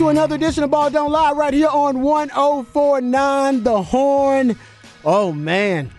To 0.00 0.08
another 0.08 0.36
edition 0.36 0.64
of 0.64 0.70
Ball 0.70 0.88
Don't 0.88 1.12
Lie 1.12 1.32
right 1.32 1.52
here 1.52 1.68
on 1.68 2.00
1049 2.00 3.62
The 3.62 3.82
Horn. 3.82 4.56
Oh, 5.04 5.30
man. 5.30 5.90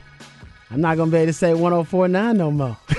I'm 0.72 0.82
not 0.82 0.98
going 0.98 1.12
to 1.12 1.16
be 1.16 1.20
able 1.20 1.28
to 1.28 1.34
say 1.34 1.54
1049 1.54 2.36
no 2.36 2.50
more. 2.50 2.76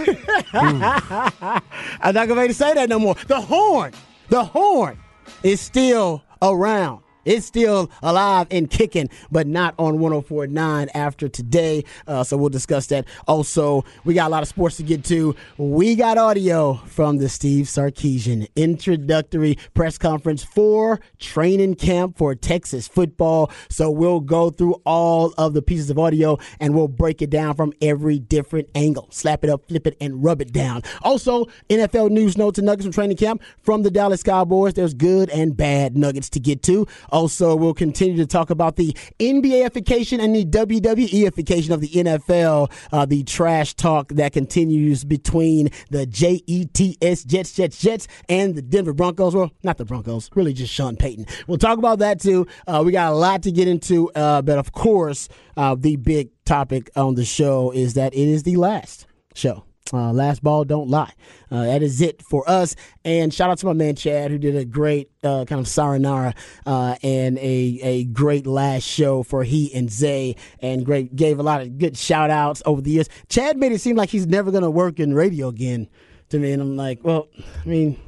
I'm 0.52 2.14
not 2.14 2.14
going 2.14 2.28
to 2.28 2.34
be 2.36 2.40
able 2.40 2.46
to 2.46 2.54
say 2.54 2.72
that 2.74 2.88
no 2.88 3.00
more. 3.00 3.16
The 3.26 3.40
Horn, 3.40 3.92
the 4.28 4.44
Horn 4.44 4.96
is 5.42 5.60
still 5.60 6.22
around. 6.40 7.01
It's 7.24 7.46
still 7.46 7.90
alive 8.02 8.46
and 8.50 8.68
kicking, 8.68 9.08
but 9.30 9.46
not 9.46 9.74
on 9.78 9.98
1049 9.98 10.88
after 10.94 11.28
today. 11.28 11.84
Uh, 12.06 12.24
so 12.24 12.36
we'll 12.36 12.48
discuss 12.50 12.86
that. 12.88 13.06
Also, 13.28 13.84
we 14.04 14.14
got 14.14 14.28
a 14.28 14.30
lot 14.30 14.42
of 14.42 14.48
sports 14.48 14.76
to 14.78 14.82
get 14.82 15.04
to. 15.04 15.34
We 15.56 15.94
got 15.94 16.18
audio 16.18 16.74
from 16.86 17.18
the 17.18 17.28
Steve 17.28 17.66
Sarkisian 17.66 18.48
introductory 18.56 19.58
press 19.74 19.98
conference 19.98 20.42
for 20.42 21.00
training 21.18 21.76
camp 21.76 22.18
for 22.18 22.34
Texas 22.34 22.88
football. 22.88 23.50
So 23.68 23.90
we'll 23.90 24.20
go 24.20 24.50
through 24.50 24.74
all 24.84 25.32
of 25.38 25.54
the 25.54 25.62
pieces 25.62 25.90
of 25.90 25.98
audio 25.98 26.38
and 26.60 26.74
we'll 26.74 26.88
break 26.88 27.22
it 27.22 27.30
down 27.30 27.54
from 27.54 27.72
every 27.80 28.18
different 28.18 28.68
angle. 28.74 29.08
Slap 29.10 29.44
it 29.44 29.50
up, 29.50 29.66
flip 29.68 29.86
it, 29.86 29.96
and 30.00 30.22
rub 30.22 30.40
it 30.40 30.52
down. 30.52 30.82
Also, 31.02 31.46
NFL 31.70 32.10
news 32.10 32.36
notes 32.36 32.58
and 32.58 32.66
nuggets 32.66 32.84
from 32.84 32.92
training 32.92 33.16
camp 33.16 33.42
from 33.62 33.82
the 33.82 33.90
Dallas 33.90 34.22
Cowboys. 34.22 34.74
There's 34.74 34.94
good 34.94 35.30
and 35.30 35.56
bad 35.56 35.96
nuggets 35.96 36.28
to 36.30 36.40
get 36.40 36.62
to. 36.64 36.86
Also, 37.12 37.54
we'll 37.54 37.74
continue 37.74 38.16
to 38.16 38.26
talk 38.26 38.50
about 38.50 38.76
the 38.76 38.96
NBAification 39.20 40.18
and 40.18 40.34
the 40.34 40.44
WWEification 40.46 41.70
of 41.70 41.80
the 41.80 41.88
NFL, 41.88 42.72
uh, 42.90 43.04
the 43.04 43.22
trash 43.24 43.74
talk 43.74 44.08
that 44.08 44.32
continues 44.32 45.04
between 45.04 45.68
the 45.90 46.06
JETS, 46.06 47.24
Jets, 47.24 47.52
Jets, 47.52 47.78
Jets, 47.78 48.08
and 48.28 48.54
the 48.54 48.62
Denver 48.62 48.94
Broncos. 48.94 49.34
Well, 49.34 49.50
not 49.62 49.76
the 49.76 49.84
Broncos, 49.84 50.30
really 50.34 50.54
just 50.54 50.72
Sean 50.72 50.96
Payton. 50.96 51.26
We'll 51.46 51.58
talk 51.58 51.78
about 51.78 51.98
that 51.98 52.20
too. 52.20 52.46
Uh, 52.66 52.82
we 52.84 52.92
got 52.92 53.12
a 53.12 53.16
lot 53.16 53.42
to 53.42 53.52
get 53.52 53.68
into, 53.68 54.10
uh, 54.12 54.40
but 54.40 54.58
of 54.58 54.72
course, 54.72 55.28
uh, 55.56 55.74
the 55.78 55.96
big 55.96 56.30
topic 56.46 56.90
on 56.96 57.14
the 57.14 57.24
show 57.24 57.70
is 57.72 57.94
that 57.94 58.14
it 58.14 58.28
is 58.28 58.42
the 58.42 58.56
last 58.56 59.06
show 59.34 59.64
uh, 59.92 60.12
last 60.12 60.42
ball 60.42 60.64
don't 60.64 60.88
lie. 60.88 61.12
Uh, 61.50 61.64
that 61.64 61.82
is 61.82 62.00
it 62.00 62.22
for 62.22 62.48
us. 62.48 62.74
And 63.04 63.32
shout 63.32 63.50
out 63.50 63.58
to 63.58 63.66
my 63.66 63.72
man 63.72 63.94
Chad, 63.94 64.30
who 64.30 64.38
did 64.38 64.56
a 64.56 64.64
great 64.64 65.10
uh, 65.22 65.44
kind 65.44 65.60
of 65.60 65.66
saranara 65.66 66.34
uh, 66.66 66.96
and 67.02 67.38
a 67.38 67.80
a 67.82 68.04
great 68.04 68.46
last 68.46 68.84
show 68.84 69.22
for 69.22 69.44
he 69.44 69.72
and 69.74 69.90
Zay, 69.90 70.36
and 70.60 70.84
great 70.84 71.14
gave 71.16 71.38
a 71.38 71.42
lot 71.42 71.62
of 71.62 71.78
good 71.78 71.96
shout 71.96 72.30
outs 72.30 72.62
over 72.64 72.80
the 72.80 72.90
years. 72.90 73.08
Chad 73.28 73.56
made 73.56 73.72
it 73.72 73.80
seem 73.80 73.96
like 73.96 74.10
he's 74.10 74.26
never 74.26 74.50
going 74.50 74.62
to 74.62 74.70
work 74.70 75.00
in 75.00 75.14
radio 75.14 75.48
again 75.48 75.88
to 76.30 76.38
me, 76.38 76.52
and 76.52 76.62
I'm 76.62 76.76
like, 76.76 77.00
well, 77.02 77.28
I 77.64 77.68
mean. 77.68 78.00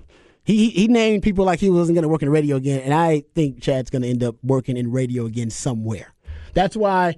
He, 0.47 0.69
he 0.69 0.89
named 0.89 1.23
people 1.23 1.47
like 1.47 1.59
he 1.59 1.71
wasn't 1.71 1.97
going 1.97 2.03
to 2.03 2.09
work 2.11 2.21
in 2.21 2.29
radio 2.29 2.57
again, 2.57 2.81
and 2.81 2.93
I 2.93 3.25
think 3.35 3.63
Chad's 3.63 3.89
going 3.89 4.03
to 4.03 4.09
end 4.09 4.23
up 4.23 4.37
working 4.43 4.77
in 4.77 4.93
radio 4.93 5.25
again 5.25 5.49
somewhere. 5.49 6.13
That's 6.53 6.77
why 6.77 7.17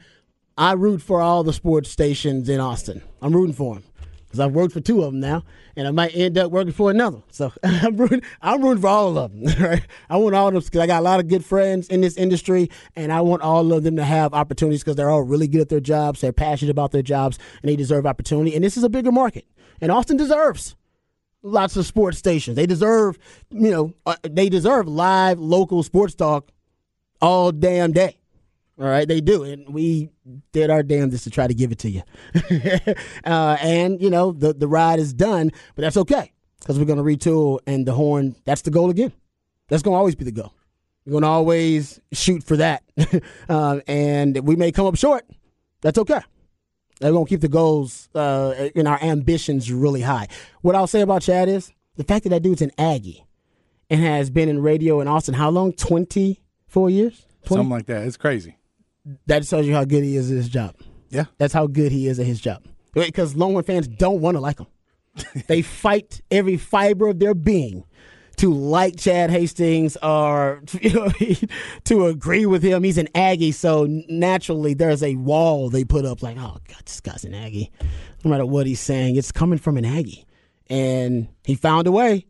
I 0.57 0.75
root 0.75 1.03
for 1.03 1.21
all 1.21 1.43
the 1.43 1.53
sports 1.53 1.91
stations 1.91 2.49
in 2.49 2.61
Austin. 2.61 3.03
I'm 3.21 3.35
rooting 3.35 3.57
for 3.57 3.75
them 3.75 3.85
because 4.27 4.41
I've 4.41 4.53
worked 4.53 4.73
for 4.73 4.81
two 4.81 5.03
of 5.03 5.13
them 5.13 5.21
now, 5.21 5.45
and 5.77 5.87
I 5.87 5.91
might 5.91 6.15
end 6.15 6.37
up 6.37 6.51
working 6.51 6.73
for 6.73 6.91
another. 6.91 7.23
So 7.31 7.53
I'm 7.63 7.97
rooting, 7.97 8.23
I'm 8.43 8.63
rooting 8.63 8.83
for 8.83 8.89
all 8.89 9.17
of 9.19 9.33
them. 9.33 9.47
Right? 9.67 9.87
I 10.11 10.17
want 10.17 10.35
all 10.35 10.49
of 10.49 10.55
them 10.55 10.63
because 10.63 10.81
I 10.81 10.87
got 10.87 11.01
a 11.01 11.05
lot 11.05 11.21
of 11.21 11.29
good 11.29 11.45
friends 11.45 11.89
in 11.89 12.01
this 12.01 12.17
industry, 12.17 12.71
and 12.95 13.13
I 13.13 13.21
want 13.21 13.43
all 13.43 13.73
of 13.73 13.83
them 13.83 13.97
to 13.97 14.05
have 14.05 14.35
opportunities 14.35 14.83
because 14.83 14.97
they're 14.97 15.11
all 15.11 15.23
really 15.23 15.49
good 15.49 15.63
at 15.63 15.69
their 15.69 15.81
jobs. 15.81 16.21
They're 16.21 16.33
passionate 16.33 16.71
about 16.71 16.93
their 16.93 17.03
jobs, 17.03 17.39
and 17.63 17.71
they 17.71 17.77
deserve 17.77 18.07
opportunity. 18.07 18.55
And 18.55 18.63
this 18.63 18.77
is 18.77 18.85
a 18.85 18.89
bigger 18.89 19.13
market, 19.13 19.47
and 19.81 19.91
Austin 19.91 20.17
deserves 20.17 20.77
lots 21.43 21.77
of 21.77 21.87
sports 21.87 22.19
stations. 22.19 22.57
They 22.57 22.67
deserve, 22.67 23.19
you 23.51 23.71
know, 23.71 23.95
uh, 24.05 24.17
they 24.23 24.49
deserve 24.49 24.89
live 24.89 25.39
local 25.39 25.83
sports 25.83 26.15
talk 26.15 26.51
all 27.21 27.53
damn 27.53 27.93
day. 27.93 28.19
All 28.79 28.87
right, 28.87 29.09
they 29.09 29.23
do, 29.23 29.43
and 29.43 29.73
we 29.73 30.11
did 30.53 30.69
our 30.69 30.83
damnedest 30.83 31.25
to 31.25 31.31
try 31.31 31.47
to 31.47 31.55
give 31.55 31.73
it 31.73 31.79
to 31.79 31.91
you. 31.91 32.03
uh, 33.25 33.57
and 33.63 34.03
you 34.03 34.11
know, 34.11 34.33
the 34.33 34.53
the 34.53 34.69
ride 34.69 34.99
is 34.99 35.15
done, 35.15 35.51
but 35.75 35.83
that's 35.83 35.97
okay 35.97 36.33
because 36.61 36.79
we're 36.79 36.85
going 36.85 36.99
to 36.99 37.05
retool, 37.05 37.61
and 37.67 37.87
the 37.87 37.95
horn. 37.95 38.37
That's 38.45 38.61
the 38.63 38.71
goal 38.71 38.91
again. 38.91 39.15
That's 39.69 39.83
going 39.83 39.95
to 39.95 39.99
always 39.99 40.15
be 40.15 40.27
the 40.27 40.33
goal. 40.33 40.53
We're 41.07 41.13
going 41.13 41.23
to 41.23 41.29
always 41.29 42.01
shoot 42.13 42.45
for 42.45 42.59
that, 42.59 42.83
uh, 43.49 43.81
and 43.87 44.47
we 44.47 44.57
may 44.57 44.73
come 44.73 44.87
up 44.87 44.97
short. 44.97 45.25
That's 45.81 45.97
okay. 45.97 46.21
Going 47.01 47.25
to 47.25 47.29
keep 47.29 47.41
the 47.41 47.49
goals 47.49 48.11
uh, 48.15 48.69
and 48.75 48.87
our 48.87 49.03
ambitions 49.03 49.73
really 49.73 50.03
high. 50.03 50.29
What 50.61 50.75
I'll 50.75 50.87
say 50.87 51.01
about 51.01 51.23
Chad 51.23 51.49
is 51.49 51.73
the 51.97 52.05
fact 52.05 52.25
that 52.25 52.31
that 52.31 52.43
dude's 52.43 52.63
an 52.63 52.73
Aggie 52.77 53.25
and 53.89 54.03
has 54.03 54.29
been 54.29 54.51
in 54.51 54.61
radio 54.61 55.01
in 55.01 55.09
Austin 55.09 55.33
how 55.33 55.49
long? 55.49 55.73
Twenty 55.73 56.43
four 56.67 56.91
years. 56.91 57.23
20? 57.47 57.61
Something 57.61 57.71
like 57.71 57.87
that. 57.87 58.07
It's 58.07 58.17
crazy 58.17 58.57
that 59.27 59.47
tells 59.47 59.67
you 59.67 59.75
how 59.75 59.85
good 59.85 60.05
he 60.05 60.17
is 60.17 60.31
at 60.31 60.37
his 60.37 60.49
job. 60.49 60.75
Yeah. 61.11 61.25
That's 61.39 61.53
how 61.53 61.67
good 61.67 61.93
he 61.93 62.09
is 62.09 62.19
at 62.19 62.27
his 62.27 62.41
job. 62.41 62.63
Because 62.95 63.37
Longhorn 63.37 63.65
fans 63.65 63.87
don't 63.87 64.21
want 64.21 64.37
to 64.37 64.41
like 64.41 64.59
him. 64.59 64.67
they 65.47 65.63
fight 65.63 66.21
every 66.31 66.57
fiber 66.57 67.09
of 67.09 67.19
their 67.19 67.35
being 67.35 67.85
to 68.37 68.53
like 68.53 68.97
Chad 68.97 69.31
Hastings 69.31 69.97
or 70.03 70.63
you 70.81 70.93
know, 70.93 71.09
to 71.85 72.07
agree 72.07 72.47
with 72.47 72.63
him. 72.63 72.83
He's 72.83 72.99
an 72.99 73.09
Aggie, 73.15 73.53
so 73.53 73.87
naturally 74.09 74.75
there's 74.75 75.03
a 75.03 75.15
wall 75.17 75.71
they 75.71 75.85
put 75.85 76.05
up 76.05 76.23
like, 76.23 76.37
oh, 76.39 76.59
God, 76.69 76.83
this 76.85 77.01
guy's 77.01 77.25
an 77.25 77.35
Aggie. 77.35 77.71
No 78.25 78.31
matter 78.31 78.47
what 78.47 78.67
he's 78.67 78.81
saying, 78.81 79.17
it's 79.17 79.33
coming 79.33 79.59
from 79.59 79.77
an 79.77 79.85
Aggie. 79.85 80.27
And 80.69 81.29
he 81.45 81.55
found 81.55 81.87
a 81.87 81.93
way 81.93 82.27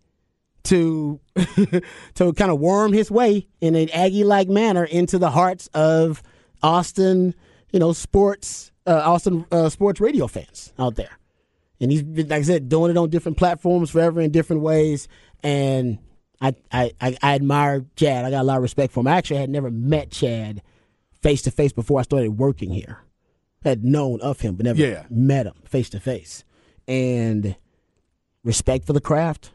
to 0.64 1.20
to 2.14 2.32
kind 2.34 2.50
of 2.50 2.61
worm 2.61 2.93
his 2.93 3.11
way 3.11 3.46
in 3.61 3.75
an 3.75 3.88
Aggie 3.90 4.25
like 4.25 4.49
manner 4.49 4.84
into 4.84 5.19
the 5.19 5.31
hearts 5.31 5.69
of– 5.69 6.23
Austin, 6.67 7.33
you 7.73 7.79
know, 7.79 7.93
sports, 7.93 8.73
uh, 8.87 9.03
Austin 9.05 9.47
uh, 9.53 9.69
sports 9.69 10.01
radio 10.01 10.27
fans 10.27 10.73
out 10.79 10.97
there. 10.97 11.17
And 11.81 11.93
he's 11.93 12.03
been, 12.03 12.29
like 12.29 12.41
I 12.41 12.43
said, 12.43 12.69
doing 12.69 12.91
it 12.91 12.97
on 12.97 13.09
different 13.09 13.39
platforms 13.39 13.91
forever 13.91 14.21
in 14.21 14.33
different 14.33 14.63
ways. 14.63 15.07
And 15.45 15.99
I, 16.41 16.57
I, 16.73 16.91
I, 17.01 17.17
I 17.23 17.35
admire 17.37 17.85
Chad. 17.95 18.25
I 18.25 18.31
got 18.31 18.41
a 18.41 18.45
lot 18.45 18.57
of 18.57 18.63
respect 18.63 18.93
for 18.93 19.01
him. 19.01 19.07
I 19.07 19.17
actually 19.17 19.39
had 19.39 19.51
never 19.51 19.71
met 19.71 20.11
Chad 20.11 20.61
face 21.23 21.43
to 21.43 21.53
face 21.53 21.73
before 21.73 22.01
I 22.01 22.03
started 22.03 22.37
working 22.37 22.71
here. 22.71 22.99
I 23.65 23.69
had 23.69 23.85
known 23.85 24.21
of 24.21 24.41
him, 24.41 24.57
but 24.57 24.67
never 24.67 24.81
yeah. 24.81 25.05
met 25.09 25.47
him 25.47 25.55
face 25.67 25.91
to 25.91 26.01
face. 26.01 26.43
And 26.89 27.55
respect 28.43 28.87
for 28.87 28.93
the 28.93 29.01
craft. 29.01 29.53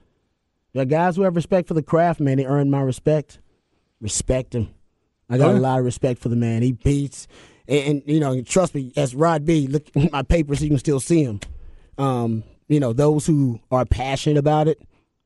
The 0.74 0.86
guys 0.86 1.18
who 1.18 1.24
have 1.24 1.36
respect 1.36 1.68
for 1.68 1.74
the 1.74 1.84
craft, 1.84 2.22
man, 2.22 2.38
they 2.38 2.46
earn 2.46 2.70
my 2.70 2.82
respect. 2.82 3.40
Respect 4.00 4.56
him. 4.56 4.74
I 5.32 5.38
got 5.38 5.56
a 5.56 5.60
lot 5.60 5.80
of 5.80 5.86
respect 5.86 6.20
for 6.20 6.30
the 6.30 6.36
man. 6.36 6.62
He 6.62 6.74
beats, 6.74 7.28
and, 7.68 7.86
and, 7.86 8.04
you 8.06 8.20
know, 8.20 8.42
trust 8.42 8.76
me, 8.76 8.92
as 8.98 9.16
Rod 9.16 9.46
B, 9.46 9.68
look 9.68 9.88
at 9.96 10.12
my 10.12 10.24
papers, 10.24 10.62
you 10.62 10.70
can 10.70 10.78
still 10.78 11.00
see 11.00 11.24
him. 11.24 11.40
Um, 11.98 12.44
you 12.68 12.80
know, 12.80 12.92
those 12.92 13.26
who 13.26 13.60
are 13.72 13.86
passionate 13.86 14.38
about 14.38 14.68
it 14.68 14.82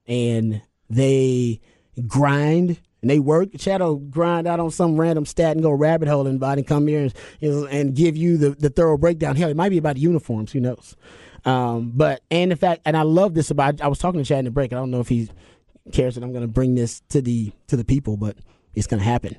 and 0.07 0.61
they 0.89 1.59
grind 2.07 2.79
and 3.01 3.09
they 3.09 3.19
work. 3.19 3.49
Shadow 3.57 3.95
grind 3.95 4.47
out 4.47 4.59
on 4.59 4.71
some 4.71 4.99
random 4.99 5.25
stat 5.25 5.51
and 5.51 5.63
go 5.63 5.71
rabbit 5.71 6.07
hole 6.07 6.27
and 6.27 6.41
and 6.41 6.67
come 6.67 6.87
here 6.87 7.09
and, 7.41 7.67
and 7.69 7.95
give 7.95 8.15
you 8.15 8.37
the, 8.37 8.51
the 8.51 8.69
thorough 8.69 8.97
breakdown. 8.97 9.35
Hell, 9.35 9.49
it 9.49 9.57
might 9.57 9.69
be 9.69 9.77
about 9.77 9.97
uniforms. 9.97 10.51
Who 10.51 10.59
knows? 10.59 10.95
Um, 11.45 11.91
but 11.95 12.21
and 12.31 12.51
the 12.51 12.55
fact, 12.55 12.81
and 12.85 12.97
I 12.97 13.03
love 13.03 13.35
this 13.35 13.51
about. 13.51 13.79
I 13.79 13.87
was 13.87 13.99
talking 13.99 14.19
to 14.19 14.25
Chad 14.25 14.39
in 14.39 14.45
the 14.45 14.51
break. 14.51 14.73
I 14.73 14.77
don't 14.77 14.89
know 14.89 14.99
if 14.99 15.07
he 15.07 15.29
cares 15.91 16.15
that 16.15 16.23
I'm 16.23 16.31
going 16.31 16.41
to 16.41 16.47
bring 16.47 16.73
this 16.73 17.01
to 17.09 17.21
the 17.21 17.51
to 17.67 17.77
the 17.77 17.85
people, 17.85 18.17
but 18.17 18.37
it's 18.73 18.87
going 18.87 18.99
to 18.99 19.05
happen 19.05 19.37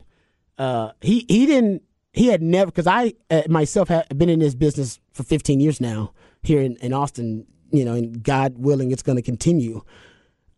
uh, 0.59 0.93
he 1.01 1.25
he 1.29 1.47
didn't 1.47 1.83
he 2.13 2.29
had 2.29 2.43
never 2.43 2.71
because 2.71 2.87
I 2.87 3.15
uh, 3.31 3.43
myself 3.49 3.89
have 3.89 4.09
been 4.17 4.29
in 4.29 4.41
this 4.41 4.55
business 4.55 5.01
for 5.13 5.23
15 5.23 5.61
years 5.61 5.81
now 5.81 6.13
here 6.43 6.61
in, 6.61 6.77
in 6.77 6.93
Austin. 6.93 7.47
You 7.71 7.85
know, 7.85 7.95
and 7.95 8.23
God 8.23 8.55
willing, 8.59 8.93
it's 8.93 9.03
going 9.03 9.17
to 9.17 9.23
continue. 9.23 9.83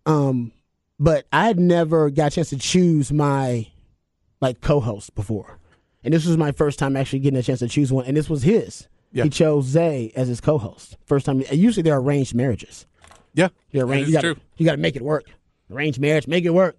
Um, 0.04 0.52
but 1.00 1.26
I 1.32 1.46
had 1.46 1.58
never 1.58 2.10
got 2.10 2.32
a 2.32 2.34
chance 2.34 2.50
to 2.50 2.58
choose 2.58 3.10
my 3.10 3.66
like 4.40 4.60
co-host 4.60 5.14
before, 5.14 5.58
and 6.04 6.14
this 6.14 6.26
was 6.26 6.36
my 6.36 6.52
first 6.52 6.78
time 6.78 6.96
actually 6.96 7.20
getting 7.20 7.38
a 7.38 7.42
chance 7.42 7.60
to 7.60 7.68
choose 7.68 7.92
one, 7.92 8.04
and 8.04 8.16
this 8.16 8.28
was 8.30 8.42
his. 8.42 8.88
Yeah. 9.10 9.24
He 9.24 9.30
chose 9.30 9.64
Zay 9.64 10.12
as 10.14 10.28
his 10.28 10.40
co-host. 10.40 10.98
First 11.06 11.24
time. 11.24 11.42
Usually 11.50 11.82
they're 11.82 11.98
arranged 11.98 12.34
marriages. 12.34 12.86
Yeah, 13.34 13.48
they're 13.72 13.84
arranged. 13.84 14.10
You 14.10 14.20
got 14.20 14.38
you 14.56 14.66
got 14.66 14.72
to 14.72 14.78
make 14.78 14.96
it 14.96 15.02
work. 15.02 15.24
Arranged 15.70 15.98
marriage, 15.98 16.26
make 16.26 16.44
it 16.44 16.50
work, 16.50 16.76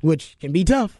which 0.00 0.36
can 0.40 0.52
be 0.52 0.64
tough. 0.64 0.98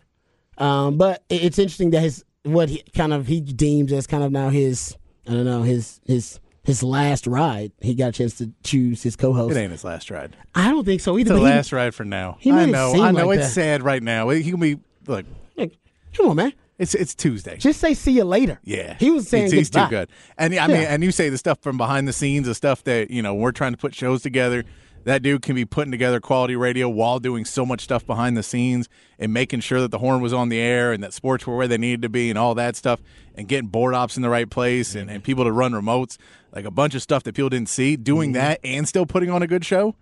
Um, 0.58 0.98
but 0.98 1.24
it's 1.28 1.58
interesting 1.58 1.90
that 1.90 2.00
his 2.00 2.24
what 2.42 2.68
he 2.68 2.82
kind 2.94 3.12
of 3.12 3.26
he 3.26 3.40
deems 3.40 3.92
as 3.92 4.06
kind 4.06 4.22
of 4.22 4.32
now 4.32 4.48
his 4.50 4.96
I 5.26 5.32
don't 5.32 5.44
know 5.44 5.62
his 5.62 6.00
his 6.04 6.40
his 6.64 6.82
last 6.82 7.26
ride. 7.26 7.72
He 7.80 7.94
got 7.94 8.08
a 8.08 8.12
chance 8.12 8.36
to 8.38 8.52
choose 8.62 9.02
his 9.02 9.16
co-host. 9.16 9.56
It 9.56 9.60
ain't 9.60 9.72
his 9.72 9.84
last 9.84 10.10
ride. 10.10 10.36
I 10.54 10.70
don't 10.70 10.84
think 10.84 11.00
so 11.00 11.18
either. 11.18 11.32
It's 11.32 11.40
the 11.40 11.44
last 11.44 11.72
ride 11.72 11.94
for 11.94 12.04
now. 12.04 12.38
I 12.44 12.66
know. 12.66 12.92
I 13.02 13.10
know. 13.10 13.26
Like 13.28 13.38
it's 13.38 13.48
that. 13.48 13.54
sad 13.54 13.82
right 13.82 14.02
now. 14.02 14.28
He 14.28 14.50
can 14.50 14.60
be 14.60 14.78
look. 15.06 15.24
come 15.56 16.28
on, 16.28 16.36
man. 16.36 16.52
It's 16.78 16.94
it's 16.94 17.14
Tuesday. 17.14 17.56
Just 17.56 17.80
say 17.80 17.94
see 17.94 18.12
you 18.12 18.24
later. 18.24 18.60
Yeah, 18.62 18.96
he 19.00 19.10
was 19.10 19.28
saying 19.28 19.44
he's, 19.44 19.52
he's 19.52 19.70
too 19.70 19.86
good. 19.88 20.08
And 20.36 20.54
I 20.54 20.68
mean, 20.68 20.76
and 20.76 21.02
you 21.02 21.10
say 21.10 21.28
the 21.28 21.38
stuff 21.38 21.58
from 21.60 21.76
behind 21.76 22.06
the 22.06 22.12
scenes, 22.12 22.46
the 22.46 22.54
stuff 22.54 22.84
that 22.84 23.10
you 23.10 23.20
know 23.20 23.34
we're 23.34 23.52
trying 23.52 23.72
to 23.72 23.78
put 23.78 23.94
shows 23.94 24.22
together. 24.22 24.64
That 25.04 25.22
dude 25.22 25.42
can 25.42 25.54
be 25.54 25.64
putting 25.64 25.90
together 25.90 26.20
quality 26.20 26.56
radio 26.56 26.88
while 26.88 27.18
doing 27.18 27.44
so 27.44 27.64
much 27.64 27.80
stuff 27.80 28.06
behind 28.06 28.36
the 28.36 28.42
scenes 28.42 28.88
and 29.18 29.32
making 29.32 29.60
sure 29.60 29.80
that 29.80 29.90
the 29.90 29.98
horn 29.98 30.20
was 30.20 30.32
on 30.32 30.48
the 30.48 30.58
air 30.58 30.92
and 30.92 31.02
that 31.02 31.12
sports 31.12 31.46
were 31.46 31.56
where 31.56 31.68
they 31.68 31.78
needed 31.78 32.02
to 32.02 32.08
be 32.08 32.30
and 32.30 32.38
all 32.38 32.54
that 32.54 32.76
stuff 32.76 33.00
and 33.34 33.48
getting 33.48 33.68
board 33.68 33.94
ops 33.94 34.16
in 34.16 34.22
the 34.22 34.28
right 34.28 34.50
place 34.50 34.94
and, 34.94 35.10
and 35.10 35.24
people 35.24 35.44
to 35.44 35.52
run 35.52 35.72
remotes. 35.72 36.18
Like 36.52 36.64
a 36.64 36.70
bunch 36.70 36.94
of 36.94 37.02
stuff 37.02 37.22
that 37.24 37.34
people 37.34 37.50
didn't 37.50 37.68
see. 37.68 37.96
Doing 37.96 38.30
mm-hmm. 38.30 38.40
that 38.40 38.60
and 38.64 38.88
still 38.88 39.06
putting 39.06 39.30
on 39.30 39.42
a 39.42 39.46
good 39.46 39.64
show. 39.64 39.94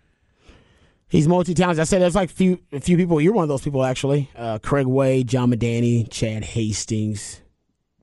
He's 1.08 1.28
multi-talented. 1.28 1.80
I 1.80 1.84
said 1.84 2.02
there's 2.02 2.16
like 2.16 2.30
few 2.30 2.60
a 2.72 2.80
few 2.80 2.96
people. 2.96 3.20
You're 3.20 3.32
one 3.32 3.44
of 3.44 3.48
those 3.48 3.62
people 3.62 3.84
actually. 3.84 4.28
Uh, 4.34 4.58
Craig 4.58 4.86
Way, 4.86 5.22
John 5.22 5.52
Medani, 5.52 6.10
Chad 6.10 6.42
Hastings, 6.42 7.42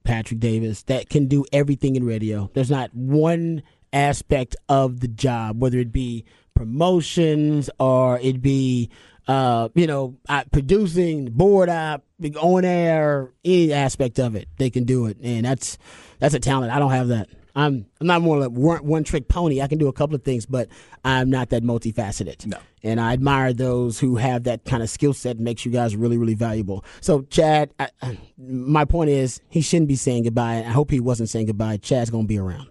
Patrick 0.04 0.39
Davis 0.39 0.84
that 0.84 1.10
can 1.10 1.28
do 1.28 1.44
everything 1.51 1.96
in 1.96 2.06
radio. 2.06 2.50
There's 2.54 2.72
not 2.72 2.94
one 2.94 3.63
aspect 3.92 4.56
of 4.69 5.01
the 5.01 5.07
job, 5.07 5.62
whether 5.62 5.78
it 5.80 5.92
be 5.92 6.25
promotions 6.56 7.70
or 7.80 8.20
it'd 8.20 8.42
be 8.42 8.90
uh, 9.28 9.70
you 9.76 9.88
know 9.88 10.18
producing, 10.52 11.26
board 11.26 11.70
up, 11.70 12.04
on 12.42 12.66
air, 12.66 13.32
any 13.44 13.74
aspect 13.74 14.20
of 14.20 14.36
it, 14.36 14.48
they 14.58 14.70
can 14.70 14.84
do 14.84 15.06
it, 15.06 15.18
and 15.22 15.46
that's 15.46 15.78
that's 16.20 16.34
a 16.34 16.40
talent. 16.40 16.72
I 16.72 16.80
don't 16.80 16.92
have 16.92 17.10
that. 17.10 17.30
I'm 17.56 17.86
I'm 18.02 18.08
not 18.08 18.22
more 18.22 18.40
like 18.40 18.52
one, 18.52 18.86
one 18.86 19.04
trick 19.04 19.28
pony. 19.28 19.62
I 19.62 19.68
can 19.68 19.78
do 19.78 19.88
a 19.88 19.94
couple 19.94 20.16
of 20.16 20.24
things, 20.24 20.46
but 20.46 20.70
I'm 21.06 21.30
not 21.30 21.50
that 21.50 21.64
multifaceted. 21.64 22.48
No. 22.48 22.58
And 22.82 23.00
I 23.00 23.14
admire 23.14 23.54
those 23.54 24.00
who 24.00 24.16
have 24.16 24.44
that 24.44 24.66
kind 24.66 24.82
of 24.82 24.90
skill 24.90 25.14
set. 25.14 25.40
Makes 25.40 25.66
you 25.66 25.72
guys 25.72 25.96
really 25.96 26.18
really 26.18 26.34
valuable. 26.34 26.84
So 27.02 27.22
Chad, 27.24 27.72
I, 27.80 27.90
my 28.38 28.86
point 28.86 29.12
is 29.12 29.40
he 29.50 29.62
shouldn't 29.62 29.88
be 29.88 29.96
saying 29.96 30.24
goodbye. 30.24 30.58
I 30.58 30.72
hope 30.72 30.90
he 30.90 31.00
wasn't 31.00 31.30
saying 31.30 31.46
goodbye. 31.46 31.78
Chad's 31.78 32.10
gonna 32.10 32.24
be 32.26 32.40
around. 32.40 32.70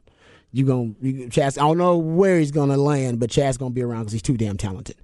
You 0.53 0.67
gonna 0.67 0.95
you, 1.01 1.29
Chad's. 1.31 1.59
I 1.59 1.63
don't 1.63 1.79
know 1.79 1.97
where 1.97 2.39
he's 2.39 2.51
gonna 2.51 2.77
land, 2.77 3.19
but 3.19 3.31
Chad's 3.31 3.57
gonna 3.57 3.71
be 3.71 3.83
around 3.83 4.03
because 4.03 4.13
he's 4.13 4.23
too 4.23 4.37
damn 4.37 4.57
talented. 4.57 4.97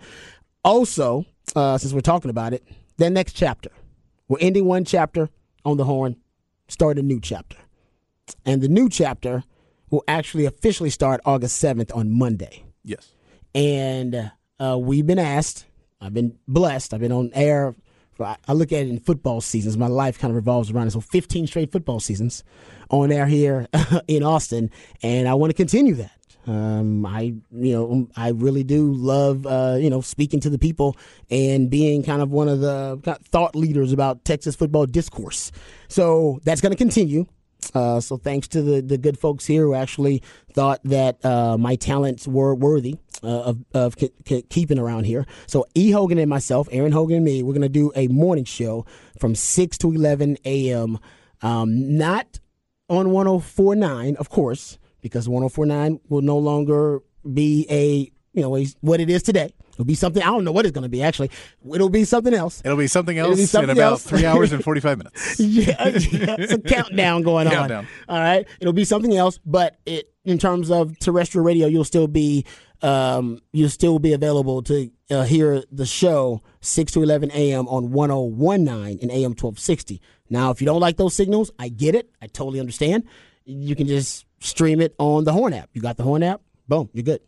Also, 0.62 1.24
uh, 1.56 1.78
since 1.78 1.92
we're 1.92 2.00
talking 2.00 2.30
about 2.30 2.52
it, 2.52 2.62
the 2.98 3.08
next 3.10 3.32
chapter. 3.32 3.70
We're 4.28 4.40
ending 4.40 4.66
one 4.66 4.84
chapter 4.84 5.30
on 5.64 5.78
the 5.78 5.84
horn, 5.84 6.16
start 6.68 6.98
a 6.98 7.02
new 7.02 7.18
chapter, 7.18 7.56
and 8.44 8.60
the 8.60 8.68
new 8.68 8.90
chapter 8.90 9.42
will 9.90 10.04
actually 10.06 10.44
officially 10.44 10.90
start 10.90 11.20
August 11.24 11.62
7th 11.62 11.96
on 11.96 12.10
Monday. 12.10 12.64
Yes. 12.84 13.12
And 13.54 14.30
uh, 14.60 14.78
we've 14.78 15.06
been 15.06 15.18
asked, 15.18 15.64
I've 16.00 16.12
been 16.12 16.38
blessed, 16.46 16.92
I've 16.92 17.00
been 17.00 17.12
on 17.12 17.30
air. 17.32 17.74
I 18.20 18.52
look 18.52 18.72
at 18.72 18.80
it 18.80 18.88
in 18.88 18.98
football 18.98 19.40
seasons. 19.40 19.76
My 19.76 19.86
life 19.86 20.18
kind 20.18 20.30
of 20.30 20.36
revolves 20.36 20.70
around 20.70 20.88
it. 20.88 20.92
So 20.92 21.00
15 21.00 21.46
straight 21.46 21.72
football 21.72 22.00
seasons 22.00 22.44
on 22.90 23.12
air 23.12 23.26
here 23.26 23.66
in 24.08 24.22
Austin, 24.22 24.70
and 25.02 25.28
I 25.28 25.34
want 25.34 25.50
to 25.50 25.54
continue 25.54 25.94
that. 25.94 26.12
Um, 26.46 27.04
I, 27.04 27.34
you 27.52 27.72
know, 27.72 28.08
I 28.16 28.30
really 28.30 28.64
do 28.64 28.90
love, 28.92 29.46
uh, 29.46 29.76
you 29.78 29.90
know, 29.90 30.00
speaking 30.00 30.40
to 30.40 30.50
the 30.50 30.58
people 30.58 30.96
and 31.30 31.68
being 31.68 32.02
kind 32.02 32.22
of 32.22 32.30
one 32.30 32.48
of 32.48 32.60
the 32.60 33.18
thought 33.24 33.54
leaders 33.54 33.92
about 33.92 34.24
Texas 34.24 34.56
football 34.56 34.86
discourse. 34.86 35.52
So 35.88 36.40
that's 36.44 36.62
going 36.62 36.72
to 36.72 36.78
continue. 36.78 37.26
Uh, 37.74 38.00
so 38.00 38.16
thanks 38.16 38.48
to 38.48 38.62
the, 38.62 38.80
the 38.80 38.96
good 38.96 39.18
folks 39.18 39.44
here 39.44 39.64
who 39.64 39.74
actually 39.74 40.22
thought 40.54 40.80
that 40.84 41.22
uh, 41.24 41.58
my 41.58 41.76
talents 41.76 42.26
were 42.26 42.54
worthy 42.54 42.96
of, 43.22 43.58
of 43.74 43.96
k- 43.96 44.10
k- 44.24 44.42
keeping 44.42 44.78
around 44.78 45.04
here. 45.04 45.26
So 45.46 45.66
E. 45.74 45.90
Hogan 45.90 46.18
and 46.18 46.28
myself, 46.30 46.68
Aaron 46.70 46.92
Hogan 46.92 47.16
and 47.16 47.24
me, 47.24 47.42
we're 47.42 47.52
going 47.52 47.62
to 47.62 47.68
do 47.68 47.92
a 47.96 48.08
morning 48.08 48.44
show 48.44 48.86
from 49.18 49.34
6 49.34 49.78
to 49.78 49.92
11 49.92 50.38
a.m. 50.44 50.98
Um, 51.42 51.96
not 51.96 52.38
on 52.88 53.10
1049, 53.10 54.16
of 54.16 54.28
course, 54.30 54.78
because 55.00 55.28
1049 55.28 56.00
will 56.08 56.22
no 56.22 56.38
longer 56.38 57.00
be 57.32 57.66
a, 57.70 58.10
you 58.32 58.42
know, 58.42 58.64
what 58.80 59.00
it 59.00 59.10
is 59.10 59.22
today. 59.22 59.52
It'll 59.74 59.84
be 59.84 59.94
something. 59.94 60.20
I 60.24 60.26
don't 60.26 60.42
know 60.42 60.50
what 60.50 60.66
it's 60.66 60.72
going 60.74 60.82
to 60.82 60.88
be. 60.88 61.04
Actually, 61.04 61.30
it'll 61.72 61.88
be 61.88 62.04
something 62.04 62.34
else. 62.34 62.60
It'll 62.64 62.76
be 62.76 62.88
something 62.88 63.16
else 63.16 63.36
be 63.36 63.46
something 63.46 63.70
in 63.70 63.76
about 63.76 63.92
else. 63.92 64.02
three 64.02 64.26
hours 64.26 64.50
and 64.50 64.64
forty 64.64 64.80
five 64.80 64.98
minutes. 64.98 65.38
yeah, 65.38 65.86
yeah, 65.86 66.34
it's 66.36 66.52
a 66.52 66.58
countdown 66.58 67.22
going 67.22 67.48
countdown. 67.48 67.86
on. 68.08 68.16
All 68.16 68.20
right, 68.20 68.44
it'll 68.60 68.72
be 68.72 68.84
something 68.84 69.16
else. 69.16 69.38
But 69.46 69.76
it, 69.86 70.12
in 70.24 70.36
terms 70.36 70.72
of 70.72 70.98
terrestrial 70.98 71.44
radio, 71.44 71.68
you'll 71.68 71.84
still 71.84 72.08
be, 72.08 72.44
um, 72.82 73.40
you'll 73.52 73.68
still 73.68 73.98
be 73.98 74.12
available 74.12 74.62
to 74.62 74.90
uh, 75.10 75.22
hear 75.24 75.62
the 75.72 75.86
show 75.86 76.42
six 76.60 76.92
to 76.92 77.02
eleven 77.02 77.30
a.m. 77.32 77.66
on 77.68 77.90
one 77.90 78.08
zero 78.08 78.20
oh 78.20 78.24
one 78.24 78.64
nine 78.64 78.98
and 79.02 79.10
AM 79.10 79.34
twelve 79.34 79.58
sixty. 79.58 80.00
Now, 80.30 80.50
if 80.50 80.60
you 80.60 80.66
don't 80.66 80.80
like 80.80 80.96
those 80.96 81.14
signals, 81.14 81.50
I 81.58 81.68
get 81.68 81.94
it. 81.94 82.10
I 82.20 82.26
totally 82.26 82.60
understand. 82.60 83.04
You 83.44 83.74
can 83.74 83.86
just 83.86 84.26
stream 84.40 84.80
it 84.80 84.94
on 84.98 85.24
the 85.24 85.32
Horn 85.32 85.54
app. 85.54 85.70
You 85.72 85.80
got 85.80 85.96
the 85.96 86.02
Horn 86.02 86.22
app. 86.22 86.42
Boom, 86.68 86.90
you're 86.92 87.04
good. 87.04 87.20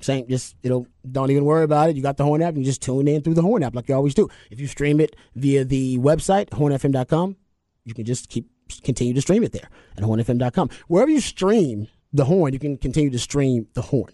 Same, 0.00 0.26
just 0.28 0.56
you 0.62 0.70
know, 0.70 0.86
don't 1.10 1.30
even 1.30 1.44
worry 1.44 1.64
about 1.64 1.88
it. 1.90 1.96
You 1.96 2.02
got 2.02 2.16
the 2.16 2.24
Horn 2.24 2.42
app, 2.42 2.56
you 2.56 2.64
just 2.64 2.82
tune 2.82 3.08
in 3.08 3.22
through 3.22 3.34
the 3.34 3.42
Horn 3.42 3.62
app 3.62 3.74
like 3.74 3.88
you 3.88 3.94
always 3.94 4.14
do. 4.14 4.28
If 4.50 4.60
you 4.60 4.66
stream 4.66 5.00
it 5.00 5.16
via 5.36 5.64
the 5.64 5.98
website 5.98 6.50
hornfm.com, 6.50 7.36
you 7.84 7.94
can 7.94 8.04
just 8.04 8.28
keep 8.28 8.48
continue 8.82 9.14
to 9.14 9.20
stream 9.20 9.42
it 9.42 9.52
there 9.52 9.68
at 9.96 10.02
hornfm.com. 10.02 10.70
Wherever 10.88 11.10
you 11.10 11.20
stream 11.20 11.88
the 12.12 12.24
Horn, 12.24 12.52
you 12.52 12.58
can 12.58 12.76
continue 12.76 13.10
to 13.10 13.18
stream 13.18 13.68
the 13.74 13.82
Horn. 13.82 14.12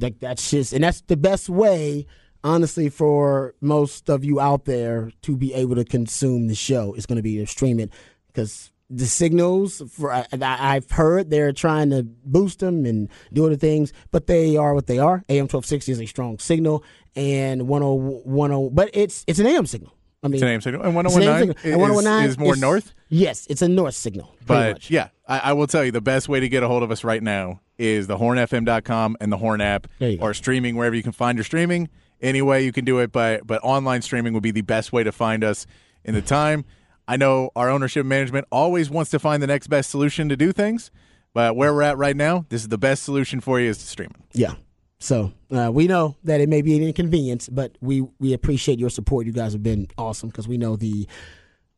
Like 0.00 0.20
that's 0.20 0.50
just, 0.50 0.72
and 0.72 0.84
that's 0.84 1.02
the 1.02 1.16
best 1.16 1.48
way, 1.48 2.06
honestly, 2.42 2.88
for 2.88 3.54
most 3.60 4.08
of 4.08 4.24
you 4.24 4.40
out 4.40 4.64
there 4.64 5.12
to 5.22 5.36
be 5.36 5.54
able 5.54 5.74
to 5.76 5.84
consume 5.84 6.48
the 6.48 6.54
show. 6.54 6.94
Is 6.94 7.06
going 7.06 7.16
to 7.16 7.22
be 7.22 7.36
to 7.38 7.46
stream 7.46 7.78
it 7.80 7.92
because 8.28 8.72
the 8.90 9.06
signals 9.06 9.82
for 9.88 10.12
I, 10.12 10.26
have 10.32 10.90
heard 10.90 11.30
they're 11.30 11.52
trying 11.52 11.90
to 11.90 12.02
boost 12.02 12.58
them 12.58 12.84
and 12.84 13.08
do 13.32 13.46
other 13.46 13.56
things, 13.56 13.92
but 14.10 14.26
they 14.26 14.56
are 14.56 14.74
what 14.74 14.86
they 14.88 14.98
are. 14.98 15.24
AM 15.28 15.48
twelve 15.48 15.64
sixty 15.64 15.92
is 15.92 16.00
a 16.00 16.06
strong 16.06 16.38
signal, 16.38 16.84
and 17.14 17.68
1010, 17.68 18.74
but 18.74 18.90
it's 18.92 19.24
it's 19.26 19.38
an 19.38 19.46
AM 19.46 19.66
signal. 19.66 19.94
I 20.22 20.28
mean, 20.28 20.34
it's 20.34 20.42
an 20.42 20.48
AM 20.48 20.60
signal, 20.60 20.82
and 20.82 20.94
1019 20.94 21.50
is, 21.50 21.64
and 21.64 21.82
oh 21.82 22.24
is 22.24 22.38
more 22.38 22.54
is, 22.54 22.60
north. 22.60 22.92
Yes, 23.08 23.46
it's 23.48 23.62
a 23.62 23.68
north 23.68 23.94
signal. 23.94 24.34
But 24.46 24.74
much. 24.74 24.90
yeah, 24.90 25.08
I, 25.26 25.38
I, 25.38 25.52
will 25.54 25.66
tell 25.66 25.82
you 25.82 25.92
the 25.92 26.02
best 26.02 26.28
way 26.28 26.40
to 26.40 26.48
get 26.48 26.62
a 26.62 26.68
hold 26.68 26.82
of 26.82 26.90
us 26.90 27.04
right 27.04 27.22
now 27.22 27.60
is 27.78 28.06
the 28.06 28.18
hornfm.com 28.18 29.16
and 29.18 29.32
the 29.32 29.38
Horn 29.38 29.62
app, 29.62 29.86
or 30.20 30.34
streaming 30.34 30.76
wherever 30.76 30.94
you 30.94 31.02
can 31.02 31.12
find 31.12 31.38
your 31.38 31.44
streaming. 31.44 31.88
Any 32.20 32.42
way 32.42 32.62
you 32.64 32.72
can 32.72 32.84
do 32.84 32.98
it, 32.98 33.12
but 33.12 33.46
but 33.46 33.62
online 33.64 34.02
streaming 34.02 34.34
would 34.34 34.42
be 34.42 34.50
the 34.50 34.60
best 34.60 34.92
way 34.92 35.02
to 35.04 35.12
find 35.12 35.42
us 35.42 35.66
in 36.04 36.14
the 36.14 36.20
time. 36.20 36.66
I 37.08 37.16
know 37.16 37.50
our 37.56 37.70
ownership 37.70 38.04
management 38.04 38.46
always 38.52 38.90
wants 38.90 39.10
to 39.12 39.18
find 39.18 39.42
the 39.42 39.46
next 39.46 39.68
best 39.68 39.88
solution 39.88 40.28
to 40.28 40.36
do 40.36 40.52
things, 40.52 40.90
but 41.32 41.56
where 41.56 41.72
we're 41.72 41.82
at 41.82 41.96
right 41.96 42.16
now, 42.16 42.44
this 42.50 42.60
is 42.60 42.68
the 42.68 42.78
best 42.78 43.04
solution 43.04 43.40
for 43.40 43.58
you 43.58 43.70
is 43.70 43.78
to 43.78 43.86
stream. 43.86 44.12
Yeah. 44.32 44.54
So 45.00 45.32
uh, 45.50 45.70
we 45.72 45.86
know 45.86 46.16
that 46.24 46.40
it 46.40 46.48
may 46.48 46.60
be 46.60 46.76
an 46.76 46.82
inconvenience, 46.82 47.48
but 47.48 47.76
we 47.80 48.02
we 48.18 48.34
appreciate 48.34 48.78
your 48.78 48.90
support. 48.90 49.26
You 49.26 49.32
guys 49.32 49.52
have 49.52 49.62
been 49.62 49.88
awesome 49.96 50.28
because 50.28 50.46
we 50.46 50.58
know 50.58 50.76
the 50.76 51.08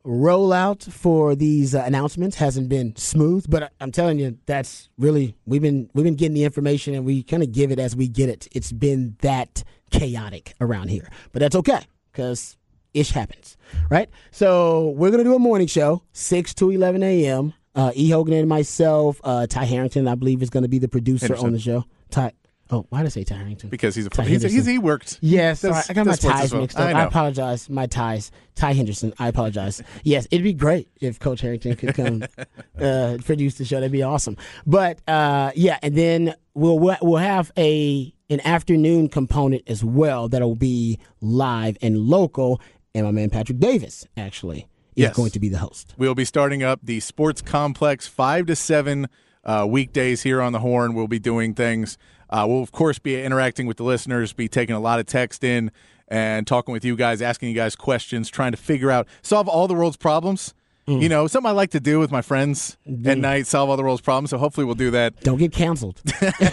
rollout 0.05 0.91
for 0.91 1.33
these 1.33 1.73
uh, 1.73 1.81
announcements 1.85 2.35
hasn't 2.35 2.67
been 2.67 2.93
smooth. 2.97 3.45
But 3.49 3.71
I'm 3.79 3.93
telling 3.93 4.19
you, 4.19 4.37
that's 4.45 4.89
really 4.97 5.35
we've 5.45 5.61
been 5.61 5.89
we've 5.93 6.03
been 6.03 6.15
getting 6.15 6.35
the 6.35 6.43
information 6.43 6.93
and 6.93 7.05
we 7.05 7.23
kind 7.23 7.41
of 7.41 7.53
give 7.53 7.71
it 7.71 7.79
as 7.79 7.95
we 7.95 8.09
get 8.09 8.27
it. 8.27 8.49
It's 8.51 8.73
been 8.73 9.15
that 9.21 9.63
chaotic 9.89 10.53
around 10.59 10.89
here, 10.89 11.09
but 11.31 11.39
that's 11.39 11.55
okay 11.55 11.79
because 12.11 12.57
ish 12.93 13.11
happens, 13.11 13.55
right? 13.89 14.09
So 14.31 14.89
we're 14.97 15.11
gonna 15.11 15.23
do 15.23 15.35
a 15.35 15.39
morning 15.39 15.67
show, 15.67 16.03
six 16.11 16.53
to 16.55 16.71
eleven 16.71 17.01
a.m. 17.03 17.53
Uh, 17.73 17.91
e. 17.95 18.09
Hogan 18.09 18.35
and 18.35 18.49
myself, 18.49 19.19
uh, 19.23 19.47
Ty 19.47 19.63
Harrington, 19.65 20.07
I 20.07 20.13
believe, 20.13 20.43
is 20.43 20.51
going 20.51 20.61
to 20.61 20.69
be 20.69 20.77
the 20.77 20.87
producer 20.87 21.25
Henderson. 21.25 21.47
on 21.47 21.53
the 21.53 21.59
show. 21.59 21.85
Ty, 22.11 22.33
oh, 22.69 22.85
why 22.89 22.99
did 22.99 23.07
I 23.07 23.09
say 23.09 23.23
Ty 23.23 23.35
Harrington? 23.35 23.69
Because 23.69 23.95
he's 23.95 24.05
a 24.05 24.09
Ty 24.09 24.23
he's, 24.23 24.43
he's, 24.43 24.65
he 24.65 24.77
worked. 24.77 25.19
Yes, 25.21 25.63
I 25.63 25.93
got 25.93 26.05
my 26.05 26.15
ties 26.15 26.53
mixed 26.53 26.77
up. 26.77 26.95
I, 26.95 27.01
I, 27.01 27.03
apologize. 27.03 27.69
My 27.69 27.85
ties. 27.87 28.31
Ty 28.55 28.73
Henderson. 28.73 29.13
I 29.19 29.27
apologize. 29.27 29.81
yes, 30.03 30.27
it'd 30.31 30.43
be 30.43 30.53
great 30.53 30.89
if 31.01 31.19
Coach 31.19 31.41
Harrington 31.41 31.75
could 31.75 31.95
come 31.95 32.23
uh, 32.79 33.17
produce 33.25 33.55
the 33.55 33.65
show. 33.65 33.77
That'd 33.77 33.91
be 33.91 34.03
awesome. 34.03 34.37
But 34.65 34.99
uh, 35.07 35.51
yeah, 35.55 35.79
and 35.81 35.95
then 35.95 36.35
we'll 36.53 36.79
we'll 37.01 37.17
have 37.17 37.51
a 37.57 38.13
an 38.29 38.39
afternoon 38.41 39.09
component 39.09 39.63
as 39.67 39.83
well 39.83 40.27
that'll 40.29 40.55
be 40.55 40.99
live 41.21 41.77
and 41.81 41.97
local 41.97 42.59
and 42.95 43.05
my 43.05 43.11
man 43.11 43.29
Patrick 43.29 43.59
Davis 43.59 44.07
actually 44.17 44.67
is 44.95 45.03
yes. 45.03 45.15
going 45.15 45.31
to 45.31 45.39
be 45.39 45.49
the 45.49 45.57
host. 45.57 45.93
We'll 45.97 46.15
be 46.15 46.25
starting 46.25 46.63
up 46.63 46.79
the 46.83 46.99
Sports 46.99 47.41
Complex 47.41 48.07
five 48.07 48.45
to 48.47 48.55
seven 48.55 49.07
uh, 49.43 49.65
weekdays 49.67 50.23
here 50.23 50.41
on 50.41 50.53
the 50.53 50.59
Horn. 50.59 50.93
We'll 50.93 51.07
be 51.07 51.19
doing 51.19 51.53
things. 51.53 51.97
Uh, 52.33 52.47
we'll 52.47 52.63
of 52.63 52.71
course 52.71 52.97
be 52.97 53.21
interacting 53.21 53.67
with 53.67 53.77
the 53.77 53.83
listeners, 53.83 54.33
be 54.33 54.47
taking 54.47 54.75
a 54.75 54.79
lot 54.79 54.99
of 54.99 55.05
text 55.05 55.43
in 55.43 55.71
and 56.07 56.47
talking 56.47 56.73
with 56.73 56.83
you 56.83 56.95
guys, 56.95 57.21
asking 57.21 57.49
you 57.49 57.55
guys 57.55 57.75
questions, 57.75 58.27
trying 58.27 58.51
to 58.51 58.57
figure 58.57 58.89
out 58.89 59.07
solve 59.21 59.47
all 59.47 59.67
the 59.67 59.75
world's 59.75 59.97
problems. 59.97 60.55
Mm. 60.87 61.01
You 61.01 61.09
know, 61.09 61.27
something 61.27 61.49
I 61.49 61.53
like 61.53 61.69
to 61.69 61.79
do 61.79 61.99
with 61.99 62.11
my 62.11 62.21
friends 62.21 62.75
mm. 62.89 63.07
at 63.07 63.17
night, 63.17 63.47
solve 63.47 63.69
all 63.69 63.77
the 63.77 63.83
world's 63.83 64.01
problems. 64.01 64.31
So 64.31 64.37
hopefully 64.37 64.65
we'll 64.65 64.75
do 64.75 64.91
that. 64.91 65.17
Don't 65.21 65.37
get 65.37 65.53
canceled. 65.53 66.01
but 66.19 66.39
you 66.41 66.49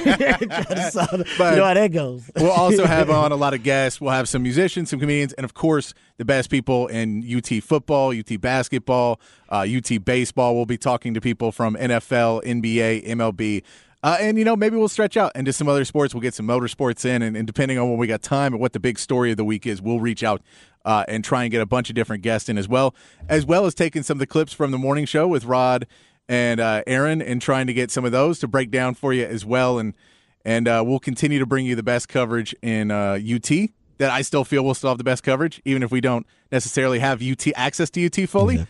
know 1.57 1.65
how 1.65 1.75
that 1.75 1.91
goes. 1.93 2.31
we'll 2.37 2.51
also 2.51 2.85
have 2.85 3.11
on 3.11 3.33
a 3.33 3.37
lot 3.37 3.55
of 3.55 3.63
guests. 3.63 4.01
We'll 4.01 4.13
have 4.13 4.29
some 4.29 4.43
musicians, 4.43 4.91
some 4.91 5.01
comedians, 5.01 5.33
and 5.33 5.45
of 5.45 5.55
course 5.55 5.95
the 6.19 6.25
best 6.25 6.49
people 6.51 6.87
in 6.89 7.25
UT 7.27 7.63
football, 7.65 8.17
UT 8.17 8.41
basketball, 8.41 9.19
uh, 9.49 9.67
UT 9.67 10.05
baseball. 10.05 10.55
We'll 10.55 10.67
be 10.67 10.79
talking 10.79 11.15
to 11.15 11.21
people 11.21 11.51
from 11.51 11.75
NFL, 11.75 12.45
NBA, 12.45 13.09
MLB. 13.09 13.63
Uh, 14.03 14.17
and, 14.19 14.39
you 14.39 14.45
know, 14.45 14.57
maybe 14.57 14.77
we'll 14.77 14.89
stretch 14.89 15.17
out 15.17 15.35
into 15.37 15.53
some 15.53 15.69
other 15.69 15.85
sports. 15.85 16.15
We'll 16.15 16.23
get 16.23 16.33
some 16.33 16.47
motorsports 16.47 17.05
in. 17.05 17.21
And, 17.21 17.37
and 17.37 17.47
depending 17.47 17.79
on 17.79 17.91
when 17.91 17.99
we 17.99 18.07
got 18.07 18.23
time 18.23 18.55
and 18.55 18.61
what 18.61 18.73
the 18.73 18.81
big 18.81 18.99
story 18.99 19.31
of 19.31 19.37
the 19.37 19.45
week 19.45 19.67
is, 19.67 19.83
we'll 19.83 20.01
reach 20.01 20.23
out 20.23 20.41
uh, 20.85 21.05
and 21.07 21.23
try 21.23 21.43
and 21.43 21.51
get 21.51 21.61
a 21.61 21.67
bunch 21.67 21.91
of 21.91 21.95
different 21.95 22.23
guests 22.23 22.49
in 22.49 22.57
as 22.57 22.67
well, 22.67 22.95
as 23.29 23.45
well 23.45 23.67
as 23.67 23.75
taking 23.75 24.03
some 24.03 24.17
of 24.17 24.21
the 24.21 24.27
clips 24.27 24.53
from 24.53 24.71
the 24.71 24.79
morning 24.79 25.05
show 25.05 25.29
with 25.29 25.45
Rod 25.45 25.87
and 26.29 26.61
uh, 26.61 26.83
Aaron 26.87 27.21
and 27.21 27.43
trying 27.43 27.67
to 27.67 27.75
get 27.75 27.91
some 27.91 28.05
of 28.05 28.13
those 28.13 28.39
to 28.39 28.49
break 28.49 28.71
down 28.71 28.95
for 28.95 29.13
you 29.13 29.25
as 29.25 29.45
well. 29.45 29.79
And 29.79 29.95
and 30.43 30.67
uh, 30.67 30.83
we'll 30.87 31.01
continue 31.01 31.39
to 31.39 31.45
bring 31.45 31.67
you 31.67 31.75
the 31.75 31.83
best 31.83 32.09
coverage 32.09 32.55
in 32.63 32.91
UT 32.91 33.53
uh, 33.53 33.67
that 33.99 34.11
I 34.11 34.23
still 34.23 34.43
feel 34.43 34.65
we'll 34.65 34.73
still 34.73 34.89
have 34.89 34.97
the 34.97 35.05
best 35.05 35.23
coverage, 35.23 35.61
even 35.67 35.83
if 35.83 35.91
we 35.91 36.01
don't 36.01 36.27
necessarily 36.51 36.99
have 37.01 37.23
UT 37.23 37.47
access 37.55 37.91
to 37.91 38.07
UT 38.07 38.27
fully. 38.27 38.67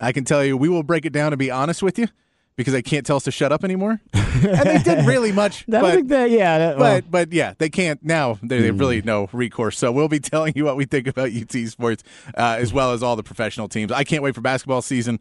I 0.00 0.12
can 0.12 0.24
tell 0.24 0.42
you, 0.42 0.56
we 0.56 0.70
will 0.70 0.82
break 0.82 1.04
it 1.04 1.12
down 1.12 1.34
and 1.34 1.38
be 1.38 1.50
honest 1.50 1.82
with 1.82 1.98
you 1.98 2.08
because 2.56 2.72
they 2.72 2.82
can't 2.82 3.06
tell 3.06 3.16
us 3.16 3.24
to 3.24 3.30
shut 3.30 3.52
up 3.52 3.64
anymore. 3.64 4.00
and 4.12 4.68
they 4.68 4.78
did 4.78 5.06
really 5.06 5.32
much. 5.32 5.64
that, 5.66 5.82
but, 5.82 6.08
that, 6.08 6.30
yeah, 6.30 6.58
that, 6.58 6.78
well. 6.78 7.00
but 7.00 7.10
but 7.10 7.32
yeah, 7.32 7.54
they 7.58 7.70
can't 7.70 8.02
now. 8.04 8.38
They, 8.42 8.60
they 8.60 8.66
have 8.66 8.78
really 8.78 9.02
no 9.02 9.28
recourse. 9.32 9.78
So 9.78 9.92
we'll 9.92 10.08
be 10.08 10.20
telling 10.20 10.52
you 10.56 10.64
what 10.64 10.76
we 10.76 10.84
think 10.84 11.06
about 11.06 11.30
UT 11.32 11.52
sports 11.68 12.02
uh, 12.36 12.56
as 12.58 12.72
well 12.72 12.92
as 12.92 13.02
all 13.02 13.16
the 13.16 13.22
professional 13.22 13.68
teams. 13.68 13.92
I 13.92 14.04
can't 14.04 14.22
wait 14.22 14.34
for 14.34 14.40
basketball 14.40 14.82
season. 14.82 15.20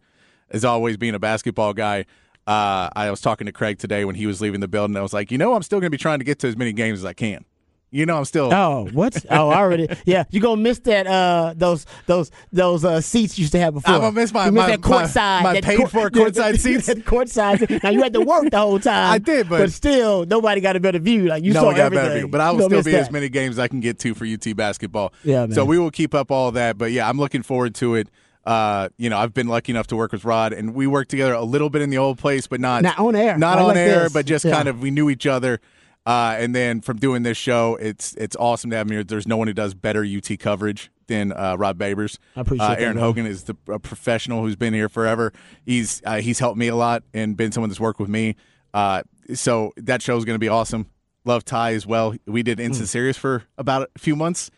As 0.50 0.66
always, 0.66 0.98
being 0.98 1.16
a 1.16 1.20
basketball 1.20 1.74
guy. 1.74 2.06
Uh, 2.46 2.90
I 2.94 3.10
was 3.10 3.22
talking 3.22 3.46
to 3.46 3.54
Craig 3.54 3.78
today 3.78 4.04
when 4.04 4.16
he 4.16 4.26
was 4.26 4.42
leaving 4.42 4.60
the 4.60 4.68
building. 4.68 4.98
I 4.98 5.02
was 5.02 5.14
like, 5.14 5.32
you 5.32 5.38
know, 5.38 5.54
I'm 5.54 5.64
still 5.64 5.80
going 5.80 5.88
to 5.88 5.92
be 5.92 5.98
trying 5.98 6.20
to 6.20 6.26
get 6.26 6.40
to 6.40 6.48
as 6.48 6.58
many 6.58 6.74
games 6.74 7.00
as 7.00 7.06
I 7.06 7.14
can. 7.14 7.46
You 7.94 8.06
know, 8.06 8.18
I'm 8.18 8.24
still. 8.26 8.54
Oh, 8.54 8.88
what? 8.94 9.26
Oh, 9.30 9.50
I 9.50 9.58
already. 9.58 9.90
Yeah, 10.06 10.24
you 10.32 10.40
gonna 10.40 10.62
miss 10.62 10.80
that? 10.80 11.08
Uh, 11.08 11.54
those 11.58 11.86
those 12.06 12.32
those 12.54 12.86
uh 12.86 13.02
seats 13.02 13.38
you 13.38 13.42
used 13.44 13.52
to 13.52 13.60
have 13.60 13.74
before. 13.74 13.94
I'm 13.94 14.00
gonna 14.00 14.14
miss 14.14 14.32
my 14.34 14.46
you 14.46 14.54
miss 14.54 14.62
my, 14.62 14.68
that 14.70 14.80
courtside, 14.80 15.16
my, 15.16 15.44
my 15.44 15.54
that 15.56 15.64
paid 15.66 15.78
court, 15.78 15.92
for 15.92 16.10
courtside 16.10 16.58
seats. 16.58 16.86
That 16.88 17.00
courtside. 17.00 17.84
Now 17.84 17.90
you 17.90 18.02
had 18.02 18.14
to 18.14 18.22
work 18.22 18.50
the 18.50 18.58
whole 18.60 18.80
time. 18.80 19.12
I 19.12 19.18
did, 19.18 19.50
but, 19.50 19.58
but 19.60 19.72
still, 19.74 20.26
nobody 20.26 20.62
got 20.62 20.78
a 20.78 20.80
better 20.80 21.00
view. 21.00 21.26
Like 21.26 21.44
you 21.44 21.52
no 21.54 21.60
saw 21.60 21.66
one 21.68 21.76
got 21.76 21.86
everything. 21.88 22.06
a 22.06 22.08
better 22.10 22.20
view. 22.22 22.28
But 22.30 22.40
I 22.42 22.52
will 22.52 22.60
still 22.60 22.70
be 22.70 22.76
miss 22.94 23.08
as 23.08 23.12
many 23.12 23.28
games 23.28 23.56
as 23.56 23.60
I 23.60 23.68
can 23.68 23.82
get 23.82 24.00
to 24.00 24.14
for 24.14 24.26
UT 24.26 24.56
basketball. 24.56 25.12
Yeah, 25.26 25.42
man. 25.48 25.52
So 25.52 25.66
we 25.66 25.78
will 25.78 25.92
keep 25.92 26.14
up 26.16 26.32
all 26.32 26.52
that. 26.54 26.78
But 26.78 26.94
yeah, 26.94 27.10
I'm 27.10 27.18
looking 27.18 27.44
forward 27.44 27.76
to 27.76 27.96
it. 27.96 28.08
Uh, 28.46 28.88
you 28.98 29.10
know, 29.10 29.18
I've 29.18 29.34
been 29.34 29.48
lucky 29.50 29.74
enough 29.74 29.88
to 29.88 29.98
work 29.98 30.14
with 30.14 30.24
Rod, 30.24 30.54
and 30.54 30.74
we 30.74 30.88
worked 30.88 31.12
together 31.12 31.34
a 31.34 31.44
little 31.44 31.70
bit 31.70 31.82
in 31.82 31.90
the 31.90 31.98
old 31.98 32.18
place, 32.20 32.48
but 32.48 32.62
not 32.62 32.84
Not 32.84 32.98
on 33.00 33.16
air. 33.18 33.38
not 33.38 33.58
I 33.58 33.62
on 33.62 33.68
like 33.68 33.78
air, 33.78 34.04
this. 34.04 34.14
but 34.14 34.26
just 34.26 34.46
Yeah. 34.46 34.56
kind 34.56 34.70
of 34.70 34.82
we 34.82 34.92
knew 34.92 35.10
each 35.10 35.28
other. 35.28 35.60
Uh, 36.06 36.36
and 36.40 36.56
then 36.56 36.82
from 36.82 36.98
doing 36.98 37.24
this 37.24 37.38
show, 37.38 37.76
it's 37.76 38.16
it's 38.16 38.36
awesome 38.38 38.72
to 38.72 38.76
have 38.78 38.88
him 38.88 38.94
here. 38.94 39.04
There's 39.04 39.28
no 39.28 39.38
one 39.38 39.48
who 39.48 39.54
does 39.54 39.74
better 39.74 40.04
UT 40.04 40.40
coverage 40.40 40.92
than 41.08 41.32
uh, 41.32 41.56
Rod 41.58 41.78
Babers. 41.78 42.18
I 42.36 42.42
appreciate 42.42 42.66
uh, 42.66 42.76
Aaron 42.80 42.96
man. 42.96 43.04
Hogan 43.04 43.26
is 43.28 43.44
the 43.44 43.56
a 43.68 43.78
professional 43.78 44.42
who's 44.42 44.56
been 44.56 44.74
here 44.74 44.90
forever. 44.90 45.32
He's 45.64 46.02
uh, 46.06 46.22
he's 46.22 46.40
helped 46.40 46.58
me 46.58 46.68
a 46.70 46.76
lot 46.76 47.04
and 47.14 47.38
been 47.38 47.52
someone 47.52 47.70
that's 47.70 47.80
worked 47.80 48.00
with 48.00 48.10
me. 48.10 48.36
Uh, 48.74 49.04
so 49.34 49.74
that 49.78 50.02
show 50.02 50.18
is 50.18 50.26
going 50.26 50.36
to 50.36 50.40
be 50.40 50.50
awesome. 50.50 50.88
Love 51.24 51.46
Ty 51.46 51.74
as 51.74 51.86
well. 51.86 52.16
We 52.26 52.42
did. 52.42 52.60
Instant 52.60 52.90
Series 52.90 53.18
for 53.18 53.44
about 53.58 53.90
a 53.96 54.00
few 54.00 54.16
months. 54.16 54.50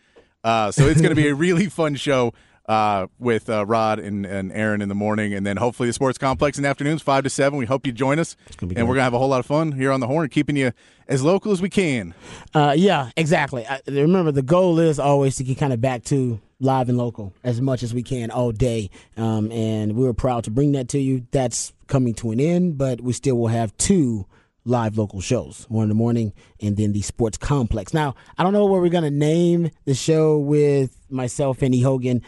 Uh, 0.45 0.71
so 0.71 0.87
it's 0.87 1.01
going 1.01 1.15
to 1.15 1.21
be 1.21 1.27
a 1.27 1.35
really 1.35 1.67
fun 1.67 1.95
show 1.95 2.33
uh, 2.67 3.07
with 3.19 3.49
uh, 3.49 3.65
Rod 3.65 3.99
and, 3.99 4.25
and 4.25 4.51
Aaron 4.51 4.81
in 4.81 4.89
the 4.89 4.95
morning, 4.95 5.33
and 5.33 5.45
then 5.45 5.57
hopefully 5.57 5.87
the 5.89 5.93
Sports 5.93 6.17
Complex 6.17 6.57
in 6.57 6.63
the 6.63 6.69
afternoons, 6.69 7.01
five 7.01 7.23
to 7.23 7.29
seven. 7.29 7.57
We 7.59 7.65
hope 7.65 7.85
you 7.85 7.91
join 7.91 8.19
us, 8.19 8.35
and 8.61 8.69
we're 8.69 8.75
going 8.75 8.95
to 8.97 9.03
have 9.03 9.13
a 9.13 9.19
whole 9.19 9.29
lot 9.29 9.39
of 9.39 9.45
fun 9.45 9.73
here 9.73 9.91
on 9.91 9.99
the 9.99 10.07
Horn, 10.07 10.29
keeping 10.29 10.55
you 10.55 10.71
as 11.07 11.23
local 11.23 11.51
as 11.51 11.61
we 11.61 11.69
can. 11.69 12.13
Uh, 12.53 12.73
yeah, 12.77 13.11
exactly. 13.17 13.65
I, 13.67 13.81
remember, 13.87 14.31
the 14.31 14.41
goal 14.41 14.79
is 14.79 14.99
always 14.99 15.35
to 15.37 15.43
get 15.43 15.57
kind 15.57 15.73
of 15.73 15.81
back 15.81 16.03
to 16.05 16.39
live 16.59 16.87
and 16.87 16.97
local 16.97 17.33
as 17.43 17.59
much 17.59 17.83
as 17.83 17.93
we 17.93 18.03
can 18.03 18.31
all 18.31 18.51
day. 18.51 18.89
Um, 19.17 19.51
and 19.51 19.95
we 19.95 20.07
are 20.07 20.13
proud 20.13 20.45
to 20.45 20.51
bring 20.51 20.71
that 20.73 20.87
to 20.89 20.99
you. 20.99 21.27
That's 21.31 21.73
coming 21.87 22.13
to 22.15 22.31
an 22.31 22.39
end, 22.39 22.77
but 22.77 23.01
we 23.01 23.11
still 23.11 23.35
will 23.35 23.47
have 23.47 23.75
two 23.77 24.25
live 24.65 24.97
local 24.97 25.19
shows 25.19 25.65
one 25.67 25.83
in 25.83 25.89
the 25.89 25.95
morning 25.95 26.31
and 26.61 26.77
then 26.77 26.93
the 26.93 27.01
sports 27.01 27.37
complex. 27.37 27.93
Now, 27.93 28.15
I 28.37 28.43
don't 28.43 28.53
know 28.53 28.65
what 28.65 28.81
we're 28.81 28.89
going 28.89 29.03
to 29.03 29.11
name 29.11 29.69
the 29.85 29.93
show 29.93 30.37
with 30.37 30.97
myself 31.09 31.61
and 31.61 31.75
E. 31.75 31.81
Hogan. 31.81 32.21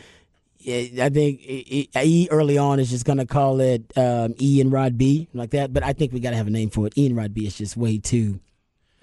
I 0.67 1.10
think 1.10 1.41
E 1.41 1.89
E- 1.95 2.27
early 2.31 2.57
on 2.57 2.79
is 2.79 2.89
just 2.89 3.05
going 3.05 3.17
to 3.19 3.25
call 3.25 3.60
it 3.62 3.84
um, 3.98 4.34
E 4.39 4.60
and 4.62 4.72
Rod 4.72 4.98
B 4.98 5.27
like 5.34 5.51
that, 5.51 5.74
but 5.74 5.84
I 5.84 5.93
think 5.93 6.12
we 6.13 6.19
got 6.19 6.31
to 6.31 6.36
have 6.38 6.48
a 6.48 6.51
name 6.51 6.69
for 6.69 6.88
it. 6.88 6.93
E 6.98 7.05
and 7.05 7.15
Rod 7.15 7.34
B 7.34 7.45
is 7.45 7.55
just 7.57 7.77
way 7.77 7.98
too 8.00 8.39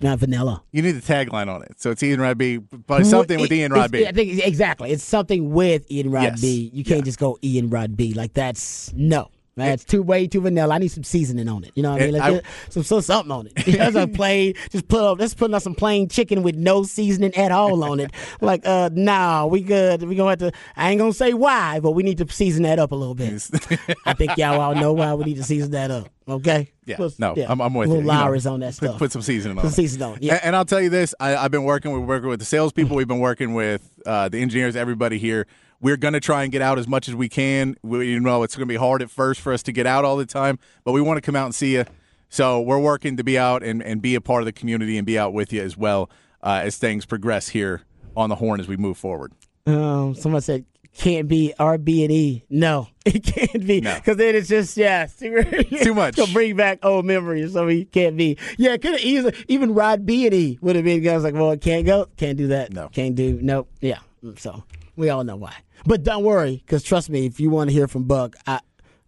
not 0.01 0.19
vanilla. 0.19 0.65
You 0.73 0.83
need 0.83 0.93
the 0.93 1.01
tagline 1.01 1.47
on 1.49 1.63
it, 1.63 1.81
so 1.81 1.93
it's 1.93 2.03
Ian 2.03 2.21
Rod 2.21 2.37
B, 2.37 2.57
but 2.57 3.07
something 3.07 3.39
with 3.41 3.53
Ian 3.53 3.73
Rod 3.73 3.93
B. 3.93 4.05
I 4.05 4.11
think 4.11 4.45
exactly. 4.45 4.91
It's 4.91 5.05
something 5.05 5.53
with 5.53 5.89
Ian 5.93 6.11
Rod 6.11 6.23
Yes. 6.25 6.41
B. 6.41 6.71
You 6.75 6.83
can't 6.83 6.99
Yeah. 6.99 7.05
just 7.05 7.21
go 7.21 7.39
Ian 7.45 7.71
Rod 7.71 7.97
B. 7.97 8.13
Like 8.13 8.33
that's 8.35 8.93
no. 8.95 9.31
That's 9.55 9.85
too 9.85 10.03
way 10.03 10.27
too 10.27 10.41
vanilla. 10.41 10.75
I 10.75 10.79
need 10.79 10.89
some 10.89 11.05
seasoning 11.05 11.47
on 11.49 11.65
it. 11.65 11.73
You 11.75 11.83
know 11.83 11.93
what 11.93 12.01
I 12.03 12.07
mean? 12.07 12.15
Like 12.15 12.23
I- 12.45 12.71
some, 12.71 12.83
some 12.83 13.01
something 13.03 13.31
on 13.31 13.49
it. 13.49 13.55
That's 13.67 13.97
a 13.97 14.07
plain. 14.07 14.55
Just 14.71 14.89
put 14.89 15.01
up. 15.03 15.19
Let's 15.21 15.35
put 15.35 15.53
on 15.53 15.61
some 15.61 15.75
plain 15.75 16.09
chicken 16.09 16.43
with 16.43 16.55
no 16.57 16.85
seasoning 16.85 17.35
at 17.35 17.53
all 17.53 17.85
on 17.85 18.01
it. 18.01 18.11
Like, 18.41 18.67
uh, 18.67 18.91
nah, 18.93 19.47
we 19.47 19.61
good. 19.61 20.03
We 20.03 20.17
gonna 20.17 20.31
have 20.31 20.39
to. 20.41 20.53
I 20.77 20.91
ain't 20.91 20.99
gonna 20.99 21.13
say 21.13 21.33
why, 21.33 21.79
but 21.81 21.93
we 21.93 22.03
need 22.03 22.19
to 22.19 22.29
season 22.33 22.63
that 22.65 22.79
up 22.79 22.91
a 22.93 22.95
little 22.95 23.15
bit. 23.15 23.33
I 24.07 24.15
think 24.15 24.37
y'all 24.37 24.61
all 24.61 24.75
know 24.75 24.93
why 24.93 25.15
we 25.15 25.25
need 25.25 25.37
to 25.37 25.45
season 25.45 25.71
that 25.73 25.91
up. 25.91 26.09
Okay? 26.29 26.73
Yeah, 26.87 26.97
Put- 26.97 27.19
no, 27.21 27.35
I'm, 27.49 27.61
I'm 27.61 27.75
with 27.75 27.89
little 27.89 28.03
you. 28.03 28.09
you 28.09 28.13
know. 28.13 28.19
Lowry's 28.21 28.47
on 28.47 28.61
that 28.61 28.69
Put- 28.69 28.75
stuff. 28.75 28.99
Put, 28.99 29.13
some 29.13 29.23
seasoning 29.23 29.59
on 29.59 29.63
Put 29.65 29.75
seasoning 29.75 30.09
on. 30.09 30.19
Yeah. 30.21 30.35
And, 30.35 30.45
and 30.47 30.57
I'll 30.57 30.65
tell 30.65 30.81
you 30.81 30.89
this: 30.91 31.15
I, 31.21 31.37
I've 31.37 31.51
been 31.51 31.65
working. 31.65 31.93
We're 31.93 32.01
working 32.01 32.29
with 32.31 32.41
the 32.41 32.47
salespeople. 32.47 32.97
We've 32.97 33.07
been 33.07 33.21
working 33.21 33.55
with 33.55 33.89
uh, 34.07 34.29
the 34.29 34.39
engineers. 34.41 34.75
Everybody 34.77 35.19
here. 35.19 35.47
We're 35.83 35.99
going 35.99 36.15
to 36.15 36.21
try 36.21 36.45
and 36.45 36.51
get 36.53 36.63
out 36.63 36.79
as 36.79 36.89
much 36.89 37.09
as 37.09 37.15
we 37.15 37.29
can. 37.29 37.77
We, 37.83 38.09
you 38.13 38.21
know, 38.21 38.43
it's 38.45 38.57
going 38.57 38.67
to 38.67 38.73
be 38.73 38.79
hard 38.79 39.03
at 39.03 39.11
first 39.11 39.41
for 39.41 39.53
us 39.53 39.63
to 39.65 39.73
get 39.73 39.87
out 39.87 40.05
all 40.05 40.17
the 40.17 40.25
time, 40.25 40.59
but 40.85 40.93
we 40.93 41.01
want 41.03 41.19
to 41.19 41.21
come 41.21 41.37
out 41.37 41.45
and 41.47 41.55
see 41.55 41.75
you. 41.75 41.85
So 42.31 42.61
we're 42.63 42.79
working 42.79 43.17
to 43.19 43.25
be 43.25 43.37
out 43.39 43.63
and, 43.63 43.83
and 43.83 44.01
be 44.01 44.15
a 44.15 44.21
part 44.21 44.41
of 44.41 44.47
the 44.47 44.53
community 44.53 44.97
and 44.97 45.07
be 45.07 45.19
out 45.19 45.35
with 45.35 45.53
you 45.53 45.61
as 45.61 45.77
well 45.77 46.09
uh, 46.43 46.61
as 46.65 46.79
things 46.79 47.05
progress 47.05 47.49
here 47.49 47.83
on 48.17 48.31
the 48.31 48.37
Horn 48.37 48.61
as 48.61 48.69
we 48.69 48.77
move 48.77 48.97
forward. 48.97 49.33
Um, 49.67 50.15
someone 50.15 50.41
said 50.41 50.65
can't 50.95 51.27
be 51.27 51.55
RB 51.59 52.03
and 52.05 52.13
E. 52.13 52.45
No, 52.51 52.89
it 53.07 53.25
can't 53.25 53.67
be 53.67 53.81
No. 53.81 53.95
because 53.97 54.17
then 54.19 54.35
it's 54.35 54.49
just 54.49 54.77
yeah, 54.77 55.07
Too 55.19 55.95
much. 55.95 56.17
Gonna 56.17 56.33
bring 56.33 56.55
back 56.57 56.79
old 56.85 57.05
memories, 57.07 57.53
so 57.55 57.67
he 57.67 57.85
can't 57.87 58.17
be. 58.17 58.37
Yeah, 58.59 58.77
could 58.77 58.93
have 58.93 59.01
easily 59.01 59.35
even 59.49 59.75
Rod 59.75 60.05
B 60.07 60.27
and 60.27 60.35
E 60.35 60.59
would 60.61 60.77
have 60.77 60.85
been 60.85 61.03
guys 61.03 61.23
like, 61.25 61.35
well, 61.35 61.51
it 61.53 61.61
can't 61.61 61.87
go, 61.87 62.09
can't 62.17 62.37
do 62.39 62.49
that, 62.49 62.73
No. 62.73 62.89
can't 62.89 63.15
do, 63.15 63.39
nope, 63.43 63.69
yeah. 63.81 63.99
So 64.37 64.65
we 64.97 65.09
all 65.11 65.25
know 65.25 65.37
why, 65.37 65.55
but 65.85 66.03
don't 66.03 66.25
worry, 66.25 66.63
because 66.65 66.83
trust 66.83 67.11
me, 67.11 67.27
if 67.27 67.41
you 67.41 67.51
want 67.51 67.71
to 67.71 67.75
hear 67.75 67.89
from 67.89 68.05
Buck, 68.05 68.37
I. 68.47 68.61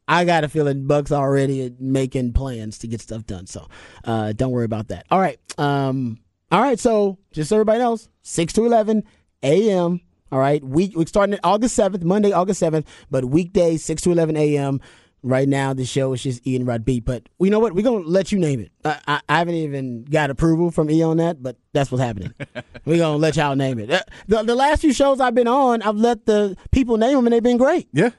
I 0.07 0.27
got 0.27 0.45
a 0.45 0.51
feeling 0.51 0.87
Buck's 0.87 1.13
already 1.13 1.75
making 1.81 2.35
plans 2.35 2.77
to 2.81 2.87
get 2.87 3.01
stuff 3.01 3.25
done, 3.25 3.47
so 3.47 3.69
uh, 4.05 4.35
don't 4.35 4.51
worry 4.51 4.67
about 4.67 4.89
that. 4.89 5.07
All 5.11 5.19
right, 5.19 5.41
um, 5.57 6.19
all 6.53 6.61
right. 6.61 6.79
So 6.79 7.17
just 7.33 7.49
so 7.49 7.57
everybody 7.57 7.79
knows, 7.79 8.11
six 8.21 8.53
to 8.53 8.67
eleven 8.67 9.05
a.m. 9.43 10.03
All 10.31 10.39
right, 10.39 10.63
week 10.63 10.93
we're 10.95 11.07
starting 11.07 11.39
August 11.43 11.75
seventh, 11.75 12.05
Monday, 12.05 12.33
August 12.33 12.61
seventh, 12.61 12.87
but 13.11 13.25
weekdays 13.25 13.83
six 13.83 14.03
to 14.03 14.11
eleven 14.11 14.37
a.m. 14.37 14.83
Right 15.27 15.49
now, 15.49 15.73
the 15.73 15.87
show 15.87 16.13
is 16.13 16.23
just 16.23 16.47
Ian 16.47 16.67
Rod 16.67 16.85
B. 16.85 17.01
But 17.01 17.31
you 17.41 17.49
know 17.49 17.59
what? 17.59 17.75
We're 17.75 17.83
gonna 17.83 18.05
let 18.07 18.31
you 18.31 18.39
name 18.39 18.61
it. 18.61 18.71
I, 18.85 18.99
I, 19.09 19.21
I 19.27 19.39
haven't 19.39 19.55
even 19.55 20.05
got 20.05 20.29
approval 20.29 20.71
from 20.71 20.91
E 20.91 21.03
on 21.03 21.17
that, 21.17 21.43
but 21.43 21.57
that's 21.73 21.91
what's 21.91 22.03
happening. 22.05 22.35
we're 22.85 22.99
gonna 22.99 23.17
let 23.17 23.35
y'all 23.37 23.57
name 23.57 23.79
it. 23.79 23.91
Uh, 23.91 24.01
The, 24.29 24.43
the 24.43 24.55
last 24.55 24.83
few 24.83 24.93
shows 24.93 25.21
I've 25.21 25.35
been 25.35 25.49
on, 25.49 25.81
I've 25.81 25.97
let 25.97 26.27
the 26.27 26.57
people 26.73 26.99
name 26.99 27.17
them, 27.17 27.27
and 27.27 27.33
they've 27.33 27.43
been 27.43 27.57
great. 27.57 27.89
Yeah. 27.95 28.11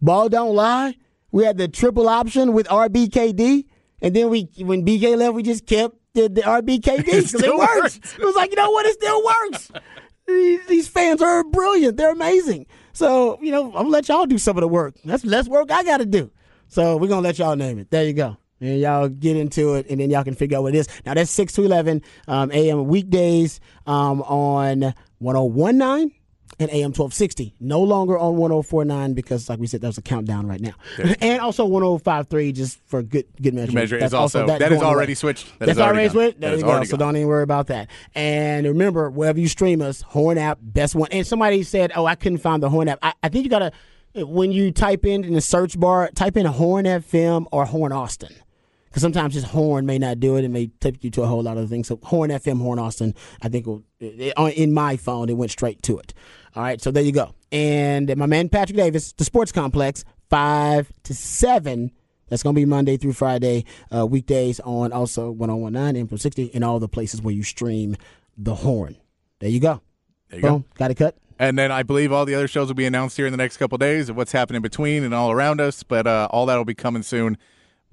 Ball 0.00 0.30
don't 0.30 0.54
lie. 0.54 0.94
We 1.30 1.44
had 1.44 1.58
the 1.58 1.68
triple 1.68 2.08
option 2.08 2.54
with 2.54 2.66
RBKD, 2.68 3.66
and 4.00 4.16
then 4.16 4.30
we 4.30 4.48
when 4.60 4.82
BK 4.82 5.14
left, 5.18 5.34
we 5.34 5.42
just 5.42 5.66
kept 5.66 5.94
the, 6.14 6.30
the 6.30 6.40
RBKD 6.40 6.96
because 6.96 7.34
it 7.34 7.38
still 7.38 7.58
works. 7.58 7.74
works. 7.82 8.14
It 8.18 8.24
was 8.24 8.34
like 8.34 8.50
you 8.50 8.56
know 8.56 8.70
what, 8.70 8.86
it 8.86 8.94
still 8.94 9.22
works. 9.22 9.70
these, 10.26 10.66
these 10.68 10.88
fans 10.88 11.20
are 11.20 11.44
brilliant. 11.44 11.98
They're 11.98 12.12
amazing. 12.12 12.64
So 12.94 13.38
you 13.42 13.52
know, 13.52 13.66
I'm 13.66 13.72
gonna 13.72 13.88
let 13.90 14.08
y'all 14.08 14.24
do 14.24 14.38
some 14.38 14.56
of 14.56 14.62
the 14.62 14.68
work. 14.68 14.94
That's 15.04 15.26
less 15.26 15.48
work 15.48 15.70
I 15.70 15.84
got 15.84 15.98
to 15.98 16.06
do. 16.06 16.30
So 16.68 16.96
we're 16.96 17.08
gonna 17.08 17.22
let 17.22 17.38
y'all 17.38 17.56
name 17.56 17.78
it. 17.78 17.90
There 17.90 18.04
you 18.04 18.12
go. 18.12 18.36
And 18.60 18.80
y'all 18.80 19.08
get 19.08 19.36
into 19.36 19.74
it, 19.74 19.86
and 19.90 20.00
then 20.00 20.08
y'all 20.10 20.24
can 20.24 20.34
figure 20.34 20.56
out 20.56 20.62
what 20.62 20.74
it 20.74 20.78
is. 20.78 20.88
Now 21.04 21.14
that's 21.14 21.30
six 21.30 21.52
to 21.54 21.62
eleven 21.64 22.02
um, 22.26 22.50
a.m. 22.52 22.86
weekdays 22.86 23.60
um, 23.86 24.22
on 24.22 24.94
1019 25.18 26.12
and 26.58 26.70
AM 26.70 26.92
1260. 26.92 27.54
No 27.60 27.82
longer 27.82 28.16
on 28.18 28.36
1049 28.36 29.12
because, 29.12 29.48
like 29.50 29.58
we 29.58 29.66
said, 29.66 29.82
there's 29.82 29.98
a 29.98 30.02
countdown 30.02 30.46
right 30.46 30.60
now. 30.60 30.72
and 31.20 31.40
also 31.40 31.66
1053 31.66 32.52
just 32.52 32.78
for 32.86 33.02
good 33.02 33.26
good 33.42 33.52
measure. 33.52 33.72
Measure 33.72 33.96
is 33.96 34.02
That's 34.02 34.14
also, 34.14 34.46
that 34.46 34.62
is 34.62 34.68
going 34.68 34.80
away. 34.80 34.86
already 34.90 35.14
switched. 35.14 35.46
That 35.58 35.66
That's 35.66 35.78
is 35.78 35.82
already 35.82 36.06
gone. 36.06 36.12
switched. 36.12 36.40
That 36.40 36.56
you 36.56 36.62
go. 36.62 36.70
already 36.70 36.86
So 36.86 36.96
don't 36.96 37.16
even 37.16 37.28
worry 37.28 37.42
about 37.42 37.66
that. 37.66 37.90
And 38.14 38.66
remember, 38.66 39.10
wherever 39.10 39.38
you 39.38 39.48
stream 39.48 39.82
us, 39.82 40.00
Horn 40.02 40.38
app, 40.38 40.58
best 40.62 40.94
one. 40.94 41.08
And 41.12 41.26
somebody 41.26 41.62
said, 41.62 41.92
"Oh, 41.94 42.06
I 42.06 42.14
couldn't 42.14 42.38
find 42.38 42.62
the 42.62 42.70
Horn 42.70 42.88
app." 42.88 43.00
I, 43.02 43.12
I 43.22 43.28
think 43.28 43.44
you 43.44 43.50
gotta 43.50 43.72
when 44.16 44.52
you 44.52 44.72
type 44.72 45.04
in 45.04 45.24
in 45.24 45.34
the 45.34 45.40
search 45.40 45.78
bar, 45.78 46.10
type 46.14 46.36
in 46.36 46.46
Horn 46.46 46.84
FM 46.84 47.46
or 47.52 47.66
Horn 47.66 47.92
Austin. 47.92 48.34
Because 48.86 49.02
sometimes 49.02 49.34
just 49.34 49.48
Horn 49.48 49.84
may 49.84 49.98
not 49.98 50.20
do 50.20 50.36
it. 50.36 50.44
It 50.44 50.48
may 50.48 50.68
take 50.80 51.04
you 51.04 51.10
to 51.10 51.22
a 51.22 51.26
whole 51.26 51.42
lot 51.42 51.58
of 51.58 51.68
things. 51.68 51.88
So 51.88 52.00
Horn 52.02 52.30
FM, 52.30 52.60
Horn 52.62 52.78
Austin, 52.78 53.14
I 53.42 53.48
think 53.48 53.66
will, 53.66 53.84
it, 54.00 54.32
in 54.56 54.72
my 54.72 54.96
phone, 54.96 55.28
it 55.28 55.36
went 55.36 55.50
straight 55.50 55.82
to 55.82 55.98
it. 55.98 56.14
All 56.54 56.62
right, 56.62 56.80
so 56.80 56.90
there 56.90 57.02
you 57.02 57.12
go. 57.12 57.34
And 57.52 58.16
my 58.16 58.24
man 58.24 58.48
Patrick 58.48 58.76
Davis, 58.76 59.12
the 59.12 59.24
Sports 59.24 59.52
Complex, 59.52 60.02
5 60.30 60.90
to 61.04 61.14
7 61.14 61.90
That's 62.28 62.42
going 62.42 62.54
to 62.54 62.60
be 62.60 62.64
Monday 62.64 62.96
through 62.96 63.12
Friday, 63.12 63.66
uh, 63.94 64.06
weekdays 64.06 64.60
on 64.60 64.92
also 64.92 65.30
1019 65.30 66.00
Info 66.00 66.16
60 66.16 66.54
and 66.54 66.64
all 66.64 66.80
the 66.80 66.88
places 66.88 67.20
where 67.20 67.34
you 67.34 67.42
stream 67.42 67.96
the 68.38 68.54
horn. 68.54 68.96
There 69.40 69.50
you 69.50 69.60
go. 69.60 69.82
There 70.30 70.40
you 70.40 70.42
Boom. 70.42 70.60
go. 70.60 70.64
Got 70.74 70.90
it 70.90 70.94
cut. 70.96 71.16
And 71.38 71.58
then 71.58 71.70
I 71.70 71.82
believe 71.82 72.12
all 72.12 72.24
the 72.24 72.34
other 72.34 72.48
shows 72.48 72.68
will 72.68 72.74
be 72.74 72.86
announced 72.86 73.16
here 73.16 73.26
in 73.26 73.32
the 73.32 73.36
next 73.36 73.58
couple 73.58 73.76
of 73.76 73.80
days 73.80 74.08
of 74.08 74.16
what's 74.16 74.32
happening 74.32 74.62
between 74.62 75.04
and 75.04 75.14
all 75.14 75.30
around 75.30 75.60
us. 75.60 75.82
But 75.82 76.06
uh, 76.06 76.28
all 76.30 76.46
that 76.46 76.56
will 76.56 76.64
be 76.64 76.74
coming 76.74 77.02
soon. 77.02 77.36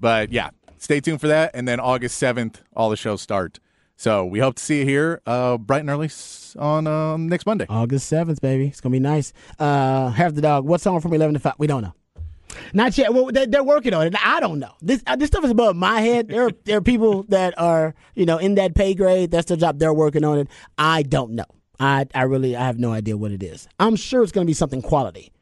But 0.00 0.32
yeah, 0.32 0.50
stay 0.78 1.00
tuned 1.00 1.20
for 1.20 1.28
that. 1.28 1.50
And 1.54 1.68
then 1.68 1.80
August 1.80 2.20
7th, 2.22 2.56
all 2.74 2.90
the 2.90 2.96
shows 2.96 3.20
start. 3.20 3.60
So 3.96 4.24
we 4.24 4.40
hope 4.40 4.56
to 4.56 4.62
see 4.62 4.80
you 4.80 4.84
here 4.84 5.20
uh, 5.26 5.56
bright 5.56 5.80
and 5.80 5.90
early 5.90 6.10
on 6.58 6.86
uh, 6.86 7.16
next 7.16 7.46
Monday. 7.46 7.66
August 7.68 8.10
7th, 8.10 8.40
baby. 8.40 8.66
It's 8.68 8.80
going 8.80 8.92
to 8.92 8.96
be 8.96 9.02
nice. 9.02 9.32
Uh, 9.58 10.08
have 10.10 10.34
the 10.34 10.42
dog. 10.42 10.64
What's 10.64 10.86
on 10.86 11.00
from 11.00 11.12
11 11.12 11.34
to 11.34 11.40
5? 11.40 11.54
We 11.58 11.66
don't 11.66 11.82
know. 11.82 11.94
Not 12.72 12.96
yet. 12.96 13.12
Well, 13.12 13.26
they, 13.26 13.46
are 13.56 13.64
working 13.64 13.94
on 13.94 14.06
it. 14.06 14.14
I 14.22 14.40
don't 14.40 14.58
know. 14.58 14.72
This 14.80 15.02
uh, 15.06 15.16
this 15.16 15.26
stuff 15.26 15.44
is 15.44 15.50
above 15.50 15.74
my 15.74 16.00
head. 16.00 16.28
There 16.28 16.46
are, 16.46 16.50
there 16.64 16.78
are 16.78 16.82
people 16.82 17.24
that 17.24 17.58
are 17.58 17.94
you 18.14 18.26
know 18.26 18.38
in 18.38 18.54
that 18.56 18.76
pay 18.76 18.94
grade. 18.94 19.32
That's 19.32 19.46
their 19.46 19.56
job. 19.56 19.78
They're 19.78 19.94
working 19.94 20.24
on 20.24 20.38
it. 20.38 20.48
I 20.78 21.02
don't 21.02 21.32
know. 21.32 21.46
I 21.80 22.06
I 22.14 22.22
really 22.22 22.56
I 22.56 22.64
have 22.64 22.78
no 22.78 22.92
idea 22.92 23.16
what 23.16 23.32
it 23.32 23.42
is. 23.42 23.68
I'm 23.78 23.96
sure 23.96 24.22
it's 24.22 24.32
going 24.32 24.46
to 24.46 24.50
be 24.50 24.54
something 24.54 24.82
quality. 24.82 25.32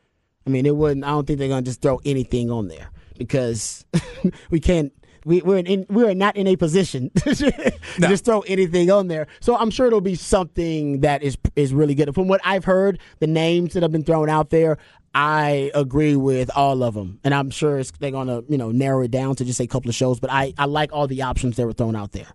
I 0.46 0.50
mean, 0.50 0.66
it 0.66 0.76
wouldn't. 0.76 1.04
I 1.04 1.10
don't 1.10 1.26
think 1.26 1.38
they're 1.38 1.48
going 1.48 1.64
to 1.64 1.70
just 1.70 1.82
throw 1.82 2.00
anything 2.04 2.50
on 2.50 2.68
there 2.68 2.90
because 3.16 3.84
we 4.50 4.60
can't. 4.60 4.92
We, 5.24 5.40
we're 5.40 5.58
in, 5.58 5.86
we're 5.88 6.14
not 6.14 6.36
in 6.36 6.48
a 6.48 6.56
position 6.56 7.10
to 7.16 7.72
no. 8.00 8.08
just 8.08 8.24
throw 8.24 8.40
anything 8.40 8.90
on 8.90 9.06
there. 9.06 9.28
So 9.38 9.56
I'm 9.56 9.70
sure 9.70 9.86
it'll 9.86 10.00
be 10.00 10.16
something 10.16 11.02
that 11.02 11.22
is 11.22 11.38
is 11.54 11.72
really 11.72 11.94
good. 11.94 12.12
From 12.12 12.26
what 12.26 12.40
I've 12.44 12.64
heard, 12.64 12.98
the 13.20 13.28
names 13.28 13.74
that 13.74 13.84
have 13.84 13.92
been 13.92 14.02
thrown 14.02 14.28
out 14.28 14.50
there, 14.50 14.78
I 15.14 15.70
agree 15.74 16.16
with 16.16 16.50
all 16.56 16.82
of 16.82 16.94
them, 16.94 17.20
and 17.22 17.34
I'm 17.34 17.50
sure 17.50 17.80
they're 18.00 18.10
gonna 18.10 18.42
you 18.48 18.58
know 18.58 18.72
narrow 18.72 19.02
it 19.02 19.12
down 19.12 19.36
to 19.36 19.44
just 19.44 19.60
a 19.60 19.66
couple 19.68 19.88
of 19.88 19.94
shows. 19.94 20.18
But 20.18 20.32
I 20.32 20.54
I 20.58 20.64
like 20.64 20.92
all 20.92 21.06
the 21.06 21.22
options 21.22 21.56
that 21.56 21.66
were 21.66 21.72
thrown 21.72 21.94
out 21.94 22.10
there. 22.10 22.28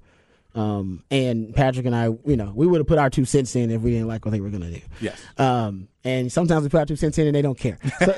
Um, 0.58 1.04
and 1.12 1.54
Patrick 1.54 1.86
and 1.86 1.96
I, 1.96 2.06
you 2.26 2.36
know, 2.36 2.52
we 2.56 2.66
would 2.66 2.80
have 2.80 2.88
put 2.88 2.98
our 2.98 3.12
two 3.12 3.26
cents 3.26 3.56
in 3.56 3.70
if 3.70 3.82
we 3.82 3.92
didn't 3.92 4.08
like 4.08 4.26
what 4.26 4.32
they 4.32 4.42
were 4.42 4.50
going 4.50 4.64
to 4.64 4.80
do. 4.80 4.82
Yes. 5.00 5.22
Um, 5.38 5.88
and 6.04 6.32
sometimes 6.32 6.64
we 6.64 6.70
put 6.70 6.80
our 6.80 6.86
two 6.88 6.96
cents 6.96 7.20
in 7.20 7.28
and 7.28 7.36
they 7.36 7.44
don't 7.44 7.60
care. 7.60 7.78
So, 8.00 8.14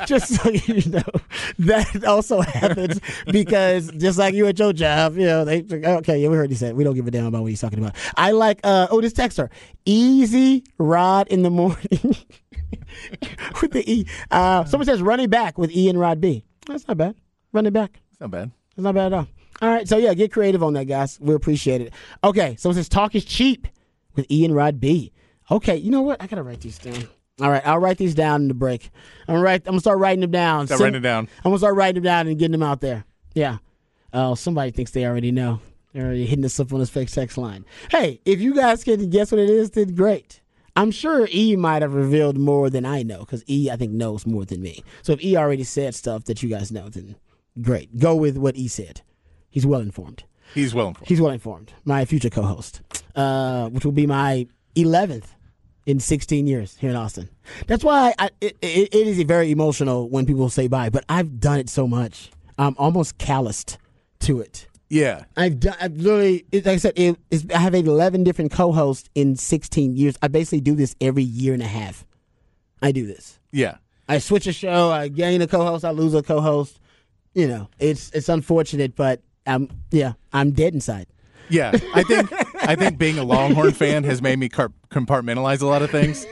just 0.06 0.36
so 0.36 0.50
you 0.50 0.88
know, 0.88 1.02
that 1.58 2.04
also 2.06 2.42
happens 2.42 3.00
because 3.26 3.90
just 3.90 4.20
like 4.20 4.34
you 4.34 4.46
at 4.46 4.56
your 4.56 4.72
job, 4.72 5.16
you 5.16 5.26
know, 5.26 5.44
they 5.44 5.64
okay, 5.72 6.18
yeah, 6.18 6.28
we 6.28 6.36
heard 6.36 6.50
you 6.50 6.56
say 6.56 6.72
we 6.72 6.84
don't 6.84 6.94
give 6.94 7.08
a 7.08 7.10
damn 7.10 7.26
about 7.26 7.42
what 7.42 7.48
he's 7.48 7.60
talking 7.60 7.80
about. 7.80 7.96
I 8.16 8.30
like 8.30 8.60
uh 8.62 8.86
oh 8.92 9.00
this 9.00 9.12
texter, 9.12 9.48
easy 9.84 10.62
rod 10.78 11.26
in 11.28 11.42
the 11.42 11.50
morning 11.50 11.76
with 13.62 13.72
the 13.72 13.82
E. 13.90 14.06
Uh, 14.30 14.64
someone 14.64 14.86
says 14.86 15.02
running 15.02 15.28
back 15.28 15.58
with 15.58 15.74
E 15.74 15.88
and 15.88 15.98
Rod 15.98 16.20
B. 16.20 16.44
That's 16.68 16.86
not 16.86 16.98
bad. 16.98 17.16
Running 17.52 17.72
back. 17.72 18.00
It's 18.12 18.20
not 18.20 18.30
bad. 18.30 18.52
It's 18.76 18.82
not 18.84 18.94
bad 18.94 19.12
at 19.12 19.18
all. 19.18 19.28
All 19.62 19.68
right, 19.68 19.88
so 19.88 19.96
yeah, 19.96 20.14
get 20.14 20.32
creative 20.32 20.62
on 20.62 20.72
that, 20.74 20.84
guys. 20.84 21.18
We 21.20 21.34
appreciate 21.34 21.80
it. 21.80 21.92
Okay, 22.22 22.56
so 22.56 22.70
it 22.70 22.74
says 22.74 22.88
talk 22.88 23.14
is 23.14 23.24
cheap 23.24 23.66
with 24.14 24.30
Ian 24.30 24.52
Rod 24.52 24.80
B. 24.80 25.12
Okay, 25.50 25.76
you 25.76 25.90
know 25.90 26.02
what? 26.02 26.20
I 26.20 26.26
gotta 26.26 26.42
write 26.42 26.60
these 26.60 26.78
down. 26.78 27.08
All 27.40 27.50
right, 27.50 27.66
I'll 27.66 27.78
write 27.78 27.98
these 27.98 28.14
down 28.14 28.42
in 28.42 28.48
the 28.48 28.54
break. 28.54 28.90
I'm 29.26 29.34
gonna 29.34 29.44
write. 29.44 29.62
I'm 29.66 29.72
gonna 29.72 29.80
start 29.80 29.98
writing 29.98 30.20
them 30.20 30.30
down. 30.30 30.66
Start 30.66 30.80
writing 30.80 30.94
them 30.94 31.02
down. 31.02 31.28
I'm 31.38 31.50
gonna 31.50 31.58
start 31.58 31.76
writing 31.76 31.94
them 31.94 32.04
down 32.04 32.26
and 32.28 32.38
getting 32.38 32.52
them 32.52 32.62
out 32.62 32.80
there. 32.80 33.04
Yeah. 33.34 33.58
Oh, 34.12 34.34
somebody 34.34 34.70
thinks 34.70 34.92
they 34.92 35.04
already 35.04 35.32
know. 35.32 35.60
They're 35.92 36.04
already 36.04 36.26
hitting 36.26 36.44
us 36.44 36.58
up 36.60 36.72
on 36.72 36.80
this 36.80 36.90
fake 36.90 37.08
sex 37.08 37.36
line. 37.36 37.64
Hey, 37.90 38.20
if 38.24 38.40
you 38.40 38.54
guys 38.54 38.84
can 38.84 39.10
guess 39.10 39.32
what 39.32 39.40
it 39.40 39.50
is, 39.50 39.70
then 39.70 39.94
great. 39.94 40.40
I'm 40.76 40.90
sure 40.90 41.28
E 41.32 41.54
might 41.56 41.82
have 41.82 41.94
revealed 41.94 42.36
more 42.36 42.68
than 42.68 42.84
I 42.84 43.02
know 43.02 43.20
because 43.20 43.44
E, 43.48 43.70
I 43.70 43.76
think, 43.76 43.92
knows 43.92 44.26
more 44.26 44.44
than 44.44 44.60
me. 44.60 44.82
So 45.02 45.12
if 45.12 45.22
E 45.22 45.36
already 45.36 45.62
said 45.62 45.94
stuff 45.94 46.24
that 46.24 46.42
you 46.42 46.48
guys 46.48 46.72
know, 46.72 46.88
then 46.88 47.14
great. 47.62 47.98
Go 47.98 48.16
with 48.16 48.36
what 48.36 48.56
E 48.56 48.66
said. 48.66 49.02
He's 49.54 49.64
well 49.64 49.80
informed. 49.80 50.24
He's 50.52 50.74
well 50.74 50.88
informed. 50.88 51.08
He's 51.08 51.20
well 51.20 51.30
informed. 51.30 51.72
My 51.84 52.04
future 52.06 52.28
co-host, 52.28 52.82
uh, 53.14 53.68
which 53.68 53.84
will 53.84 53.92
be 53.92 54.04
my 54.04 54.48
eleventh 54.74 55.32
in 55.86 56.00
16 56.00 56.48
years 56.48 56.76
here 56.78 56.90
in 56.90 56.96
Austin. 56.96 57.28
That's 57.68 57.84
why 57.84 58.14
I, 58.18 58.30
it, 58.40 58.56
it, 58.60 58.92
it 58.92 59.06
is 59.06 59.22
very 59.22 59.52
emotional 59.52 60.08
when 60.08 60.26
people 60.26 60.50
say 60.50 60.66
bye, 60.66 60.90
but 60.90 61.04
I've 61.08 61.38
done 61.38 61.60
it 61.60 61.68
so 61.68 61.86
much. 61.86 62.32
I'm 62.58 62.74
almost 62.78 63.16
calloused 63.18 63.78
to 64.20 64.40
it. 64.40 64.66
Yeah, 64.88 65.22
I've 65.36 65.60
done. 65.60 65.76
I've 65.80 65.98
literally, 65.98 66.44
like 66.52 66.66
I 66.66 66.76
said, 66.78 66.94
it, 66.96 67.16
I 67.54 67.58
have 67.58 67.76
11 67.76 68.24
different 68.24 68.50
co-hosts 68.50 69.08
in 69.14 69.36
16 69.36 69.96
years. 69.96 70.16
I 70.20 70.26
basically 70.26 70.62
do 70.62 70.74
this 70.74 70.96
every 71.00 71.22
year 71.22 71.54
and 71.54 71.62
a 71.62 71.68
half. 71.68 72.04
I 72.82 72.90
do 72.90 73.06
this. 73.06 73.38
Yeah, 73.52 73.76
I 74.08 74.18
switch 74.18 74.48
a 74.48 74.52
show. 74.52 74.90
I 74.90 75.06
gain 75.06 75.42
a 75.42 75.46
co-host. 75.46 75.84
I 75.84 75.90
lose 75.92 76.12
a 76.12 76.24
co-host. 76.24 76.80
You 77.34 77.46
know, 77.46 77.68
it's 77.78 78.10
it's 78.10 78.28
unfortunate, 78.28 78.96
but 78.96 79.20
I'm 79.46 79.68
yeah, 79.90 80.12
I'm 80.32 80.52
dead 80.52 80.74
inside. 80.74 81.06
Yeah, 81.48 81.72
I 81.94 82.02
think 82.02 82.32
I 82.62 82.74
think 82.74 82.98
being 82.98 83.18
a 83.18 83.24
Longhorn 83.24 83.72
fan 83.72 84.04
has 84.04 84.22
made 84.22 84.38
me 84.38 84.48
compartmentalize 84.48 85.60
a 85.60 85.66
lot 85.66 85.82
of 85.82 85.90
things. 85.90 86.26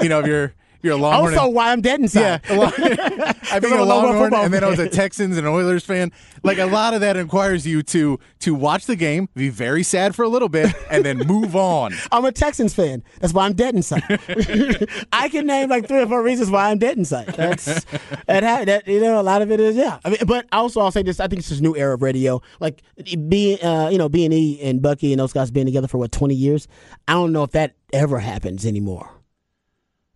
You 0.00 0.08
know, 0.08 0.20
if 0.20 0.26
you're 0.26 0.54
you're 0.84 0.94
a 0.94 0.96
Longhorn. 0.96 1.34
Also, 1.34 1.48
why 1.48 1.72
I'm 1.72 1.80
dead 1.80 2.00
inside. 2.00 2.42
Yeah, 2.44 3.32
I 3.50 3.58
being 3.58 3.72
a 3.72 3.84
Longhorn, 3.84 4.34
and 4.34 4.52
then 4.52 4.62
I 4.62 4.68
was 4.68 4.78
a 4.78 4.88
Texans 4.88 5.38
and 5.38 5.46
Oilers 5.46 5.84
fan. 5.84 6.12
Like 6.42 6.58
a 6.58 6.66
lot 6.66 6.92
of 6.92 7.00
that 7.00 7.16
requires 7.16 7.66
you 7.66 7.82
to 7.84 8.20
to 8.40 8.54
watch 8.54 8.84
the 8.84 8.94
game, 8.94 9.30
be 9.34 9.48
very 9.48 9.82
sad 9.82 10.14
for 10.14 10.24
a 10.24 10.28
little 10.28 10.50
bit, 10.50 10.74
and 10.90 11.02
then 11.02 11.18
move 11.18 11.56
on. 11.56 11.94
I'm 12.12 12.26
a 12.26 12.32
Texans 12.32 12.74
fan. 12.74 13.02
That's 13.20 13.32
why 13.32 13.46
I'm 13.46 13.54
dead 13.54 13.74
inside. 13.74 14.02
I 15.12 15.30
can 15.30 15.46
name 15.46 15.70
like 15.70 15.88
three 15.88 16.02
or 16.02 16.06
four 16.06 16.22
reasons 16.22 16.50
why 16.50 16.70
I'm 16.70 16.78
dead 16.78 16.98
inside. 16.98 17.28
That's 17.28 17.84
that, 18.26 18.66
that 18.66 18.86
you 18.86 19.00
know 19.00 19.18
a 19.18 19.22
lot 19.22 19.40
of 19.40 19.50
it 19.50 19.60
is 19.60 19.76
yeah. 19.76 19.98
I 20.04 20.10
mean, 20.10 20.18
but 20.26 20.46
also 20.52 20.80
I'll 20.80 20.92
say 20.92 21.02
this. 21.02 21.18
I 21.18 21.28
think 21.28 21.40
it's 21.40 21.48
this 21.48 21.62
new 21.62 21.74
era 21.74 21.94
of 21.94 22.02
radio. 22.02 22.42
Like 22.60 22.82
being 23.28 23.58
uh, 23.62 23.88
you 23.90 23.96
know 23.96 24.10
B 24.10 24.26
and 24.26 24.34
E 24.34 24.60
and 24.60 24.82
Bucky 24.82 25.14
and 25.14 25.20
those 25.20 25.32
guys 25.32 25.50
being 25.50 25.66
together 25.66 25.88
for 25.88 25.96
what 25.96 26.12
20 26.12 26.34
years. 26.34 26.68
I 27.08 27.12
don't 27.14 27.32
know 27.32 27.42
if 27.42 27.52
that 27.52 27.74
ever 27.92 28.18
happens 28.18 28.66
anymore 28.66 29.08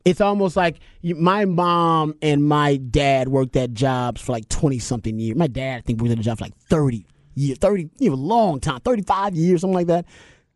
it's 0.08 0.22
almost 0.22 0.56
like 0.56 0.78
my 1.02 1.44
mom 1.44 2.14
and 2.22 2.42
my 2.42 2.76
dad 2.76 3.28
worked 3.28 3.56
at 3.56 3.74
jobs 3.74 4.22
for 4.22 4.32
like 4.32 4.48
20 4.48 4.78
something 4.78 5.18
years. 5.18 5.36
My 5.36 5.48
dad, 5.48 5.78
I 5.78 5.80
think, 5.82 6.00
worked 6.00 6.12
at 6.12 6.18
a 6.18 6.22
job 6.22 6.38
for 6.38 6.46
like 6.46 6.56
30 6.56 7.06
years, 7.34 7.58
30, 7.58 7.90
you 7.98 8.08
know, 8.10 8.16
long 8.16 8.58
time, 8.58 8.80
35 8.80 9.34
years, 9.34 9.60
something 9.60 9.74
like 9.74 9.88
that. 9.88 10.06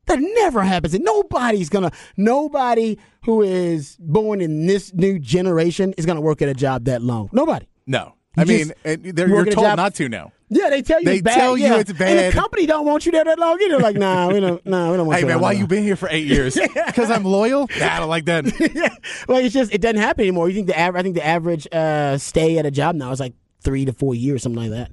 That 0.07 0.19
never 0.21 0.63
happens. 0.63 0.95
And 0.95 1.05
nobody's 1.05 1.69
going 1.69 1.89
to, 1.89 1.97
nobody 2.17 2.99
who 3.25 3.43
is 3.43 3.97
born 4.01 4.41
in 4.41 4.67
this 4.67 4.93
new 4.95 5.19
generation 5.19 5.93
is 5.99 6.07
going 6.07 6.17
to 6.17 6.23
work 6.23 6.41
at 6.41 6.49
a 6.49 6.55
job 6.55 6.87
that 6.87 7.03
long. 7.03 7.29
Nobody. 7.33 7.69
No. 7.87 8.15
I 8.37 8.45
mean, 8.45 8.73
you're 8.85 9.45
told 9.45 9.77
not 9.77 9.95
to 9.97 10.09
now. 10.09 10.33
Yeah, 10.55 10.69
they 10.69 10.83
tell 10.83 11.01
you 11.01 11.07
they 11.07 11.15
it's 11.15 11.23
bad. 11.23 11.35
tell 11.35 11.57
yeah. 11.57 11.75
you 11.75 11.81
it's 11.81 11.93
bad. 11.93 12.17
And 12.17 12.33
the 12.33 12.39
company 12.39 12.67
don't 12.67 12.85
want 12.85 13.07
you 13.07 13.13
there 13.13 13.25
that 13.25 13.39
long 13.39 13.59
either. 13.63 13.79
Like, 13.79 13.97
nah, 13.97 14.29
we 14.29 14.39
don't. 14.39 14.65
Nah, 14.67 14.91
we 14.91 14.99
don't 14.99 15.07
want. 15.07 15.19
Hey 15.19 15.23
you 15.23 15.29
man, 15.29 15.41
why 15.41 15.53
you 15.53 15.67
been 15.67 15.83
here 15.83 15.97
for 15.97 16.09
eight 16.11 16.27
years? 16.27 16.59
Because 16.93 17.11
I'm 17.11 17.25
loyal. 17.25 17.69
Nah, 17.79 17.95
I 17.95 17.99
don't 18.01 18.09
like 18.09 18.27
that. 18.27 18.45
yeah. 18.75 18.95
Well, 19.27 19.39
it's 19.39 19.55
just 19.55 19.73
it 19.73 19.81
doesn't 19.81 19.97
happen 19.97 20.23
anymore. 20.23 20.49
You 20.49 20.55
think 20.55 20.67
the 20.67 20.79
average? 20.79 21.01
I 21.01 21.03
think 21.03 21.15
the 21.15 21.27
average 21.27 21.67
uh, 21.73 22.19
stay 22.19 22.59
at 22.59 22.67
a 22.67 22.71
job 22.71 22.97
now 22.97 23.11
is 23.13 23.21
like 23.21 23.35
three 23.63 23.87
to 23.87 23.93
four 23.93 24.15
years, 24.15 24.43
something 24.43 24.61
like 24.61 24.71
that. 24.71 24.91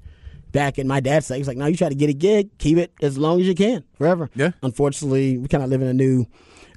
Back 0.52 0.80
in 0.80 0.88
my 0.88 1.00
dad's 1.00 1.28
day, 1.28 1.38
he's 1.38 1.48
like, 1.48 1.58
"No, 1.58 1.65
you 1.65 1.76
try 1.76 1.89
to 1.89 1.95
get 1.95 2.10
a 2.10 2.13
gig, 2.13 2.58
keep 2.58 2.78
it 2.78 2.93
as 3.02 3.17
long 3.17 3.41
as 3.41 3.48
you 3.48 3.56
can, 3.56 3.84
forever." 3.95 4.30
Yeah. 4.36 4.52
Unfortunately, 4.63 5.38
we 5.38 5.48
kind 5.50 5.63
of 5.63 5.69
live 5.69 5.82
in 5.82 5.88
a 5.88 5.93
new 5.93 6.26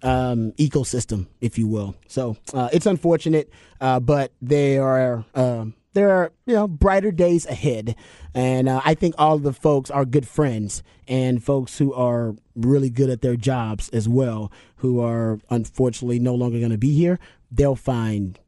um, 0.03 0.53
ecosystem, 0.53 1.29
if 1.41 1.59
you 1.59 1.69
will. 1.69 1.95
So 2.09 2.37
uh, 2.53 2.69
it's 2.73 2.87
unfortunate, 2.87 3.51
uh, 3.81 4.01
but 4.01 4.33
there 4.41 4.83
are. 4.83 5.25
Um, 5.35 5.75
there 5.95 6.11
are 6.11 6.33
you 6.47 6.55
know 6.55 6.69
brighter 6.69 7.11
days 7.11 7.47
ahead, 7.47 7.97
and 8.35 8.69
uh, 8.69 8.81
I 8.85 8.95
think 8.95 9.15
all 9.19 9.39
the 9.39 9.53
folks 9.53 9.91
are 9.91 10.05
good 10.05 10.27
friends 10.27 10.83
and 11.09 11.43
folks 11.43 11.79
who 11.79 11.93
are 11.95 12.35
really 12.55 12.91
good 12.91 13.11
at 13.11 13.23
their 13.23 13.37
jobs 13.37 13.89
as 13.91 14.09
well, 14.09 14.51
who 14.77 15.01
are 15.01 15.39
unfortunately 15.51 16.19
no 16.19 16.35
longer 16.35 16.59
going 16.59 16.71
to 16.73 16.79
be 16.79 16.95
here. 16.95 17.19
They'll 17.51 17.77
find 17.77 18.39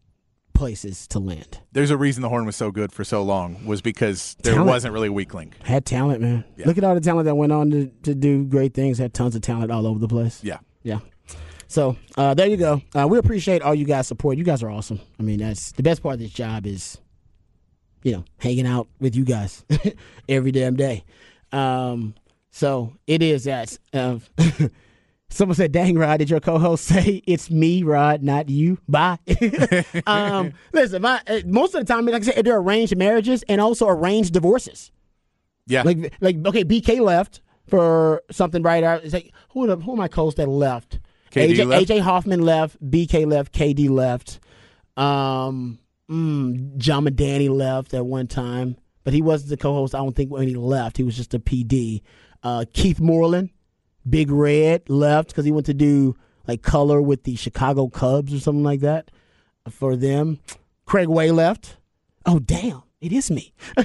places 0.55 1.07
to 1.09 1.19
land. 1.19 1.61
There's 1.73 1.91
a 1.91 1.97
reason 1.97 2.23
the 2.23 2.29
horn 2.29 2.47
was 2.47 2.57
so 2.57 2.71
good 2.71 2.93
for 2.93 3.05
so 3.05 3.23
long 3.23 3.67
was 3.67 3.83
because 3.83 4.37
there 4.43 4.55
talent. 4.55 4.71
wasn't 4.71 4.95
really 4.95 5.09
a 5.09 5.13
weak 5.13 5.35
link. 5.35 5.61
Had 5.65 5.85
talent, 5.85 6.21
man. 6.21 6.45
Yeah. 6.57 6.67
Look 6.67 6.79
at 6.79 6.85
all 6.85 6.95
the 6.95 7.01
talent 7.01 7.27
that 7.27 7.35
went 7.35 7.53
on 7.53 7.71
to, 7.71 7.87
to 8.05 8.15
do 8.15 8.45
great 8.45 8.73
things. 8.73 8.99
Had 8.99 9.13
tons 9.13 9.35
of 9.35 9.43
talent 9.43 9.71
all 9.71 9.87
over 9.87 9.99
the 9.99 10.09
place. 10.09 10.43
Yeah, 10.43 10.59
yeah. 10.83 11.01
So 11.67 11.97
uh, 12.17 12.35
there 12.35 12.47
you 12.47 12.57
go. 12.57 12.83
Uh, 12.95 13.09
we 13.09 13.19
appreciate 13.19 13.63
all 13.63 13.75
you 13.75 13.85
guys' 13.85 14.07
support. 14.07 14.39
You 14.39 14.45
guys 14.45 14.63
are 14.63 14.71
awesome. 14.71 15.01
I 15.19 15.25
mean, 15.25 15.41
that's 15.41 15.73
the 15.73 15.83
best 15.83 16.03
part 16.03 16.15
of 16.15 16.21
this 16.21 16.31
job 16.31 16.67
is 16.67 16.99
you 18.05 18.13
know, 18.13 18.25
hanging 18.39 18.67
out 18.67 18.87
with 19.01 19.17
you 19.17 19.25
guys 19.25 19.65
every 20.29 20.53
damn 20.53 20.77
day. 20.77 21.05
Um, 21.51 22.15
so 22.51 22.93
it 23.09 23.23
is 23.23 23.45
that. 23.45 23.77
Uh, 23.93 24.19
someone 25.31 25.57
said, 25.57 25.73
"Dang, 25.73 25.99
Rod, 25.99 26.19
did 26.19 26.31
your 26.31 26.39
co-host 26.39 26.85
say 26.89 27.23
it's 27.27 27.51
me, 27.51 27.83
Rod, 27.83 28.23
not 28.23 28.49
you?" 28.49 28.79
Bye. 28.89 29.19
um, 30.07 30.53
listen, 30.73 31.03
my, 31.03 31.21
uh, 31.27 31.41
most 31.47 31.75
of 31.75 31.85
the 31.85 31.93
time, 31.93 32.07
like 32.07 32.23
I 32.23 32.25
said, 32.25 32.45
they're 32.45 32.59
arranged 32.59 32.97
marriages 32.97 33.43
and 33.49 33.61
also 33.61 33.89
arranged 33.89 34.33
divorces. 34.33 34.93
Yeah, 35.67 35.83
like 35.83 36.15
like 36.21 36.37
okay, 36.47 36.63
BK 36.63 37.01
left 37.01 37.41
for 37.67 38.23
something 38.31 38.63
right. 38.63 38.85
It's 39.03 39.15
like 39.15 39.33
who 39.49 39.67
the, 39.67 39.77
who 39.77 39.95
are 39.95 39.97
my 39.97 40.09
co-hosts 40.09 40.37
that 40.37 40.49
left? 40.49 41.01
KD 41.31 41.57
AJ, 41.57 41.67
left? 41.67 41.89
AJ 41.89 42.01
Hoffman 42.01 42.43
left. 42.43 42.91
BK 42.91 43.27
left. 43.27 43.55
KD 43.55 43.89
left. 43.89 44.41
Um, 44.97 45.79
Mm, 46.11 46.77
John 46.77 47.05
Danny 47.15 47.49
left 47.49 47.95
at 47.95 48.07
one 48.07 48.27
time. 48.27 48.77
but 49.05 49.13
he 49.13 49.21
wasn't 49.21 49.51
the 49.51 49.57
co-host. 49.57 49.95
I 49.95 49.99
don't 49.99 50.15
think 50.17 50.31
when 50.31 50.49
he 50.49 50.55
left, 50.55 50.97
he 50.97 51.03
was 51.03 51.17
just 51.17 51.35
a 51.35 51.39
PD. 51.39 52.01
Uh, 52.43 52.65
Keith 52.73 53.01
Moreland, 53.01 53.51
Big 54.09 54.31
Red, 54.31 54.89
left 54.89 55.29
because 55.29 55.45
he 55.45 55.53
went 55.53 55.67
to 55.67 55.75
do 55.75 56.17
like 56.47 56.63
color 56.63 57.03
with 57.03 57.25
the 57.25 57.37
Chicago 57.37 57.89
Cubs 57.89 58.33
or 58.33 58.39
something 58.41 58.63
like 58.63 58.81
that 58.81 59.11
for 59.71 59.95
them. 59.97 60.39
Craig 60.87 61.09
Way 61.09 61.31
left. 61.31 61.77
Oh 62.25 62.39
damn. 62.39 62.84
It 63.05 63.13
is 63.13 63.31
me. 63.31 63.53
now 63.77 63.85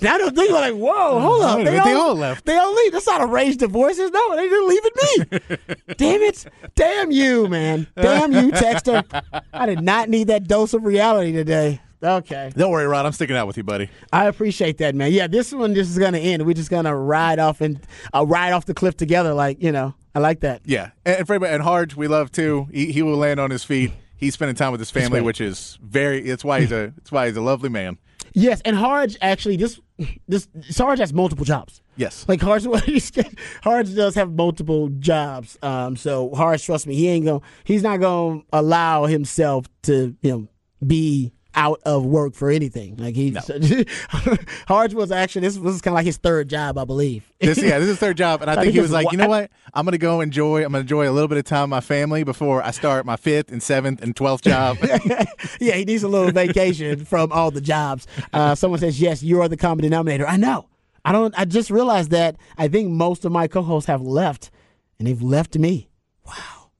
they're 0.00 0.50
like, 0.50 0.74
whoa, 0.74 1.20
hold 1.20 1.42
up. 1.44 1.58
They, 1.58 1.64
they 1.64 1.78
all, 1.78 2.08
all, 2.08 2.14
left. 2.16 2.44
They 2.44 2.56
all 2.56 2.74
leave. 2.74 2.90
That's 2.90 3.06
not 3.06 3.22
arranged 3.22 3.60
divorces. 3.60 4.10
No, 4.10 4.34
they 4.34 4.48
just 4.48 4.68
leaving 4.68 4.90
me. 4.96 5.66
Damn 5.96 6.22
it. 6.22 6.44
Damn 6.74 7.12
you, 7.12 7.46
man. 7.46 7.86
Damn 7.94 8.32
you, 8.32 8.50
Texter. 8.50 9.04
I 9.52 9.66
did 9.66 9.80
not 9.80 10.08
need 10.08 10.26
that 10.26 10.48
dose 10.48 10.74
of 10.74 10.84
reality 10.84 11.30
today. 11.30 11.80
Okay. 12.02 12.50
Don't 12.56 12.72
worry, 12.72 12.88
Rod. 12.88 13.06
I'm 13.06 13.12
sticking 13.12 13.36
out 13.36 13.46
with 13.46 13.56
you, 13.56 13.62
buddy. 13.62 13.90
I 14.12 14.26
appreciate 14.26 14.78
that, 14.78 14.96
man. 14.96 15.12
Yeah, 15.12 15.28
this 15.28 15.52
one 15.52 15.72
just 15.76 15.92
is 15.92 15.98
gonna 15.98 16.18
end. 16.18 16.44
We're 16.44 16.54
just 16.54 16.68
gonna 16.68 16.96
ride 16.96 17.38
off 17.38 17.60
and 17.60 17.78
uh, 18.12 18.26
ride 18.26 18.50
off 18.50 18.66
the 18.66 18.74
cliff 18.74 18.96
together, 18.96 19.34
like 19.34 19.62
you 19.62 19.70
know. 19.70 19.94
I 20.16 20.18
like 20.18 20.40
that. 20.40 20.62
Yeah, 20.64 20.90
and 21.06 21.30
and 21.30 21.62
Harge, 21.62 21.94
we 21.94 22.08
love 22.08 22.32
too. 22.32 22.66
He, 22.72 22.90
he 22.90 23.02
will 23.02 23.16
land 23.16 23.38
on 23.38 23.50
his 23.50 23.62
feet. 23.62 23.92
He's 24.16 24.34
spending 24.34 24.54
time 24.54 24.72
with 24.72 24.80
his 24.80 24.90
family, 24.90 25.20
which 25.20 25.40
is 25.40 25.78
very. 25.82 26.22
That's 26.22 26.44
why 26.44 26.60
he's 26.60 26.72
a. 26.72 26.92
That's 26.96 27.12
why 27.12 27.26
he's 27.26 27.36
a 27.36 27.40
lovely 27.40 27.68
man. 27.68 27.98
Yes, 28.32 28.60
and 28.64 28.76
Harge 28.76 29.16
actually 29.20 29.56
this 29.56 29.80
this 30.26 30.48
Sarge 30.62 30.98
has 30.98 31.12
multiple 31.12 31.44
jobs. 31.44 31.82
Yes, 31.96 32.24
like 32.28 32.40
Harge, 32.40 32.64
Harge 33.62 33.94
does 33.94 34.14
have 34.16 34.32
multiple 34.32 34.88
jobs. 34.98 35.56
Um, 35.62 35.96
so 35.96 36.34
Harge, 36.34 36.64
trust 36.64 36.86
me, 36.86 36.96
he 36.96 37.08
ain't 37.08 37.26
gonna. 37.26 37.40
He's 37.62 37.82
not 37.82 38.00
gonna 38.00 38.40
allow 38.52 39.04
himself 39.04 39.66
to 39.82 40.16
you 40.20 40.30
know 40.30 40.48
be 40.84 41.32
out 41.54 41.80
of 41.84 42.04
work 42.04 42.34
for 42.34 42.50
anything. 42.50 42.96
Like 42.96 43.14
he, 43.14 43.30
no. 43.30 43.40
Harge 44.68 44.94
was 44.94 45.10
actually 45.10 45.42
this 45.42 45.58
was 45.58 45.80
kind 45.80 45.92
of 45.92 45.96
like 45.96 46.06
his 46.06 46.16
third 46.16 46.48
job, 46.48 46.78
I 46.78 46.84
believe. 46.84 47.30
This, 47.40 47.58
yeah, 47.58 47.78
this 47.78 47.84
is 47.84 47.88
his 47.90 47.98
third 47.98 48.16
job, 48.16 48.42
and 48.42 48.50
I, 48.50 48.52
I 48.54 48.56
think, 48.56 48.66
think 48.66 48.74
he 48.74 48.80
was 48.80 48.92
like, 48.92 49.10
you 49.12 49.18
know 49.18 49.28
what, 49.28 49.50
I'm 49.72 49.84
gonna 49.84 49.98
go 49.98 50.20
enjoy. 50.20 50.64
I'm 50.64 50.72
gonna 50.72 50.80
enjoy 50.80 51.08
a 51.08 51.12
little 51.12 51.28
bit 51.28 51.38
of 51.38 51.44
time 51.44 51.64
with 51.64 51.70
my 51.70 51.80
family 51.80 52.24
before 52.24 52.62
I 52.62 52.70
start 52.70 53.06
my 53.06 53.16
fifth 53.16 53.50
and 53.50 53.62
seventh 53.62 54.02
and 54.02 54.14
twelfth 54.14 54.44
job. 54.44 54.78
yeah, 55.60 55.74
he 55.74 55.84
needs 55.84 56.02
a 56.02 56.08
little 56.08 56.30
vacation 56.30 57.04
from 57.04 57.32
all 57.32 57.50
the 57.50 57.60
jobs. 57.60 58.06
Uh, 58.32 58.54
someone 58.54 58.80
says, 58.80 59.00
yes, 59.00 59.22
you 59.22 59.40
are 59.40 59.48
the 59.48 59.56
common 59.56 59.82
denominator. 59.82 60.26
I 60.26 60.36
know. 60.36 60.68
I 61.04 61.12
don't. 61.12 61.34
I 61.38 61.44
just 61.44 61.70
realized 61.70 62.10
that 62.10 62.36
I 62.56 62.68
think 62.68 62.90
most 62.90 63.24
of 63.24 63.32
my 63.32 63.46
co-hosts 63.46 63.88
have 63.88 64.02
left, 64.02 64.50
and 64.98 65.06
they've 65.06 65.22
left 65.22 65.56
me. 65.56 65.88
Wow, 66.26 66.70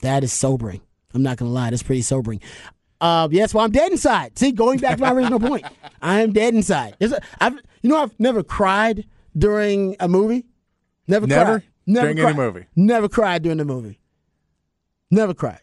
that 0.00 0.22
is 0.22 0.32
sobering. 0.32 0.80
I'm 1.14 1.22
not 1.22 1.38
gonna 1.38 1.50
lie, 1.50 1.70
that's 1.70 1.82
pretty 1.82 2.02
sobering. 2.02 2.40
Uh, 3.00 3.28
yes, 3.30 3.54
well, 3.54 3.64
I'm 3.64 3.70
dead 3.70 3.92
inside. 3.92 4.38
See, 4.38 4.52
going 4.52 4.78
back 4.78 4.96
to 4.96 5.02
my 5.02 5.12
original 5.12 5.38
point, 5.38 5.64
I 6.02 6.20
am 6.20 6.32
dead 6.32 6.54
inside. 6.54 6.96
A, 7.00 7.20
I've, 7.40 7.54
you 7.82 7.90
know, 7.90 8.02
I've 8.02 8.18
never 8.18 8.42
cried 8.42 9.06
during 9.36 9.96
a 10.00 10.08
movie. 10.08 10.46
Never, 11.06 11.26
never 11.26 11.44
cried. 11.44 11.62
Never 11.86 12.06
during 12.06 12.16
cried. 12.18 12.28
any 12.30 12.38
movie. 12.38 12.66
Never 12.76 13.08
cried 13.08 13.42
during 13.42 13.58
the 13.58 13.64
movie. 13.64 14.00
Never 15.10 15.32
cried. 15.32 15.60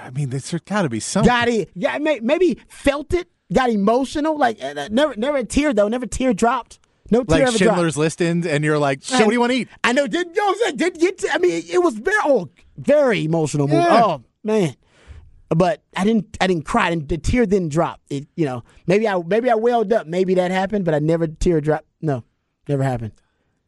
I 0.00 0.10
mean, 0.10 0.30
there's 0.30 0.50
got 0.64 0.82
to 0.82 0.88
be 0.88 1.00
something. 1.00 1.28
Got 1.28 1.48
it. 1.48 1.70
Yeah, 1.74 1.98
maybe 1.98 2.58
felt 2.68 3.12
it. 3.12 3.28
Got 3.52 3.70
emotional. 3.70 4.38
Like 4.38 4.62
uh, 4.62 4.88
never, 4.90 5.14
never 5.16 5.38
a 5.38 5.44
tear 5.44 5.74
though. 5.74 5.88
Never 5.88 6.06
tear 6.06 6.32
dropped. 6.32 6.78
No 7.10 7.22
tear 7.22 7.46
like 7.46 7.56
Schindler's 7.56 7.98
List 7.98 8.22
ends, 8.22 8.46
and 8.46 8.64
you're 8.64 8.78
like, 8.78 9.02
so 9.02 9.18
"What 9.18 9.26
do 9.26 9.32
you 9.32 9.40
want 9.40 9.52
to 9.52 9.58
eat?" 9.58 9.68
I 9.84 9.92
know. 9.92 10.06
Did 10.06 10.34
you 10.34 10.60
know? 10.64 10.72
Did 10.72 10.98
get? 10.98 11.22
I 11.30 11.38
mean, 11.38 11.62
it 11.70 11.82
was 11.82 11.94
very, 11.94 12.16
oh, 12.24 12.48
very 12.78 13.24
emotional 13.24 13.68
movie. 13.68 13.82
Yeah. 13.82 14.04
Oh 14.04 14.24
man, 14.42 14.74
but 15.54 15.82
I 15.96 16.04
didn't 16.04 16.36
I 16.40 16.46
didn't 16.46 16.64
cry 16.64 16.90
and 16.90 17.08
the 17.08 17.18
tear 17.18 17.46
didn't 17.46 17.70
drop. 17.70 18.00
It 18.10 18.26
you 18.36 18.44
know 18.44 18.64
maybe 18.86 19.08
I 19.08 19.20
maybe 19.26 19.50
I 19.50 19.54
welled 19.54 19.92
up 19.92 20.06
maybe 20.06 20.34
that 20.34 20.50
happened 20.50 20.84
but 20.84 20.94
I 20.94 20.98
never 20.98 21.26
tear 21.26 21.60
dropped. 21.60 21.86
No, 22.00 22.24
never 22.68 22.82
happened. 22.82 23.12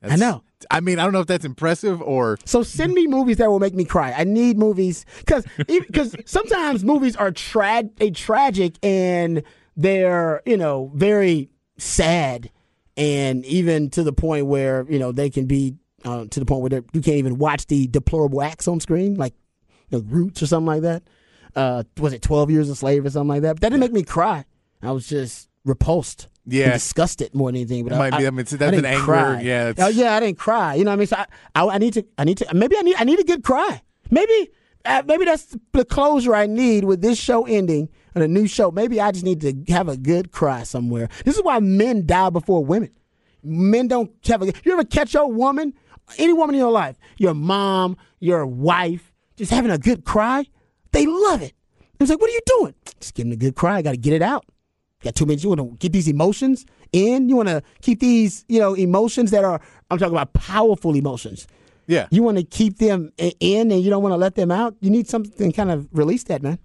That's, 0.00 0.14
I 0.14 0.16
know. 0.16 0.42
I 0.70 0.80
mean 0.80 0.98
I 0.98 1.04
don't 1.04 1.12
know 1.12 1.20
if 1.20 1.26
that's 1.26 1.44
impressive 1.44 2.00
or 2.02 2.38
so 2.44 2.62
send 2.62 2.94
me 2.94 3.06
movies 3.06 3.36
that 3.38 3.50
will 3.50 3.60
make 3.60 3.74
me 3.74 3.84
cry. 3.84 4.12
I 4.12 4.24
need 4.24 4.58
movies 4.58 5.04
because 5.18 5.44
because 5.56 6.14
sometimes 6.24 6.84
movies 6.84 7.16
are 7.16 7.30
tra- 7.30 7.90
a 8.00 8.10
tragic 8.10 8.76
and 8.82 9.42
they're 9.76 10.42
you 10.46 10.56
know 10.56 10.90
very 10.94 11.50
sad 11.78 12.50
and 12.96 13.44
even 13.44 13.90
to 13.90 14.02
the 14.02 14.12
point 14.12 14.46
where 14.46 14.86
you 14.88 14.98
know 14.98 15.12
they 15.12 15.30
can 15.30 15.46
be 15.46 15.76
uh, 16.04 16.24
to 16.30 16.40
the 16.40 16.46
point 16.46 16.62
where 16.62 16.82
you 16.92 17.00
can't 17.00 17.18
even 17.18 17.36
watch 17.38 17.66
the 17.66 17.86
deplorable 17.88 18.40
acts 18.42 18.68
on 18.68 18.80
screen 18.80 19.14
like 19.14 19.34
you 19.90 19.98
know, 19.98 20.04
Roots 20.08 20.42
or 20.42 20.46
something 20.46 20.66
like 20.66 20.82
that 20.82 21.02
uh, 21.56 21.82
was 21.98 22.12
it 22.12 22.22
12 22.22 22.50
years 22.50 22.70
a 22.70 22.76
slave 22.76 23.04
or 23.04 23.10
something 23.10 23.28
like 23.28 23.42
that? 23.42 23.54
But 23.54 23.62
that 23.62 23.70
didn't 23.70 23.80
make 23.80 23.92
me 23.92 24.04
cry. 24.04 24.44
I 24.82 24.92
was 24.92 25.06
just 25.08 25.48
repulsed. 25.64 26.28
Yeah, 26.48 26.74
disgusted 26.74 27.34
more 27.34 27.50
than 27.50 27.56
anything. 27.56 27.82
But 27.82 27.94
it 27.94 27.96
I, 27.96 27.98
might 27.98 28.18
be. 28.18 28.26
I 28.26 28.30
mean, 28.30 28.44
that's 28.44 28.52
I 28.52 28.66
an 28.66 28.84
anger. 28.84 29.02
Cry. 29.02 29.40
Yeah, 29.40 29.72
oh, 29.78 29.88
yeah. 29.88 30.14
I 30.14 30.20
didn't 30.20 30.38
cry. 30.38 30.76
You 30.76 30.84
know 30.84 30.92
what 30.92 30.94
I 30.94 30.98
mean? 30.98 31.06
So 31.08 31.16
I, 31.16 31.26
I, 31.56 31.66
I, 31.66 31.78
need 31.78 31.94
to. 31.94 32.06
I 32.18 32.24
need 32.24 32.38
to. 32.38 32.54
Maybe 32.54 32.76
I 32.78 32.82
need. 32.82 32.94
I 32.96 33.04
need 33.04 33.18
a 33.18 33.24
good 33.24 33.42
cry. 33.42 33.82
Maybe. 34.10 34.50
Uh, 34.84 35.02
maybe 35.04 35.24
that's 35.24 35.56
the 35.72 35.84
closure 35.84 36.36
I 36.36 36.46
need 36.46 36.84
with 36.84 37.02
this 37.02 37.18
show 37.18 37.44
ending 37.46 37.88
and 38.14 38.22
a 38.22 38.28
new 38.28 38.46
show. 38.46 38.70
Maybe 38.70 39.00
I 39.00 39.10
just 39.10 39.24
need 39.24 39.40
to 39.40 39.72
have 39.72 39.88
a 39.88 39.96
good 39.96 40.30
cry 40.30 40.62
somewhere. 40.62 41.08
This 41.24 41.36
is 41.36 41.42
why 41.42 41.58
men 41.58 42.06
die 42.06 42.30
before 42.30 42.64
women. 42.64 42.92
Men 43.42 43.88
don't 43.88 44.12
have 44.26 44.42
a. 44.42 44.46
You 44.64 44.74
ever 44.74 44.84
catch 44.84 45.14
your 45.14 45.32
woman, 45.32 45.74
any 46.16 46.32
woman 46.32 46.54
in 46.54 46.60
your 46.60 46.70
life, 46.70 46.96
your 47.18 47.34
mom, 47.34 47.96
your 48.20 48.46
wife, 48.46 49.12
just 49.34 49.50
having 49.50 49.72
a 49.72 49.78
good 49.78 50.04
cry? 50.04 50.46
They 50.96 51.06
love 51.06 51.42
it. 51.42 51.52
It's 52.00 52.10
like, 52.10 52.20
what 52.20 52.30
are 52.30 52.32
you 52.32 52.40
doing? 52.46 52.74
Just 53.00 53.14
giving 53.14 53.32
a 53.32 53.36
good 53.36 53.54
cry. 53.54 53.76
I 53.76 53.82
got 53.82 53.90
to 53.92 53.96
get 53.96 54.12
it 54.14 54.22
out. 54.22 54.46
got 55.02 55.14
two 55.14 55.26
minutes. 55.26 55.44
You 55.44 55.50
want 55.50 55.60
to 55.60 55.76
get 55.76 55.92
these 55.92 56.08
emotions 56.08 56.64
in. 56.92 57.28
You 57.28 57.36
want 57.36 57.48
to 57.48 57.62
keep 57.82 58.00
these, 58.00 58.44
you 58.48 58.58
know, 58.58 58.74
emotions 58.74 59.30
that 59.30 59.44
are. 59.44 59.60
I'm 59.90 59.98
talking 59.98 60.14
about 60.14 60.32
powerful 60.32 60.94
emotions. 60.94 61.46
Yeah. 61.86 62.08
You 62.10 62.22
want 62.22 62.38
to 62.38 62.44
keep 62.44 62.78
them 62.78 63.12
in, 63.18 63.70
and 63.70 63.82
you 63.82 63.90
don't 63.90 64.02
want 64.02 64.12
to 64.12 64.16
let 64.16 64.34
them 64.36 64.50
out. 64.50 64.74
You 64.80 64.90
need 64.90 65.06
something 65.06 65.52
kind 65.52 65.70
of 65.70 65.88
release 65.92 66.24
that, 66.24 66.42
man. 66.42 66.58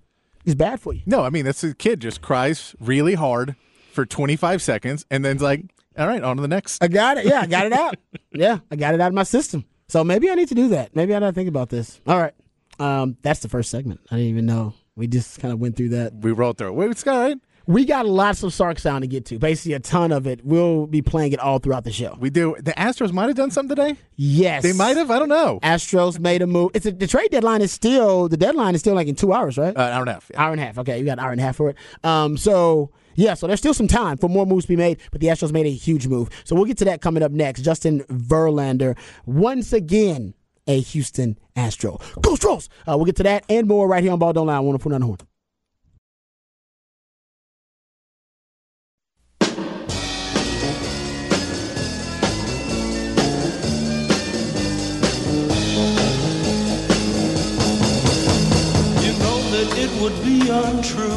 It's 0.46 0.56
bad 0.56 0.80
for 0.80 0.94
you. 0.94 1.02
No, 1.06 1.24
I 1.24 1.30
mean 1.30 1.46
that's 1.46 1.64
a 1.64 1.76
kid 1.76 2.00
just 2.00 2.22
cries 2.22 2.74
really 2.80 3.14
hard 3.14 3.56
for 3.92 4.06
25 4.06 4.62
seconds, 4.62 5.06
and 5.12 5.24
then's 5.24 5.42
like, 5.42 5.66
all 5.98 6.08
right, 6.08 6.24
on 6.24 6.38
to 6.38 6.42
the 6.42 6.48
next. 6.48 6.82
I 6.82 6.88
got 6.88 7.18
it. 7.18 7.26
Yeah, 7.26 7.42
I 7.42 7.46
got 7.48 7.66
it 7.66 7.74
out. 7.74 7.96
yeah, 8.32 8.60
I 8.72 8.76
got 8.76 8.94
it 8.94 9.02
out 9.02 9.10
of 9.10 9.14
my 9.14 9.24
system. 9.24 9.66
So 9.88 10.04
maybe 10.04 10.30
I 10.30 10.36
need 10.36 10.48
to 10.48 10.56
do 10.56 10.70
that. 10.70 10.96
Maybe 10.96 11.14
I 11.14 11.20
got 11.20 11.28
to 11.28 11.34
think 11.34 11.50
about 11.50 11.70
this. 11.70 12.00
All 12.08 12.18
right. 12.18 12.34
Um, 12.80 13.18
that's 13.22 13.42
the 13.42 13.50
first 13.50 13.70
segment. 13.70 14.02
I 14.12 14.16
didn't 14.16 14.30
even 14.30 14.46
know 14.46 14.74
we 14.96 15.08
just 15.08 15.40
kind 15.40 15.54
of 15.54 15.60
went 15.60 15.76
through 15.78 15.90
that. 15.90 16.14
We 16.14 16.32
rolled 16.32 16.58
through 16.58 16.70
it. 16.70 16.74
Wait, 16.74 16.92
it's 16.92 17.06
all 17.08 17.20
right. 17.20 17.38
We 17.68 17.86
got 17.86 18.08
lots 18.08 18.42
of 18.44 18.54
Sark 18.54 18.80
sound 18.80 19.04
to 19.04 19.08
get 19.08 19.26
to. 19.26 19.38
Basically, 19.38 19.74
a 19.74 19.80
ton 19.80 20.12
of 20.12 20.26
it. 20.26 20.44
We'll 20.44 20.88
be 20.88 21.02
playing 21.02 21.32
it 21.32 21.40
all 21.40 21.60
throughout 21.60 21.84
the 21.84 21.92
show. 21.92 22.18
We 22.20 22.30
do. 22.30 22.56
The 22.60 22.74
Astros 22.74 23.14
might 23.14 23.28
have 23.28 23.36
done 23.36 23.52
something 23.52 23.76
today. 23.76 23.98
Yes, 24.16 24.64
they 24.64 24.74
might 24.74 24.98
have. 24.98 25.12
I 25.12 25.20
don't 25.20 25.30
know. 25.30 25.60
Astros 25.62 26.20
made 26.20 26.42
a 26.42 26.48
move. 26.48 26.72
It's 26.74 26.88
a, 26.88 26.92
the 26.92 27.08
trade 27.08 27.30
deadline 27.32 27.62
is 27.62 27.72
still 27.72 28.28
the 28.28 28.36
deadline 28.36 28.74
is 28.74 28.82
still 28.82 28.96
like 28.96 29.08
in 29.08 29.16
two 29.16 29.32
hours, 29.32 29.58
right? 29.58 29.78
Uh, 29.78 29.82
an 29.82 29.94
hour 29.94 30.02
and 30.02 30.10
a 30.10 30.14
half. 30.14 30.32
Yeah. 30.32 30.42
Hour 30.42 30.52
and 30.52 30.62
a 30.62 30.66
half. 30.66 30.78
Okay, 30.80 31.00
you 31.00 31.06
got 31.06 31.14
an 31.14 31.20
hour 31.20 31.32
and 31.32 31.40
a 31.40 31.44
half 31.44 31.56
for 31.56 31.70
it. 31.70 31.78
Um, 32.04 32.36
so 32.36 32.92
yeah, 33.16 33.36
so 33.36 33.46
there's 33.48 33.60
still 33.60 33.76
some 33.76 33.88
time 33.88 34.18
for 34.18 34.28
more 34.28 34.46
moves 34.46 34.66
to 34.66 34.70
be 34.70 34.76
made, 34.76 35.00
but 35.12 35.22
the 35.22 35.28
Astros 35.28 35.52
made 35.52 35.68
a 35.68 35.72
huge 35.72 36.08
move. 36.08 36.30
So 36.44 36.56
we'll 36.56 36.66
get 36.66 36.78
to 36.80 36.86
that 36.86 37.02
coming 37.02 37.22
up 37.22 37.32
next. 37.32 37.62
Justin 37.62 38.02
Verlander 38.06 38.98
once 39.26 39.72
again 39.72 40.34
a 40.72 40.80
Houston 40.80 41.38
Astro. 41.56 42.00
Go 42.22 42.36
Stros! 42.36 42.70
Uh, 42.88 42.96
we'll 42.96 43.06
get 43.06 43.18
to 43.18 43.24
that 43.24 43.44
and 43.50 43.68
more 43.68 43.88
right 43.88 44.02
here 44.02 44.14
on 44.14 44.20
Ball 44.20 44.34
Don't 44.34 44.48
Lie. 44.48 44.56
I 44.56 44.60
want 44.60 44.80
to 44.80 44.84
put 44.84 44.92
it 44.92 44.96
on 44.96 45.02
the 45.02 45.08
horn. 45.08 45.18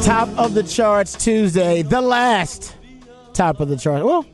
Top 0.03 0.29
of 0.37 0.53
the 0.53 0.63
charts 0.63 1.15
Tuesday, 1.15 1.81
the 1.81 2.01
last 2.01 2.75
top 3.33 3.59
of 3.59 3.69
the 3.69 3.77
charts. 3.77 4.03
Well, 4.03 4.25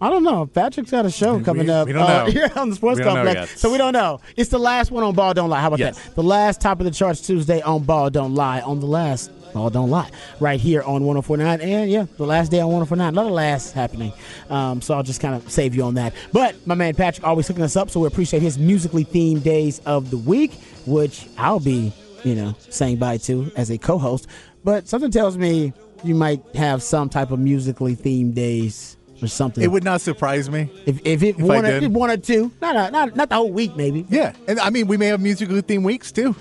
I 0.00 0.10
don't 0.10 0.22
know. 0.22 0.46
Patrick's 0.46 0.92
got 0.92 1.06
a 1.06 1.10
show 1.10 1.40
coming 1.40 1.66
we, 1.66 1.72
up 1.72 1.88
we 1.88 1.94
uh, 1.94 2.26
here 2.30 2.50
on 2.54 2.70
the 2.70 2.76
Sports 2.76 3.00
Complex, 3.00 3.60
so 3.60 3.70
we 3.70 3.78
don't 3.78 3.92
know. 3.92 4.20
It's 4.36 4.50
the 4.50 4.58
last 4.58 4.92
one 4.92 5.02
on 5.02 5.14
Ball 5.14 5.34
Don't 5.34 5.50
Lie. 5.50 5.60
How 5.60 5.68
about 5.68 5.80
yes. 5.80 6.00
that? 6.00 6.14
The 6.14 6.22
last 6.22 6.60
top 6.60 6.78
of 6.78 6.84
the 6.84 6.92
charts 6.92 7.20
Tuesday 7.20 7.60
on 7.62 7.82
Ball 7.82 8.10
Don't 8.10 8.34
Lie. 8.34 8.60
On 8.60 8.78
the 8.78 8.86
last 8.86 9.32
Ball 9.52 9.70
Don't 9.70 9.90
Lie, 9.90 10.10
right 10.38 10.60
here 10.60 10.82
on 10.82 11.02
104.9, 11.02 11.60
and 11.60 11.90
yeah, 11.90 12.06
the 12.16 12.26
last 12.26 12.52
day 12.52 12.60
on 12.60 12.70
104.9. 12.86 13.08
Another 13.08 13.30
last 13.30 13.72
happening. 13.72 14.12
Um, 14.50 14.80
so 14.80 14.94
I'll 14.94 15.02
just 15.02 15.20
kind 15.20 15.34
of 15.34 15.50
save 15.50 15.74
you 15.74 15.82
on 15.82 15.94
that. 15.94 16.14
But 16.32 16.64
my 16.64 16.76
man 16.76 16.94
Patrick 16.94 17.26
always 17.26 17.48
hooking 17.48 17.64
us 17.64 17.74
up, 17.74 17.90
so 17.90 17.98
we 17.98 18.06
appreciate 18.06 18.42
his 18.42 18.56
musically 18.56 19.04
themed 19.04 19.42
days 19.42 19.80
of 19.84 20.10
the 20.10 20.18
week, 20.18 20.52
which 20.86 21.26
I'll 21.36 21.60
be, 21.60 21.92
you 22.22 22.36
know, 22.36 22.54
saying 22.68 22.98
bye 22.98 23.16
to 23.18 23.50
as 23.56 23.70
a 23.70 23.78
co-host. 23.78 24.28
But 24.62 24.86
something 24.86 25.10
tells 25.10 25.36
me 25.36 25.72
you 26.04 26.14
might 26.14 26.40
have 26.54 26.84
some 26.84 27.08
type 27.08 27.32
of 27.32 27.40
musically 27.40 27.96
themed 27.96 28.34
days 28.34 28.97
or 29.22 29.28
something. 29.28 29.62
It 29.62 29.68
would 29.68 29.84
not 29.84 30.00
surprise 30.00 30.50
me 30.50 30.70
if 30.86 31.00
if 31.04 31.22
it 31.22 31.30
if 31.30 31.38
one, 31.38 31.66
or, 31.66 31.88
one 31.88 32.10
or 32.10 32.16
two, 32.16 32.52
not 32.60 32.76
a, 32.76 32.90
not 32.90 33.16
not 33.16 33.28
the 33.28 33.34
whole 33.34 33.52
week, 33.52 33.76
maybe. 33.76 34.06
Yeah, 34.08 34.34
and 34.46 34.58
I 34.60 34.70
mean 34.70 34.86
we 34.86 34.96
may 34.96 35.06
have 35.06 35.20
musically 35.20 35.62
themed 35.62 35.84
weeks 35.84 36.12
too. 36.12 36.34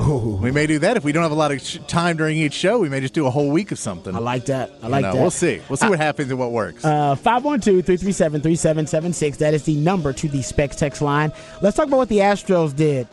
Ooh. 0.00 0.38
We 0.40 0.50
may 0.50 0.66
do 0.66 0.78
that 0.78 0.96
if 0.96 1.04
we 1.04 1.12
don't 1.12 1.22
have 1.22 1.32
a 1.32 1.36
lot 1.36 1.52
of 1.52 1.60
sh- 1.60 1.78
time 1.86 2.16
during 2.16 2.36
each 2.38 2.54
show. 2.54 2.78
We 2.78 2.88
may 2.88 3.00
just 3.00 3.12
do 3.12 3.26
a 3.26 3.30
whole 3.30 3.50
week 3.50 3.70
of 3.70 3.78
something. 3.78 4.14
I 4.14 4.18
like 4.18 4.46
that. 4.46 4.70
I 4.82 4.86
like 4.86 5.02
you 5.02 5.08
know, 5.08 5.14
that. 5.14 5.20
We'll 5.20 5.30
see. 5.30 5.60
We'll 5.68 5.76
see 5.76 5.88
what 5.88 5.98
happens 5.98 6.30
and 6.30 6.38
what 6.38 6.52
works. 6.52 6.84
Uh, 6.84 7.14
512 7.16 7.84
337 7.84 8.40
3776. 8.40 9.36
That 9.38 9.52
is 9.52 9.64
the 9.64 9.76
number 9.76 10.12
to 10.14 10.28
the 10.28 10.42
Specs 10.42 10.76
text 10.76 11.02
line. 11.02 11.32
Let's 11.60 11.76
talk 11.76 11.86
about 11.86 11.98
what 11.98 12.08
the 12.08 12.18
Astros 12.18 12.74
did. 12.74 13.08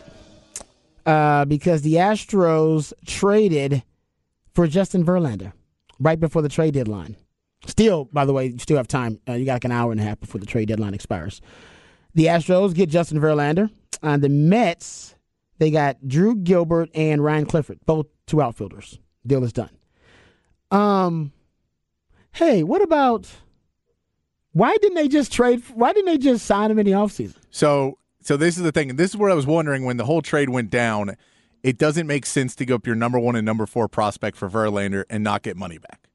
Uh, 1.06 1.46
because 1.46 1.82
the 1.82 1.96
Astros 1.96 2.94
traded 3.06 3.84
for 4.54 4.68
Justin 4.68 5.06
Verlander 5.06 5.54
right 6.00 6.20
before 6.20 6.42
the 6.42 6.50
trade 6.50 6.74
deadline. 6.74 7.16
Still, 7.66 8.06
by 8.06 8.26
the 8.26 8.34
way, 8.34 8.48
you 8.48 8.60
still 8.60 8.78
have 8.78 8.88
time. 8.88 9.20
Uh, 9.28 9.34
you 9.34 9.46
got 9.46 9.54
like 9.54 9.66
an 9.66 9.72
hour 9.72 9.92
and 9.92 10.00
a 10.00 10.04
half 10.04 10.20
before 10.20 10.40
the 10.40 10.46
trade 10.46 10.68
deadline 10.68 10.94
expires. 10.94 11.42
The 12.14 12.26
Astros 12.26 12.74
get 12.74 12.90
Justin 12.90 13.20
Verlander. 13.20 13.70
And 14.04 14.22
the 14.22 14.30
Mets, 14.30 15.16
they 15.58 15.72
got 15.72 16.08
Drew 16.08 16.36
Gilbert 16.36 16.90
and 16.94 17.24
Ryan 17.24 17.46
Clifford, 17.46 17.80
both 17.86 18.06
two 18.28 18.42
outfielders. 18.42 19.00
Deal 19.26 19.44
is 19.44 19.54
done. 19.54 19.72
Um, 20.70 21.32
hey, 22.34 22.64
what 22.64 22.82
about 22.82 23.28
why 24.52 24.78
didn't 24.78 24.96
they 24.96 25.08
just 25.08 25.32
trade? 25.32 25.64
Why 25.74 25.94
didn't 25.94 26.06
they 26.06 26.18
just 26.18 26.46
sign 26.46 26.70
him 26.70 26.80
in 26.80 26.86
the 26.86 26.92
offseason? 26.92 27.38
So, 27.50 27.98
so 28.22 28.38
this 28.38 28.58
is 28.58 28.64
the 28.64 28.72
thing, 28.72 28.90
and 28.92 29.00
this 29.00 29.12
is 29.12 29.18
what 29.18 29.32
I 29.32 29.34
was 29.36 29.48
wondering 29.48 29.86
when 29.86 29.98
the 29.98 30.06
whole 30.06 30.22
trade 30.22 30.50
went 30.50 30.70
down. 30.70 31.16
It 31.64 31.78
doesn't 31.78 32.06
make 32.06 32.26
sense 32.26 32.56
to 32.58 32.66
go 32.66 32.76
up 32.76 32.86
your 32.86 32.96
number 32.96 33.20
one 33.20 33.36
and 33.36 33.46
number 33.46 33.66
four 33.66 33.88
prospect 33.88 34.38
for 34.38 34.50
Verlander 34.50 35.06
and 35.10 35.24
not 35.24 35.42
get 35.42 35.58
money 35.58 35.80
back 35.80 36.07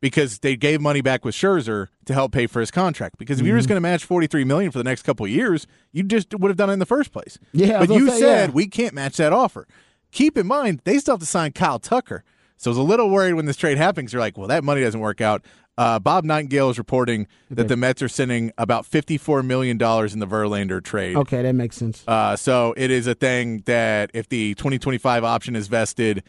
because 0.00 0.40
they 0.40 0.56
gave 0.56 0.80
money 0.80 1.00
back 1.00 1.24
with 1.24 1.34
Scherzer 1.34 1.88
to 2.04 2.14
help 2.14 2.32
pay 2.32 2.46
for 2.46 2.60
his 2.60 2.70
contract. 2.70 3.18
Because 3.18 3.38
if 3.38 3.40
mm-hmm. 3.40 3.48
you 3.48 3.52
were 3.54 3.58
just 3.58 3.68
going 3.68 3.76
to 3.76 3.80
match 3.80 4.04
forty 4.04 4.26
three 4.26 4.44
million 4.44 4.70
for 4.70 4.78
the 4.78 4.84
next 4.84 5.02
couple 5.02 5.24
of 5.26 5.30
years, 5.30 5.66
you 5.92 6.02
just 6.02 6.34
would 6.38 6.48
have 6.48 6.56
done 6.56 6.70
it 6.70 6.74
in 6.74 6.78
the 6.78 6.86
first 6.86 7.12
place. 7.12 7.38
Yeah, 7.52 7.78
but 7.78 7.90
you 7.90 8.08
say, 8.10 8.20
said 8.20 8.50
yeah. 8.50 8.54
we 8.54 8.66
can't 8.66 8.94
match 8.94 9.16
that 9.16 9.32
offer. 9.32 9.66
Keep 10.12 10.38
in 10.38 10.46
mind 10.46 10.80
they 10.84 10.98
still 10.98 11.14
have 11.14 11.20
to 11.20 11.26
sign 11.26 11.52
Kyle 11.52 11.78
Tucker. 11.78 12.24
So 12.58 12.70
I 12.70 12.72
was 12.72 12.78
a 12.78 12.82
little 12.82 13.10
worried 13.10 13.34
when 13.34 13.44
this 13.46 13.56
trade 13.56 13.76
happens. 13.76 14.12
You're 14.12 14.20
like, 14.20 14.38
well, 14.38 14.48
that 14.48 14.64
money 14.64 14.80
doesn't 14.80 15.00
work 15.00 15.20
out. 15.20 15.44
Uh, 15.78 15.98
Bob 15.98 16.24
Nightingale 16.24 16.70
is 16.70 16.78
reporting 16.78 17.26
that 17.50 17.62
okay. 17.62 17.68
the 17.68 17.76
Mets 17.76 18.00
are 18.00 18.08
sending 18.08 18.50
about 18.56 18.84
$54 18.84 19.44
million 19.44 19.72
in 19.72 20.18
the 20.20 20.26
Verlander 20.26 20.82
trade. 20.82 21.16
Okay, 21.16 21.42
that 21.42 21.52
makes 21.52 21.76
sense. 21.76 22.02
Uh, 22.08 22.34
so 22.34 22.72
it 22.78 22.90
is 22.90 23.06
a 23.06 23.14
thing 23.14 23.62
that 23.66 24.10
if 24.14 24.28
the 24.30 24.54
2025 24.54 25.22
option 25.22 25.54
is 25.54 25.68
vested, 25.68 26.22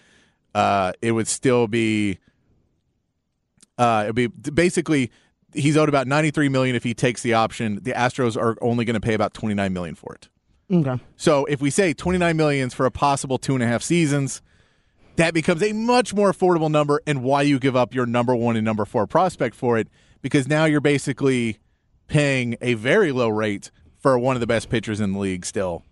uh, 0.53 0.91
it 1.01 1.13
would 1.13 1.29
still 1.29 1.67
be 1.67 2.19
uh, 3.77 4.01
it'd 4.05 4.15
be 4.15 4.27
basically 4.27 5.11
he's 5.53 5.77
owed 5.77 5.89
about 5.89 6.07
93 6.07 6.49
million 6.49 6.75
if 6.75 6.83
he 6.83 6.93
takes 6.93 7.21
the 7.21 7.33
option. 7.33 7.79
The 7.81 7.91
Astros 7.91 8.37
are 8.37 8.57
only 8.61 8.85
going 8.85 8.95
to 8.95 8.99
pay 8.99 9.13
about 9.13 9.33
29 9.33 9.73
million 9.73 9.95
for 9.95 10.15
it. 10.15 10.29
Okay. 10.71 11.01
So 11.15 11.45
if 11.45 11.61
we 11.61 11.69
say 11.69 11.93
29 11.93 12.35
millions 12.35 12.73
for 12.73 12.85
a 12.85 12.91
possible 12.91 13.37
two 13.37 13.53
and 13.53 13.63
a 13.63 13.67
half 13.67 13.81
seasons, 13.81 14.41
that 15.15 15.33
becomes 15.33 15.63
a 15.63 15.73
much 15.73 16.13
more 16.13 16.31
affordable 16.31 16.69
number. 16.69 17.01
And 17.07 17.23
why 17.23 17.43
you 17.43 17.59
give 17.59 17.75
up 17.75 17.93
your 17.93 18.05
number 18.05 18.35
one 18.35 18.55
and 18.55 18.65
number 18.65 18.85
four 18.85 19.07
prospect 19.07 19.55
for 19.55 19.77
it? 19.77 19.87
Because 20.21 20.47
now 20.47 20.65
you're 20.65 20.81
basically 20.81 21.59
paying 22.07 22.57
a 22.61 22.73
very 22.73 23.11
low 23.11 23.29
rate 23.29 23.71
for 23.99 24.17
one 24.19 24.35
of 24.35 24.39
the 24.39 24.47
best 24.47 24.69
pitchers 24.69 24.99
in 24.99 25.13
the 25.13 25.19
league 25.19 25.45
still. 25.45 25.83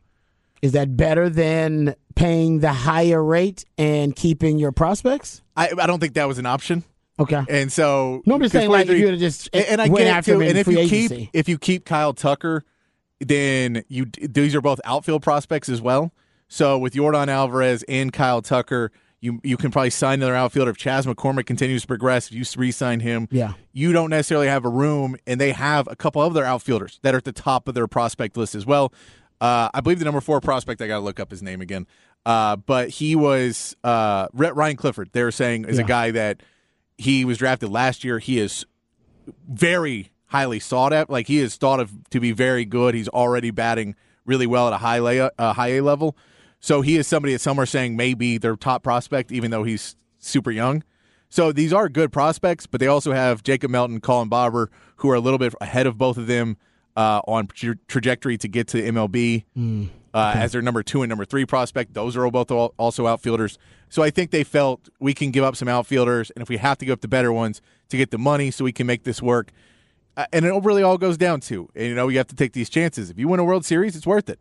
Is 0.61 0.71
that 0.73 0.97
better 0.97 1.29
than 1.29 1.95
paying 2.15 2.59
the 2.59 2.73
higher 2.73 3.23
rate 3.23 3.65
and 3.77 4.15
keeping 4.15 4.57
your 4.57 4.71
prospects? 4.71 5.41
I, 5.55 5.71
I 5.77 5.85
don't 5.87 5.99
think 5.99 6.13
that 6.15 6.27
was 6.27 6.37
an 6.37 6.45
option. 6.45 6.83
Okay. 7.19 7.43
And 7.47 7.71
so 7.71 8.21
nobody's 8.25 8.51
saying 8.51 8.69
like 8.69 8.87
if 8.87 8.97
you 8.97 9.05
would 9.07 9.19
just 9.19 9.49
and, 9.53 9.65
and 9.65 9.81
I 9.81 9.87
went 9.87 10.07
after 10.07 10.33
too, 10.33 10.41
him 10.41 10.49
and 10.49 10.57
if 10.57 10.67
you 10.67 10.79
agency. 10.79 11.17
keep 11.17 11.29
if 11.33 11.47
you 11.47 11.57
keep 11.57 11.85
Kyle 11.85 12.13
Tucker, 12.13 12.65
then 13.19 13.83
you 13.87 14.05
these 14.05 14.53
are 14.55 14.61
both 14.61 14.81
outfield 14.83 15.23
prospects 15.23 15.69
as 15.69 15.81
well. 15.81 16.11
So 16.47 16.77
with 16.77 16.93
Yordan 16.93 17.27
Alvarez 17.27 17.83
and 17.87 18.11
Kyle 18.11 18.41
Tucker, 18.41 18.91
you 19.21 19.39
you 19.43 19.55
can 19.55 19.71
probably 19.71 19.91
sign 19.91 20.19
another 20.19 20.35
outfielder 20.35 20.71
if 20.71 20.77
Chas 20.77 21.05
McCormick 21.05 21.45
continues 21.45 21.83
to 21.83 21.87
progress. 21.87 22.27
If 22.27 22.33
you 22.33 22.43
re-sign 22.57 22.99
him, 22.99 23.27
yeah, 23.31 23.53
you 23.71 23.93
don't 23.93 24.09
necessarily 24.09 24.47
have 24.47 24.65
a 24.65 24.69
room, 24.69 25.15
and 25.25 25.39
they 25.39 25.53
have 25.53 25.87
a 25.89 25.95
couple 25.95 26.21
other 26.21 26.43
outfielders 26.43 26.99
that 27.01 27.13
are 27.13 27.17
at 27.17 27.23
the 27.23 27.31
top 27.31 27.67
of 27.67 27.73
their 27.75 27.87
prospect 27.87 28.35
list 28.35 28.55
as 28.55 28.65
well. 28.65 28.93
Uh, 29.39 29.69
I 29.73 29.81
believe 29.81 29.99
the 29.99 30.05
number 30.05 30.21
four 30.21 30.41
prospect. 30.41 30.81
I 30.81 30.87
got 30.87 30.95
to 30.95 31.01
look 31.03 31.19
up 31.19 31.31
his 31.31 31.41
name 31.41 31.61
again. 31.61 31.87
Uh, 32.25 32.55
but 32.55 32.89
he 32.89 33.15
was 33.15 33.75
uh, 33.83 34.27
Ryan 34.33 34.75
Clifford. 34.77 35.11
They 35.11 35.23
were 35.23 35.31
saying 35.31 35.65
is 35.65 35.77
yeah. 35.77 35.83
a 35.83 35.87
guy 35.87 36.11
that 36.11 36.41
he 36.97 37.25
was 37.25 37.37
drafted 37.37 37.69
last 37.69 38.03
year. 38.03 38.19
He 38.19 38.39
is 38.39 38.65
very 39.47 40.11
highly 40.27 40.59
sought 40.59 40.93
at. 40.93 41.09
Like 41.09 41.27
he 41.27 41.39
is 41.39 41.55
thought 41.55 41.79
of 41.79 41.91
to 42.09 42.19
be 42.19 42.31
very 42.31 42.65
good. 42.65 42.95
He's 42.95 43.09
already 43.09 43.51
batting 43.51 43.95
really 44.25 44.47
well 44.47 44.67
at 44.67 44.73
a 44.73 44.77
high 44.77 44.99
lay, 44.99 45.19
uh, 45.19 45.53
high 45.53 45.69
A 45.69 45.81
level. 45.81 46.17
So 46.59 46.81
he 46.81 46.97
is 46.97 47.07
somebody 47.07 47.33
that 47.33 47.39
some 47.39 47.59
are 47.59 47.65
saying 47.65 47.95
may 47.95 48.13
be 48.13 48.37
their 48.37 48.55
top 48.55 48.83
prospect, 48.83 49.31
even 49.31 49.51
though 49.51 49.63
he's 49.63 49.95
super 50.19 50.51
young. 50.51 50.83
So 51.29 51.51
these 51.51 51.73
are 51.73 51.89
good 51.89 52.11
prospects, 52.11 52.65
but 52.65 52.79
they 52.79 52.87
also 52.87 53.11
have 53.11 53.43
Jacob 53.43 53.69
Melton, 53.69 53.99
Colin 53.99 54.29
Barber, 54.29 54.71
who 54.97 55.09
are 55.09 55.15
a 55.15 55.19
little 55.19 55.37
bit 55.37 55.53
ahead 55.59 55.85
of 55.85 55.97
both 55.97 56.17
of 56.17 56.27
them 56.27 56.57
uh, 56.95 57.21
on 57.27 57.47
tra- 57.47 57.75
trajectory 57.87 58.37
to 58.37 58.47
get 58.47 58.67
to 58.69 58.81
MLB 58.81 59.43
mm, 59.57 59.89
uh, 60.15 60.29
okay. 60.31 60.39
as 60.39 60.53
their 60.53 60.61
number 60.61 60.81
two 60.81 61.03
and 61.03 61.09
number 61.09 61.25
three 61.25 61.45
prospect. 61.45 61.93
Those 61.93 62.15
are 62.15 62.31
both 62.31 62.49
also 62.49 63.05
outfielders. 63.05 63.57
So 63.89 64.01
I 64.01 64.09
think 64.09 64.31
they 64.31 64.45
felt 64.45 64.87
we 64.99 65.13
can 65.13 65.29
give 65.29 65.43
up 65.43 65.57
some 65.57 65.67
outfielders, 65.67 66.31
and 66.31 66.41
if 66.41 66.47
we 66.47 66.57
have 66.57 66.77
to 66.77 66.85
give 66.85 66.93
up 66.93 67.01
the 67.01 67.09
better 67.09 67.33
ones 67.33 67.61
to 67.89 67.97
get 67.97 68.11
the 68.11 68.17
money, 68.17 68.49
so 68.49 68.63
we 68.63 68.71
can 68.71 68.87
make 68.87 69.03
this 69.03 69.21
work. 69.21 69.51
Uh, 70.15 70.25
and 70.31 70.45
it 70.45 70.63
really 70.63 70.81
all 70.81 70.97
goes 70.97 71.17
down 71.17 71.41
to, 71.41 71.69
and, 71.75 71.87
you 71.87 71.93
know, 71.95 72.07
you 72.07 72.17
have 72.17 72.27
to 72.27 72.35
take 72.35 72.53
these 72.53 72.69
chances. 72.69 73.09
If 73.09 73.19
you 73.19 73.27
win 73.27 73.41
a 73.41 73.43
World 73.43 73.65
Series, 73.65 73.97
it's 73.97 74.07
worth 74.07 74.29
it. 74.29 74.39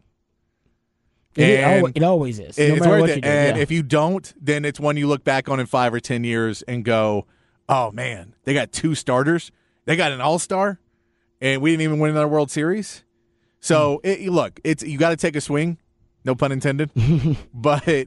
It, 1.35 1.97
it, 1.97 2.03
always 2.05 2.39
is. 2.39 2.57
No 2.57 2.65
it's 2.65 2.87
worth 2.87 3.11
it. 3.11 3.23
Do, 3.23 3.29
and 3.29 3.57
yeah. 3.57 3.63
if 3.63 3.73
you 3.73 3.83
don't, 3.83 4.33
then 4.41 4.65
it's 4.65 4.79
one 4.79 4.97
you 4.97 5.09
look 5.09 5.25
back 5.25 5.49
on 5.49 5.59
in 5.59 5.67
five 5.67 5.93
or 5.93 5.99
ten 5.99 6.23
years 6.23 6.63
and 6.63 6.85
go, 6.85 7.27
"Oh 7.69 7.91
man, 7.91 8.37
they 8.45 8.55
got 8.55 8.71
two 8.71 8.95
starters. 8.95 9.51
They 9.85 9.97
got 9.97 10.13
an 10.13 10.21
All 10.21 10.39
Star, 10.39 10.79
and 11.41 11.61
we 11.61 11.73
didn't 11.73 11.83
even 11.83 11.99
win 11.99 12.13
another 12.13 12.29
World 12.29 12.53
Series." 12.53 13.03
So 13.65 14.03
it, 14.05 14.29
look, 14.31 14.61
it's 14.63 14.83
you 14.83 14.99
got 14.99 15.11
to 15.11 15.17
take 15.17 15.37
a 15.37 15.41
swing, 15.41 15.79
no 16.25 16.35
pun 16.35 16.53
intended. 16.53 16.91
but 17.55 17.89
I, 17.89 18.07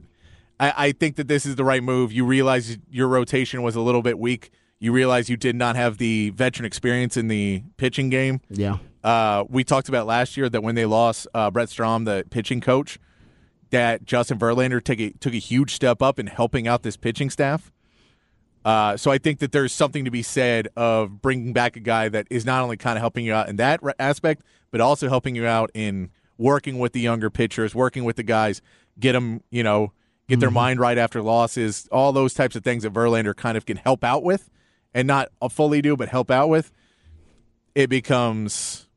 I 0.60 0.92
think 0.92 1.16
that 1.16 1.26
this 1.26 1.44
is 1.44 1.56
the 1.56 1.64
right 1.64 1.82
move. 1.82 2.12
You 2.12 2.24
realize 2.24 2.78
your 2.88 3.08
rotation 3.08 3.62
was 3.62 3.74
a 3.74 3.80
little 3.80 4.02
bit 4.02 4.20
weak. 4.20 4.50
You 4.78 4.92
realize 4.92 5.28
you 5.28 5.36
did 5.36 5.56
not 5.56 5.74
have 5.74 5.98
the 5.98 6.30
veteran 6.30 6.64
experience 6.64 7.16
in 7.16 7.26
the 7.26 7.64
pitching 7.76 8.08
game. 8.08 8.40
Yeah. 8.48 8.78
Uh, 9.02 9.44
we 9.48 9.64
talked 9.64 9.88
about 9.88 10.06
last 10.06 10.36
year 10.36 10.48
that 10.48 10.62
when 10.62 10.76
they 10.76 10.86
lost 10.86 11.26
uh, 11.34 11.50
Brent 11.50 11.70
Strom, 11.70 12.04
the 12.04 12.24
pitching 12.30 12.60
coach, 12.60 13.00
that 13.70 14.04
Justin 14.04 14.38
Verlander 14.38 14.82
took 14.82 15.00
a, 15.00 15.10
took 15.10 15.34
a 15.34 15.38
huge 15.38 15.74
step 15.74 16.00
up 16.00 16.20
in 16.20 16.28
helping 16.28 16.68
out 16.68 16.84
this 16.84 16.96
pitching 16.96 17.30
staff. 17.30 17.72
Uh, 18.64 18.96
so 18.96 19.10
I 19.10 19.18
think 19.18 19.38
that 19.38 19.52
there's 19.52 19.72
something 19.72 20.04
to 20.04 20.10
be 20.10 20.22
said 20.22 20.68
of 20.76 21.22
bringing 21.22 21.52
back 21.52 21.76
a 21.76 21.80
guy 21.80 22.08
that 22.08 22.26
is 22.30 22.44
not 22.44 22.62
only 22.62 22.76
kind 22.76 22.96
of 22.96 23.00
helping 23.00 23.24
you 23.24 23.32
out 23.32 23.48
in 23.48 23.56
that 23.56 23.80
aspect, 23.98 24.42
but 24.70 24.80
also 24.80 25.08
helping 25.08 25.34
you 25.34 25.46
out 25.46 25.70
in 25.74 26.10
working 26.36 26.78
with 26.78 26.92
the 26.92 27.00
younger 27.00 27.30
pitchers, 27.30 27.74
working 27.74 28.04
with 28.04 28.16
the 28.16 28.22
guys, 28.22 28.60
get 28.98 29.12
them, 29.12 29.42
you 29.50 29.62
know, 29.62 29.92
get 30.28 30.34
mm-hmm. 30.34 30.40
their 30.40 30.50
mind 30.50 30.80
right 30.80 30.98
after 30.98 31.22
losses, 31.22 31.88
all 31.90 32.12
those 32.12 32.34
types 32.34 32.56
of 32.56 32.64
things 32.64 32.82
that 32.82 32.92
Verlander 32.92 33.34
kind 33.34 33.56
of 33.56 33.66
can 33.66 33.76
help 33.76 34.04
out 34.04 34.22
with, 34.22 34.50
and 34.94 35.06
not 35.06 35.28
fully 35.50 35.82
do, 35.82 35.96
but 35.96 36.08
help 36.08 36.30
out 36.30 36.48
with. 36.48 36.72
It 37.74 37.88
becomes 37.88 38.88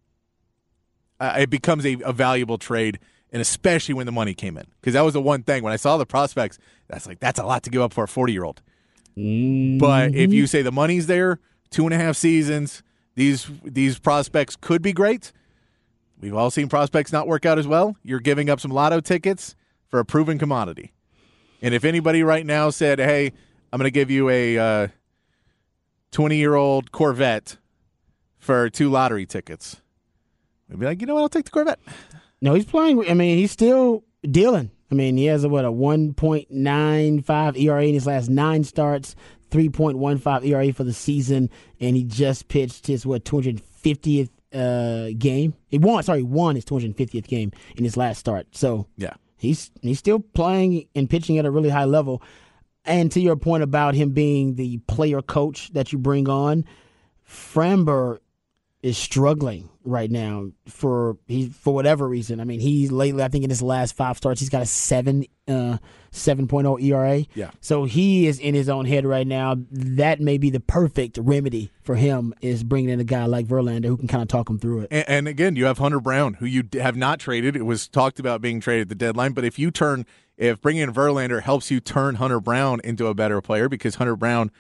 uh, 1.20 1.36
it 1.40 1.50
becomes 1.50 1.86
a, 1.86 1.98
a, 2.04 2.12
valuable 2.12 2.58
trade, 2.58 3.00
and 3.32 3.42
especially 3.42 3.94
when 3.94 4.08
the 4.08 4.12
money 4.12 4.34
came 4.34 4.58
in, 4.58 4.66
because 4.80 4.96
that 4.96 5.02
was 5.02 5.14
the 5.14 5.22
one 5.22 5.44
thing 5.44 5.62
when 5.62 5.72
I 5.72 5.76
saw 5.76 5.98
the 5.98 6.06
prospects. 6.06 6.58
That's 6.88 7.06
like 7.06 7.20
that's 7.20 7.40
a 7.40 7.46
lot 7.46 7.64
to 7.64 7.70
give 7.70 7.82
up 7.82 7.94
for 7.94 8.04
a 8.04 8.08
forty 8.08 8.34
year 8.34 8.44
old. 8.44 8.62
Mm-hmm. 9.18 9.78
But 9.78 10.16
if 10.16 10.32
you 10.32 10.48
say 10.48 10.62
the 10.62 10.72
money's 10.72 11.08
there, 11.08 11.40
two 11.70 11.86
and 11.86 11.94
a 11.94 11.98
half 11.98 12.16
seasons, 12.18 12.84
these 13.16 13.50
these 13.64 14.00
prospects 14.00 14.56
could 14.56 14.82
be 14.82 14.94
great. 14.94 15.32
We've 16.20 16.36
all 16.36 16.52
seen 16.52 16.70
prospects 16.70 17.12
not 17.12 17.28
work 17.28 17.46
out 17.46 17.58
as 17.58 17.68
well. 17.68 17.96
You're 18.04 18.20
giving 18.20 18.50
up 18.50 18.60
some 18.60 18.72
lotto 18.72 19.00
tickets 19.00 19.56
for 19.90 20.00
a 20.00 20.06
proven 20.06 20.38
commodity. 20.38 20.94
And 21.62 21.74
if 21.74 21.84
anybody 21.84 22.24
right 22.24 22.46
now 22.46 22.70
said, 22.70 23.00
"Hey, 23.00 23.32
I'm 23.72 23.78
going 23.78 23.88
to 23.88 23.92
give 23.92 24.12
you 24.12 24.30
a 24.30 24.90
20 26.12 26.36
uh, 26.36 26.38
year 26.38 26.56
old 26.56 26.92
Corvette 26.92 27.58
for 28.40 28.70
two 28.70 28.90
lottery 28.90 29.26
tickets," 29.26 29.82
we'd 30.70 30.80
be 30.80 30.86
like, 30.86 31.02
"You 31.02 31.08
know 31.08 31.16
what? 31.16 31.22
I'll 31.22 31.30
take 31.30 31.46
the 31.46 31.52
Corvette." 31.52 31.80
No, 32.42 32.54
he's 32.54 32.66
playing. 32.66 33.08
I 33.10 33.14
mean, 33.14 33.38
he's 33.38 33.52
still 33.52 34.04
dealing. 34.24 34.72
I 34.92 34.96
mean, 34.96 35.16
he 35.18 35.26
has 35.26 35.44
a 35.44 35.50
what 35.50 35.64
a 35.64 35.72
1.95 35.72 37.60
ERA 37.60 37.84
in 37.84 37.94
his 37.94 38.06
last 38.06 38.30
nine 38.30 38.64
starts, 38.64 39.16
3.15 39.50 40.46
ERA 40.46 40.74
for 40.74 40.84
the 40.84 40.94
season, 40.94 41.50
and 41.80 41.96
he 41.96 42.04
just 42.04 42.50
pitched 42.50 42.88
his 42.88 43.06
what 43.06 43.24
250th 43.24 44.30
uh, 44.54 45.16
game. 45.18 45.54
He 45.70 45.78
won. 45.78 46.04
Sorry, 46.04 46.24
won 46.24 46.56
his 46.56 46.66
250th 46.66 47.28
game 47.28 47.52
in 47.78 47.86
his 47.86 47.96
last 47.96 48.20
start. 48.20 48.48
So 48.52 48.88
yeah, 48.98 49.14
he's 49.38 49.72
he's 49.82 50.00
still 50.00 50.20
playing 50.20 50.88
and 50.94 51.10
pitching 51.10 51.38
at 51.38 51.46
a 51.46 51.52
really 51.52 51.70
high 51.70 51.86
level. 51.86 52.22
And 52.84 53.12
to 53.12 53.22
your 53.22 53.36
point 53.36 53.64
about 53.64 53.94
him 53.94 54.10
being 54.10 54.56
the 54.56 54.80
player 54.88 55.22
coach 55.22 55.72
that 55.74 55.94
you 55.94 56.00
bring 56.00 56.28
on, 56.28 56.66
Framber 57.26 58.18
is 58.82 58.98
struggling 58.98 59.70
right 59.84 60.10
now 60.10 60.52
for 60.68 61.18
he 61.28 61.50
for 61.50 61.74
whatever 61.74 62.08
reason. 62.08 62.40
I 62.40 62.44
mean, 62.44 62.60
he's 62.60 62.92
lately 62.92 63.24
I 63.24 63.28
think 63.28 63.44
in 63.44 63.50
his 63.50 63.62
last 63.62 63.96
five 63.96 64.18
starts 64.18 64.40
he's 64.40 64.50
got 64.50 64.62
a 64.62 64.66
seven 64.66 65.26
uh 65.48 65.78
7.0 66.12 66.84
ERA. 66.84 67.26
Yeah. 67.36 67.52
So 67.62 67.86
he 67.86 68.28
is 68.28 68.38
in 68.38 68.54
his 68.54 68.68
own 68.68 68.86
head 68.86 69.06
right 69.06 69.26
now. 69.26 69.56
That 69.72 70.20
may 70.20 70.38
be 70.38 70.50
the 70.50 70.60
perfect 70.60 71.18
remedy 71.22 71.72
for 71.84 71.96
him 71.96 72.34
is 72.42 72.64
bringing 72.64 72.90
in 72.90 73.00
a 73.00 73.06
guy 73.06 73.26
like 73.26 73.48
Verlander 73.48 73.86
who 73.86 73.98
can 73.98 74.08
kind 74.08 74.22
of 74.22 74.28
talk 74.28 74.50
him 74.50 74.60
through 74.60 74.82
it. 74.82 74.88
And, 74.92 75.06
and 75.08 75.28
again, 75.28 75.56
you 75.56 75.66
have 75.66 75.78
Hunter 75.78 76.02
Brown 76.02 76.36
who 76.36 76.46
you 76.46 76.64
have 76.74 76.98
not 76.98 77.20
traded. 77.20 77.56
It 77.56 77.66
was 77.66 77.88
talked 77.88 78.20
about 78.20 78.42
being 78.42 78.60
traded 78.60 78.84
at 78.84 78.90
the 78.90 78.96
deadline, 78.96 79.32
but 79.32 79.46
if 79.46 79.58
you 79.58 79.72
turn 79.72 80.06
if 80.38 80.60
bringing 80.60 80.84
in 80.84 80.94
Verlander 80.94 81.42
helps 81.42 81.72
you 81.72 81.80
turn 81.80 82.16
Hunter 82.16 82.40
Brown 82.40 82.82
into 82.84 83.08
a 83.08 83.14
better 83.14 83.42
player 83.42 83.70
because 83.70 83.96
Hunter 83.96 84.16
Brown 84.16 84.52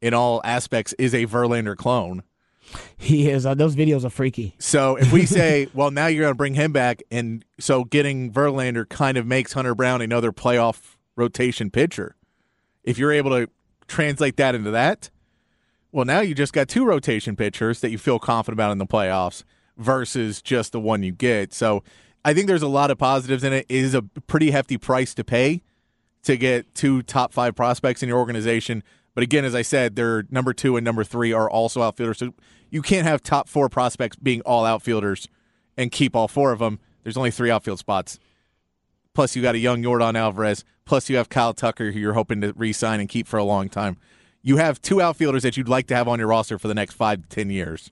in 0.00 0.14
all 0.14 0.40
aspects 0.44 0.92
is 0.98 1.14
a 1.14 1.26
Verlander 1.26 1.76
clone 1.76 2.22
he 2.96 3.28
is. 3.28 3.46
Uh, 3.46 3.54
those 3.54 3.76
videos 3.76 4.04
are 4.04 4.10
freaky. 4.10 4.54
So 4.58 4.96
if 4.96 5.12
we 5.12 5.26
say, 5.26 5.68
well, 5.74 5.90
now 5.90 6.06
you're 6.06 6.22
going 6.22 6.32
to 6.32 6.36
bring 6.36 6.54
him 6.54 6.72
back, 6.72 7.02
and 7.10 7.44
so 7.58 7.84
getting 7.84 8.32
Verlander 8.32 8.88
kind 8.88 9.16
of 9.16 9.26
makes 9.26 9.52
Hunter 9.52 9.74
Brown 9.74 10.00
another 10.00 10.32
playoff 10.32 10.96
rotation 11.16 11.70
pitcher. 11.70 12.16
If 12.84 12.98
you're 12.98 13.12
able 13.12 13.30
to 13.30 13.48
translate 13.88 14.36
that 14.36 14.54
into 14.54 14.70
that, 14.70 15.10
well, 15.92 16.04
now 16.04 16.20
you 16.20 16.34
just 16.34 16.52
got 16.52 16.68
two 16.68 16.84
rotation 16.84 17.36
pitchers 17.36 17.80
that 17.80 17.90
you 17.90 17.98
feel 17.98 18.18
confident 18.18 18.56
about 18.56 18.72
in 18.72 18.78
the 18.78 18.86
playoffs 18.86 19.44
versus 19.76 20.40
just 20.40 20.72
the 20.72 20.80
one 20.80 21.02
you 21.02 21.12
get. 21.12 21.52
So 21.52 21.82
I 22.24 22.34
think 22.34 22.46
there's 22.46 22.62
a 22.62 22.68
lot 22.68 22.90
of 22.90 22.98
positives 22.98 23.42
in 23.42 23.52
it. 23.52 23.66
It 23.68 23.76
is 23.76 23.94
a 23.94 24.02
pretty 24.02 24.50
hefty 24.50 24.78
price 24.78 25.14
to 25.14 25.24
pay 25.24 25.62
to 26.22 26.36
get 26.36 26.74
two 26.74 27.02
top 27.02 27.32
five 27.32 27.54
prospects 27.54 28.02
in 28.02 28.08
your 28.08 28.18
organization. 28.18 28.82
But 29.14 29.24
again, 29.24 29.44
as 29.44 29.54
I 29.54 29.62
said, 29.62 29.96
their 29.96 30.24
number 30.30 30.52
two 30.52 30.76
and 30.76 30.84
number 30.84 31.04
three 31.04 31.32
are 31.32 31.50
also 31.50 31.82
outfielders. 31.82 32.18
So 32.18 32.34
you 32.70 32.82
can't 32.82 33.06
have 33.06 33.22
top 33.22 33.48
four 33.48 33.68
prospects 33.68 34.16
being 34.16 34.40
all 34.42 34.64
outfielders 34.64 35.28
and 35.76 35.90
keep 35.90 36.14
all 36.14 36.28
four 36.28 36.52
of 36.52 36.58
them. 36.58 36.78
There's 37.02 37.16
only 37.16 37.30
three 37.30 37.50
outfield 37.50 37.78
spots. 37.78 38.18
Plus, 39.14 39.34
you 39.34 39.42
got 39.42 39.54
a 39.54 39.58
young 39.58 39.82
Yordan 39.82 40.16
Alvarez. 40.16 40.64
Plus, 40.84 41.08
you 41.08 41.16
have 41.16 41.28
Kyle 41.28 41.52
Tucker, 41.52 41.90
who 41.92 41.98
you're 41.98 42.14
hoping 42.14 42.40
to 42.42 42.52
re-sign 42.52 43.00
and 43.00 43.08
keep 43.08 43.26
for 43.26 43.38
a 43.38 43.44
long 43.44 43.68
time. 43.68 43.96
You 44.42 44.56
have 44.56 44.80
two 44.80 45.00
outfielders 45.00 45.42
that 45.42 45.56
you'd 45.56 45.68
like 45.68 45.86
to 45.88 45.96
have 45.96 46.08
on 46.08 46.18
your 46.18 46.28
roster 46.28 46.58
for 46.58 46.68
the 46.68 46.74
next 46.74 46.94
five 46.94 47.22
to 47.22 47.28
ten 47.28 47.50
years. 47.50 47.90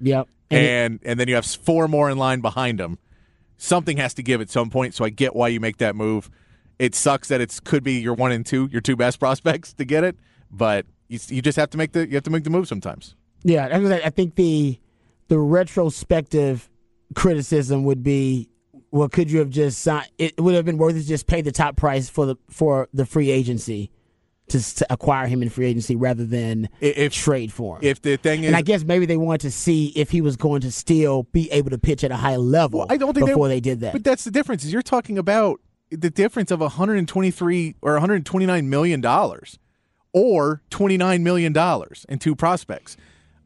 Yep, 0.00 0.28
and 0.50 0.60
and, 0.60 1.00
and 1.02 1.20
then 1.20 1.28
you 1.28 1.34
have 1.34 1.44
four 1.44 1.88
more 1.88 2.08
in 2.08 2.16
line 2.16 2.40
behind 2.40 2.78
them. 2.78 2.98
Something 3.58 3.98
has 3.98 4.14
to 4.14 4.22
give 4.22 4.40
at 4.40 4.48
some 4.48 4.70
point. 4.70 4.94
So 4.94 5.04
I 5.04 5.10
get 5.10 5.36
why 5.36 5.48
you 5.48 5.60
make 5.60 5.76
that 5.78 5.94
move. 5.94 6.30
It 6.78 6.94
sucks 6.94 7.28
that 7.28 7.42
it 7.42 7.60
could 7.64 7.84
be 7.84 8.00
your 8.00 8.14
one 8.14 8.32
and 8.32 8.46
two, 8.46 8.68
your 8.72 8.80
two 8.80 8.96
best 8.96 9.20
prospects 9.20 9.74
to 9.74 9.84
get 9.84 10.02
it, 10.02 10.16
but 10.50 10.86
you, 11.08 11.18
you 11.28 11.42
just 11.42 11.56
have 11.56 11.70
to 11.70 11.78
make 11.78 11.92
the 11.92 12.06
you 12.06 12.14
have 12.14 12.24
to 12.24 12.30
make 12.30 12.44
the 12.44 12.50
move 12.50 12.68
sometimes. 12.68 13.16
Yeah, 13.42 13.68
I 14.04 14.10
think 14.10 14.34
the 14.34 14.78
the 15.28 15.38
retrospective 15.38 16.68
criticism 17.14 17.84
would 17.84 18.02
be, 18.02 18.48
well, 18.90 19.08
could 19.08 19.30
you 19.30 19.38
have 19.38 19.50
just 19.50 19.80
signed? 19.80 20.10
It 20.18 20.40
would 20.40 20.54
have 20.54 20.64
been 20.64 20.78
worth 20.78 20.96
it 20.96 21.02
to 21.02 21.08
just 21.08 21.26
pay 21.26 21.40
the 21.40 21.52
top 21.52 21.76
price 21.76 22.08
for 22.08 22.26
the 22.26 22.36
for 22.50 22.88
the 22.92 23.06
free 23.06 23.30
agency 23.30 23.90
to, 24.48 24.74
to 24.76 24.92
acquire 24.92 25.26
him 25.26 25.42
in 25.42 25.48
free 25.48 25.66
agency 25.66 25.96
rather 25.96 26.24
than 26.24 26.68
if, 26.80 27.12
trade 27.12 27.52
for 27.52 27.76
him. 27.76 27.84
If 27.84 28.02
the 28.02 28.16
thing 28.16 28.42
is, 28.44 28.48
and 28.48 28.56
I 28.56 28.62
guess 28.62 28.84
maybe 28.84 29.06
they 29.06 29.16
wanted 29.16 29.42
to 29.42 29.50
see 29.50 29.88
if 29.96 30.10
he 30.10 30.20
was 30.20 30.36
going 30.36 30.60
to 30.62 30.72
still 30.72 31.24
be 31.24 31.50
able 31.50 31.70
to 31.70 31.78
pitch 31.78 32.04
at 32.04 32.10
a 32.10 32.16
high 32.16 32.36
level. 32.36 32.80
Well, 32.80 32.88
I 32.90 32.96
don't 32.96 33.14
think 33.14 33.26
before 33.26 33.48
they, 33.48 33.56
they 33.56 33.60
did 33.60 33.80
that. 33.80 33.92
But 33.92 34.04
that's 34.04 34.24
the 34.24 34.30
difference. 34.30 34.64
Is 34.64 34.72
you're 34.72 34.82
talking 34.82 35.18
about 35.18 35.60
the 35.90 36.10
difference 36.10 36.50
of 36.50 36.60
123 36.60 37.76
or 37.82 37.92
129 37.94 38.70
million 38.70 39.00
dollars 39.00 39.58
or 40.12 40.62
29 40.70 41.22
million 41.22 41.52
dollars 41.52 42.06
in 42.08 42.18
two 42.18 42.34
prospects. 42.34 42.96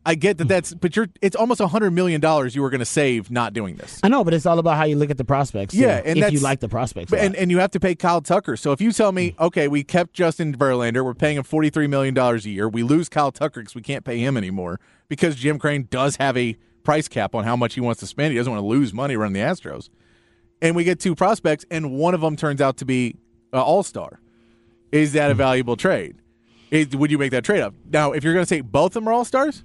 I 0.07 0.15
get 0.15 0.39
that 0.39 0.45
hmm. 0.45 0.49
that's, 0.49 0.75
but 0.75 0.97
you're, 0.97 1.09
it's 1.23 1.35
almost 1.35 1.61
a 1.61 1.67
hundred 1.67 1.93
million 1.93 2.21
dollars 2.21 2.55
you 2.55 2.63
were 2.63 2.71
going 2.71 2.81
to 2.81 2.85
save 2.85 3.31
not 3.31 3.55
doing 3.55 3.77
this. 3.77 4.01
I 4.03 4.09
know, 4.09 4.23
but 4.23 4.35
it's 4.35 4.45
all 4.45 4.59
about 4.59 4.77
how 4.77 4.85
you 4.85 4.97
look 4.97 5.11
at 5.11 5.17
the 5.17 5.25
prospects. 5.25 5.75
Yeah, 5.75 6.03
and 6.05 6.19
if 6.19 6.33
you 6.33 6.41
like 6.41 6.61
the 6.61 6.69
prospects, 6.69 7.13
and 7.13 7.35
and 7.35 7.51
you 7.51 7.59
have 7.59 7.71
to 7.71 7.81
pay 7.81 7.95
Kyle 7.95 8.21
Tucker. 8.21 8.57
So 8.57 8.73
if 8.73 8.81
you 8.81 8.93
tell 8.93 9.13
me, 9.13 9.31
hmm. 9.31 9.45
okay, 9.45 9.69
we 9.69 9.83
kept 9.83 10.13
Justin 10.13 10.57
Verlander, 10.57 11.05
we're 11.05 11.15
paying 11.15 11.39
him 11.39 11.43
forty 11.43 11.71
three 11.71 11.87
million 11.87 12.13
dollars 12.13 12.45
a 12.45 12.51
year, 12.51 12.69
we 12.69 12.83
lose 12.83 13.09
Kyle 13.09 13.33
Tucker 13.33 13.61
because 13.61 13.75
we 13.75 13.83
can't 13.83 14.05
pay 14.05 14.19
him 14.19 14.37
anymore 14.37 14.79
because 15.09 15.37
Jim 15.37 15.59
Crane 15.59 15.89
does 15.91 16.17
have 16.17 16.37
a 16.37 16.57
price 16.83 17.09
cap 17.09 17.35
on 17.35 17.45
how 17.45 17.57
much 17.57 17.75
he 17.75 17.81
wants 17.81 18.01
to 18.01 18.07
spend. 18.07 18.33
He 18.33 18.39
doesn't 18.39 18.53
want 18.53 18.63
to 18.63 18.67
lose 18.67 18.93
money 18.93 19.17
running 19.17 19.35
the 19.35 19.41
Astros, 19.41 19.89
and 20.61 20.77
we 20.77 20.85
get 20.85 21.01
two 21.01 21.15
prospects, 21.15 21.65
and 21.71 21.93
one 21.93 22.13
of 22.15 22.21
them 22.21 22.37
turns 22.37 22.61
out 22.61 22.77
to 22.79 22.85
be 22.85 23.17
an 23.55 23.61
All 23.61 23.83
Star. 23.83 24.21
Is 24.93 25.15
that 25.15 25.31
a 25.31 25.35
hmm. 25.35 25.39
valuable 25.39 25.77
trade? 25.77 26.19
Is, 26.71 26.97
would 26.97 27.11
you 27.11 27.19
make 27.19 27.31
that 27.31 27.45
trade 27.45 27.61
up? 27.61 27.75
Now, 27.91 28.13
if 28.13 28.25
you're 28.25 28.35
going 28.35 28.45
to 28.45 28.49
say 28.49 28.61
both 28.61 28.91
of 28.91 28.95
them 28.95 29.09
are 29.09 29.13
All 29.13 29.25
Stars 29.25 29.63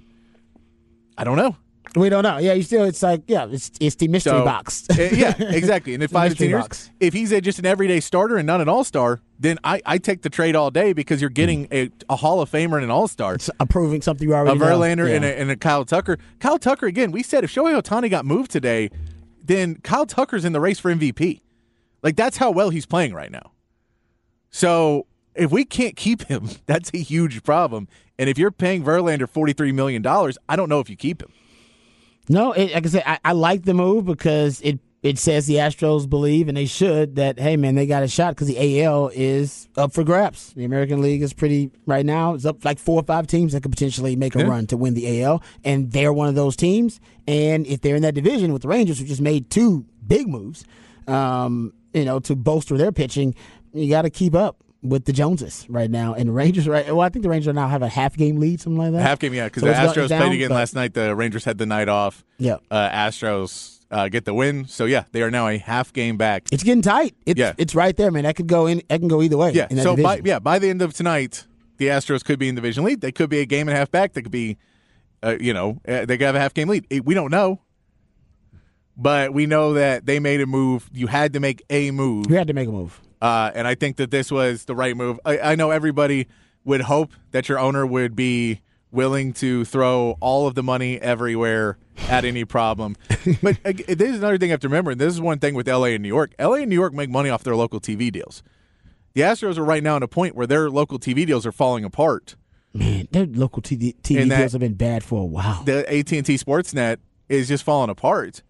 I 1.20 1.24
don't 1.24 1.36
know. 1.36 1.54
We 1.96 2.08
don't 2.08 2.22
know. 2.22 2.38
Yeah, 2.38 2.54
you 2.54 2.62
still. 2.62 2.84
It's 2.84 3.02
like 3.02 3.24
yeah, 3.26 3.46
it's 3.50 3.70
it's 3.78 3.96
the 3.96 4.08
mystery 4.08 4.32
so, 4.32 4.44
box. 4.44 4.86
Eh, 4.98 5.10
yeah, 5.12 5.34
exactly. 5.38 5.92
And 5.92 6.02
in 6.02 6.08
five 6.20 6.32
to 6.32 6.38
ten 6.38 6.48
years, 6.48 6.62
box. 6.62 6.90
if 6.98 7.12
he's 7.12 7.30
a, 7.30 7.42
just 7.42 7.58
an 7.58 7.66
everyday 7.66 8.00
starter 8.00 8.38
and 8.38 8.46
not 8.46 8.62
an 8.62 8.70
all 8.70 8.84
star, 8.84 9.20
then 9.38 9.58
I, 9.62 9.82
I 9.84 9.98
take 9.98 10.22
the 10.22 10.30
trade 10.30 10.56
all 10.56 10.70
day 10.70 10.94
because 10.94 11.20
you're 11.20 11.28
getting 11.28 11.68
a, 11.70 11.90
a 12.08 12.16
Hall 12.16 12.40
of 12.40 12.50
Famer 12.50 12.76
and 12.76 12.84
an 12.84 12.90
all 12.90 13.06
star. 13.06 13.34
It's 13.34 13.50
approving 13.60 14.00
something 14.00 14.26
you 14.26 14.34
already 14.34 14.58
a 14.58 14.62
Verlander 14.62 15.08
yeah. 15.08 15.16
and, 15.16 15.24
a, 15.26 15.40
and 15.40 15.50
a 15.50 15.56
Kyle 15.56 15.84
Tucker. 15.84 16.16
Kyle 16.38 16.58
Tucker 16.58 16.86
again. 16.86 17.10
We 17.10 17.22
said 17.22 17.44
if 17.44 17.52
Shohei 17.52 17.78
Ohtani 17.78 18.08
got 18.08 18.24
moved 18.24 18.50
today, 18.50 18.88
then 19.44 19.74
Kyle 19.82 20.06
Tucker's 20.06 20.46
in 20.46 20.54
the 20.54 20.60
race 20.60 20.78
for 20.78 20.94
MVP. 20.94 21.42
Like 22.02 22.16
that's 22.16 22.38
how 22.38 22.50
well 22.50 22.70
he's 22.70 22.86
playing 22.86 23.12
right 23.12 23.30
now. 23.30 23.50
So 24.50 25.06
if 25.34 25.50
we 25.50 25.64
can't 25.64 25.96
keep 25.96 26.24
him, 26.24 26.48
that's 26.66 26.90
a 26.94 26.98
huge 26.98 27.42
problem. 27.42 27.88
And 28.18 28.28
if 28.28 28.38
you're 28.38 28.50
paying 28.50 28.84
Verlander 28.84 29.30
$43 29.30 29.72
million, 29.72 30.06
I 30.48 30.56
don't 30.56 30.68
know 30.68 30.80
if 30.80 30.90
you 30.90 30.96
keep 30.96 31.22
him. 31.22 31.32
No, 32.28 32.52
it, 32.52 32.72
like 32.74 32.86
I 32.86 32.88
said, 32.88 33.02
I, 33.06 33.18
I 33.24 33.32
like 33.32 33.64
the 33.64 33.74
move 33.74 34.04
because 34.04 34.60
it 34.60 34.78
it 35.02 35.18
says 35.18 35.46
the 35.46 35.54
Astros 35.54 36.08
believe, 36.08 36.48
and 36.48 36.56
they 36.56 36.66
should, 36.66 37.16
that, 37.16 37.40
hey, 37.40 37.56
man, 37.56 37.74
they 37.74 37.86
got 37.86 38.02
a 38.02 38.08
shot 38.08 38.34
because 38.34 38.48
the 38.48 38.82
AL 38.82 39.10
is 39.14 39.66
up 39.76 39.94
for 39.94 40.04
grabs. 40.04 40.52
The 40.52 40.64
American 40.64 41.00
League 41.00 41.22
is 41.22 41.32
pretty, 41.32 41.70
right 41.86 42.04
now, 42.04 42.34
it's 42.34 42.44
up 42.44 42.62
like 42.66 42.78
four 42.78 43.00
or 43.00 43.04
five 43.04 43.26
teams 43.26 43.54
that 43.54 43.62
could 43.62 43.72
potentially 43.72 44.14
make 44.14 44.34
a 44.36 44.40
yeah. 44.40 44.48
run 44.48 44.66
to 44.66 44.76
win 44.76 44.92
the 44.92 45.22
AL, 45.22 45.42
and 45.64 45.90
they're 45.90 46.12
one 46.12 46.28
of 46.28 46.34
those 46.34 46.54
teams. 46.54 47.00
And 47.26 47.66
if 47.66 47.80
they're 47.80 47.96
in 47.96 48.02
that 48.02 48.14
division 48.14 48.52
with 48.52 48.60
the 48.60 48.68
Rangers, 48.68 48.98
who 48.98 49.06
just 49.06 49.22
made 49.22 49.48
two 49.48 49.86
big 50.06 50.28
moves, 50.28 50.66
um, 51.06 51.72
you 51.94 52.04
know, 52.04 52.20
to 52.20 52.36
bolster 52.36 52.76
their 52.76 52.92
pitching, 52.92 53.34
you 53.72 53.88
got 53.88 54.02
to 54.02 54.10
keep 54.10 54.34
up 54.34 54.62
with 54.82 55.04
the 55.04 55.12
Joneses 55.12 55.66
right 55.68 55.90
now, 55.90 56.14
and 56.14 56.34
Rangers 56.34 56.66
right. 56.66 56.86
Well, 56.86 57.00
I 57.00 57.08
think 57.08 57.22
the 57.22 57.28
Rangers 57.28 57.54
now 57.54 57.68
have 57.68 57.82
a 57.82 57.88
half 57.88 58.16
game 58.16 58.36
lead, 58.36 58.60
something 58.60 58.78
like 58.78 58.92
that. 58.92 59.02
Half 59.02 59.18
game, 59.18 59.34
yeah, 59.34 59.46
because 59.46 59.62
so 59.62 59.68
the 59.68 59.74
Astros 59.74 60.08
down, 60.08 60.22
played 60.22 60.34
again 60.34 60.48
but, 60.48 60.54
last 60.54 60.74
night. 60.74 60.94
The 60.94 61.14
Rangers 61.14 61.44
had 61.44 61.58
the 61.58 61.66
night 61.66 61.88
off. 61.88 62.24
Yeah, 62.38 62.58
uh, 62.70 62.88
Astros 62.88 63.80
uh, 63.90 64.08
get 64.08 64.24
the 64.24 64.34
win. 64.34 64.66
So 64.66 64.86
yeah, 64.86 65.04
they 65.12 65.22
are 65.22 65.30
now 65.30 65.48
a 65.48 65.58
half 65.58 65.92
game 65.92 66.16
back. 66.16 66.48
It's 66.52 66.62
getting 66.62 66.82
tight. 66.82 67.14
It's, 67.26 67.38
yeah, 67.38 67.52
it's 67.58 67.74
right 67.74 67.96
there, 67.96 68.10
man. 68.10 68.24
That 68.24 68.36
could 68.36 68.46
go 68.46 68.66
in. 68.66 68.82
That 68.88 69.00
can 69.00 69.08
go 69.08 69.22
either 69.22 69.36
way. 69.36 69.52
Yeah. 69.52 69.68
so 69.68 69.96
division. 69.96 70.02
by 70.02 70.20
yeah 70.24 70.38
by 70.38 70.58
the 70.58 70.70
end 70.70 70.82
of 70.82 70.94
tonight, 70.94 71.46
the 71.76 71.86
Astros 71.86 72.24
could 72.24 72.38
be 72.38 72.48
in 72.48 72.54
division 72.54 72.84
lead. 72.84 73.00
They 73.00 73.12
could 73.12 73.30
be 73.30 73.40
a 73.40 73.46
game 73.46 73.68
and 73.68 73.76
a 73.76 73.78
half 73.78 73.90
back. 73.90 74.14
They 74.14 74.22
could 74.22 74.32
be, 74.32 74.56
uh, 75.22 75.36
you 75.40 75.52
know, 75.52 75.80
uh, 75.86 76.06
they 76.06 76.16
could 76.16 76.26
have 76.26 76.36
a 76.36 76.40
half 76.40 76.54
game 76.54 76.68
lead. 76.68 76.86
We 77.04 77.14
don't 77.14 77.30
know. 77.30 77.60
But 78.96 79.32
we 79.32 79.46
know 79.46 79.74
that 79.74 80.04
they 80.04 80.20
made 80.20 80.42
a 80.42 80.46
move. 80.46 80.90
You 80.92 81.06
had 81.06 81.32
to 81.32 81.40
make 81.40 81.64
a 81.70 81.90
move. 81.90 82.26
You 82.28 82.36
had 82.36 82.48
to 82.48 82.52
make 82.52 82.68
a 82.68 82.72
move. 82.72 83.00
Uh, 83.20 83.50
and 83.54 83.66
I 83.66 83.74
think 83.74 83.96
that 83.96 84.10
this 84.10 84.30
was 84.30 84.64
the 84.64 84.74
right 84.74 84.96
move. 84.96 85.20
I, 85.24 85.38
I 85.38 85.54
know 85.54 85.70
everybody 85.70 86.26
would 86.64 86.82
hope 86.82 87.12
that 87.32 87.48
your 87.48 87.58
owner 87.58 87.86
would 87.86 88.16
be 88.16 88.60
willing 88.90 89.32
to 89.32 89.64
throw 89.64 90.16
all 90.20 90.46
of 90.46 90.54
the 90.54 90.62
money 90.62 91.00
everywhere 91.00 91.78
at 92.08 92.24
any 92.24 92.44
problem. 92.44 92.96
but 93.42 93.58
uh, 93.64 93.72
this 93.72 94.10
is 94.10 94.18
another 94.18 94.38
thing 94.38 94.50
I 94.50 94.52
have 94.52 94.60
to 94.60 94.68
remember. 94.68 94.90
And 94.90 95.00
this 95.00 95.12
is 95.12 95.20
one 95.20 95.38
thing 95.38 95.54
with 95.54 95.68
LA 95.68 95.86
and 95.86 96.02
New 96.02 96.08
York. 96.08 96.34
LA 96.38 96.54
and 96.54 96.70
New 96.70 96.76
York 96.76 96.92
make 96.92 97.10
money 97.10 97.30
off 97.30 97.44
their 97.44 97.56
local 97.56 97.80
TV 97.80 98.10
deals. 98.10 98.42
The 99.14 99.22
Astros 99.22 99.58
are 99.58 99.64
right 99.64 99.82
now 99.82 99.96
at 99.96 100.02
a 100.02 100.08
point 100.08 100.34
where 100.34 100.46
their 100.46 100.70
local 100.70 100.98
TV 100.98 101.26
deals 101.26 101.44
are 101.44 101.52
falling 101.52 101.84
apart. 101.84 102.36
Man, 102.72 103.08
their 103.10 103.26
local 103.26 103.62
TV, 103.62 103.96
TV 104.02 104.28
deals 104.28 104.52
have 104.52 104.60
been 104.60 104.74
bad 104.74 105.02
for 105.02 105.22
a 105.22 105.26
while. 105.26 105.64
The 105.64 105.80
AT 105.92 106.12
and 106.12 106.24
T 106.24 106.36
Sportsnet 106.36 106.98
is 107.28 107.48
just 107.48 107.64
falling 107.64 107.90
apart, 107.90 108.42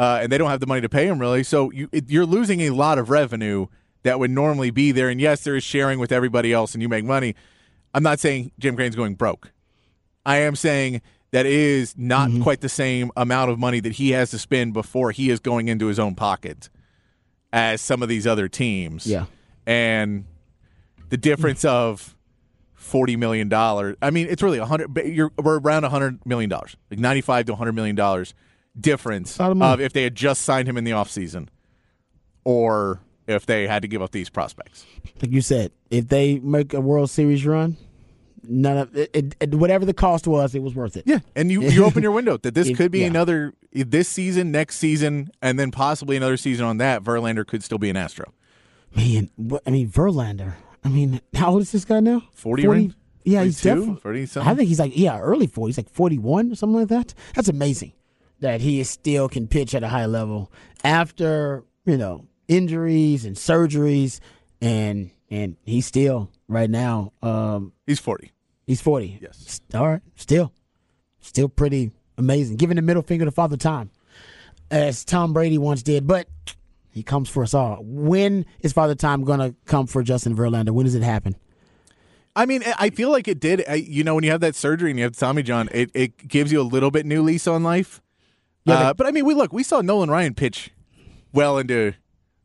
uh, 0.00 0.18
and 0.20 0.32
they 0.32 0.38
don't 0.38 0.50
have 0.50 0.58
the 0.58 0.66
money 0.66 0.80
to 0.80 0.88
pay 0.88 1.06
them 1.06 1.20
really. 1.20 1.44
So 1.44 1.70
you, 1.70 1.88
it, 1.92 2.10
you're 2.10 2.26
losing 2.26 2.62
a 2.62 2.70
lot 2.70 2.98
of 2.98 3.08
revenue 3.08 3.68
that 4.02 4.18
would 4.18 4.30
normally 4.30 4.70
be 4.70 4.92
there. 4.92 5.08
And 5.08 5.20
yes, 5.20 5.44
there 5.44 5.56
is 5.56 5.64
sharing 5.64 5.98
with 5.98 6.12
everybody 6.12 6.52
else 6.52 6.74
and 6.74 6.82
you 6.82 6.88
make 6.88 7.04
money. 7.04 7.34
I'm 7.94 8.02
not 8.02 8.20
saying 8.20 8.52
Jim 8.58 8.76
Crane's 8.76 8.96
going 8.96 9.14
broke. 9.14 9.52
I 10.24 10.38
am 10.38 10.56
saying 10.56 11.02
that 11.32 11.46
is 11.46 11.94
not 11.96 12.30
mm-hmm. 12.30 12.42
quite 12.42 12.60
the 12.60 12.68
same 12.68 13.10
amount 13.16 13.50
of 13.50 13.58
money 13.58 13.80
that 13.80 13.92
he 13.92 14.10
has 14.10 14.30
to 14.30 14.38
spend 14.38 14.72
before 14.72 15.10
he 15.10 15.30
is 15.30 15.40
going 15.40 15.68
into 15.68 15.86
his 15.86 15.98
own 15.98 16.14
pocket 16.14 16.68
as 17.52 17.80
some 17.80 18.02
of 18.02 18.08
these 18.08 18.26
other 18.26 18.48
teams. 18.48 19.06
Yeah. 19.06 19.26
And 19.66 20.24
the 21.08 21.16
difference 21.16 21.64
of 21.64 22.16
forty 22.74 23.16
million 23.16 23.48
dollars. 23.48 23.96
I 24.02 24.10
mean, 24.10 24.26
it's 24.28 24.42
really 24.42 24.58
a 24.58 24.66
hundred. 24.66 24.96
You're 25.06 25.30
we're 25.36 25.60
around 25.60 25.84
a 25.84 25.88
hundred 25.88 26.24
million 26.26 26.50
dollars, 26.50 26.76
like 26.90 26.98
ninety-five 26.98 27.46
to 27.46 27.54
hundred 27.54 27.72
million 27.72 27.94
dollars 27.94 28.34
difference 28.78 29.38
of, 29.38 29.60
of 29.60 29.80
if 29.80 29.92
they 29.92 30.02
had 30.02 30.14
just 30.14 30.42
signed 30.42 30.66
him 30.66 30.78
in 30.78 30.84
the 30.84 30.92
offseason 30.92 31.48
or 32.44 33.00
if 33.34 33.46
they 33.46 33.66
had 33.66 33.82
to 33.82 33.88
give 33.88 34.02
up 34.02 34.12
these 34.12 34.30
prospects. 34.30 34.84
Like 35.20 35.32
you 35.32 35.40
said, 35.40 35.72
if 35.90 36.08
they 36.08 36.38
make 36.38 36.74
a 36.74 36.80
World 36.80 37.10
Series 37.10 37.46
run, 37.46 37.76
none 38.44 38.78
of 38.78 38.96
it, 38.96 39.36
it, 39.40 39.54
whatever 39.54 39.84
the 39.84 39.94
cost 39.94 40.26
was, 40.26 40.54
it 40.54 40.62
was 40.62 40.74
worth 40.74 40.96
it. 40.96 41.04
Yeah, 41.06 41.20
and 41.34 41.50
you 41.50 41.62
you 41.62 41.84
open 41.84 42.02
your 42.02 42.12
window 42.12 42.36
that 42.38 42.54
this 42.54 42.74
could 42.76 42.90
be 42.90 43.00
yeah. 43.00 43.06
another 43.06 43.54
this 43.72 44.08
season, 44.08 44.50
next 44.50 44.76
season, 44.76 45.30
and 45.40 45.58
then 45.58 45.70
possibly 45.70 46.16
another 46.16 46.36
season 46.36 46.64
on 46.64 46.78
that. 46.78 47.02
Verlander 47.02 47.46
could 47.46 47.62
still 47.62 47.78
be 47.78 47.90
an 47.90 47.96
Astro. 47.96 48.32
Man, 48.96 49.30
what, 49.36 49.62
I 49.66 49.70
mean 49.70 49.88
Verlander. 49.88 50.54
I 50.84 50.88
mean, 50.88 51.20
how 51.34 51.52
old 51.52 51.62
is 51.62 51.72
this 51.72 51.84
guy 51.84 52.00
now? 52.00 52.22
40, 52.32 52.64
40 52.64 52.94
Yeah, 53.24 53.44
he's 53.44 53.62
definitely. 53.62 54.22
I 54.36 54.54
think 54.54 54.68
he's 54.68 54.80
like 54.80 54.96
yeah, 54.96 55.18
early 55.20 55.46
40s, 55.46 55.66
He's 55.66 55.76
like 55.78 55.90
41 55.90 56.52
or 56.52 56.54
something 56.56 56.80
like 56.80 56.88
that. 56.88 57.14
That's 57.34 57.48
amazing 57.48 57.92
that 58.42 58.60
he 58.60 58.82
still 58.84 59.28
can 59.28 59.46
pitch 59.46 59.74
at 59.74 59.82
a 59.82 59.88
high 59.88 60.06
level 60.06 60.52
after 60.84 61.64
you 61.86 61.96
know 61.96 62.26
injuries 62.48 63.24
and 63.24 63.36
surgeries, 63.36 64.20
and 64.60 65.10
and 65.30 65.56
he's 65.64 65.86
still 65.86 66.30
right 66.48 66.68
now. 66.70 67.12
Um, 67.22 67.72
he's 67.86 67.98
40. 68.00 68.32
He's 68.66 68.80
40. 68.80 69.18
Yes. 69.20 69.60
All 69.74 69.88
right. 69.88 70.02
Still, 70.14 70.52
still 71.20 71.48
pretty 71.48 71.90
amazing. 72.18 72.56
Giving 72.56 72.76
the 72.76 72.82
middle 72.82 73.02
finger 73.02 73.24
to 73.24 73.30
Father 73.30 73.56
Time, 73.56 73.90
as 74.70 75.04
Tom 75.04 75.32
Brady 75.32 75.58
once 75.58 75.82
did, 75.82 76.06
but 76.06 76.28
he 76.90 77.02
comes 77.02 77.28
for 77.28 77.42
us 77.42 77.54
all. 77.54 77.78
When 77.80 78.46
is 78.60 78.72
Father 78.72 78.94
Time 78.94 79.24
going 79.24 79.40
to 79.40 79.54
come 79.64 79.86
for 79.86 80.02
Justin 80.02 80.36
Verlander? 80.36 80.70
When 80.70 80.84
does 80.84 80.94
it 80.94 81.02
happen? 81.02 81.34
I 82.34 82.46
mean, 82.46 82.62
I 82.78 82.90
feel 82.90 83.10
like 83.10 83.28
it 83.28 83.40
did. 83.40 83.64
You 83.74 84.04
know, 84.04 84.14
when 84.14 84.24
you 84.24 84.30
have 84.30 84.40
that 84.40 84.54
surgery 84.54 84.90
and 84.90 84.98
you 84.98 85.04
have 85.04 85.16
Tommy 85.16 85.42
John, 85.42 85.68
it, 85.72 85.90
it 85.94 86.28
gives 86.28 86.50
you 86.50 86.60
a 86.60 86.64
little 86.64 86.90
bit 86.90 87.04
new 87.04 87.22
lease 87.22 87.46
on 87.46 87.62
life. 87.62 88.00
Yeah, 88.64 88.74
uh, 88.74 88.94
but 88.94 89.06
I 89.06 89.10
mean, 89.10 89.24
we 89.24 89.34
look, 89.34 89.52
we 89.52 89.62
saw 89.62 89.80
Nolan 89.80 90.10
Ryan 90.10 90.34
pitch 90.34 90.70
well 91.32 91.58
into 91.58 91.94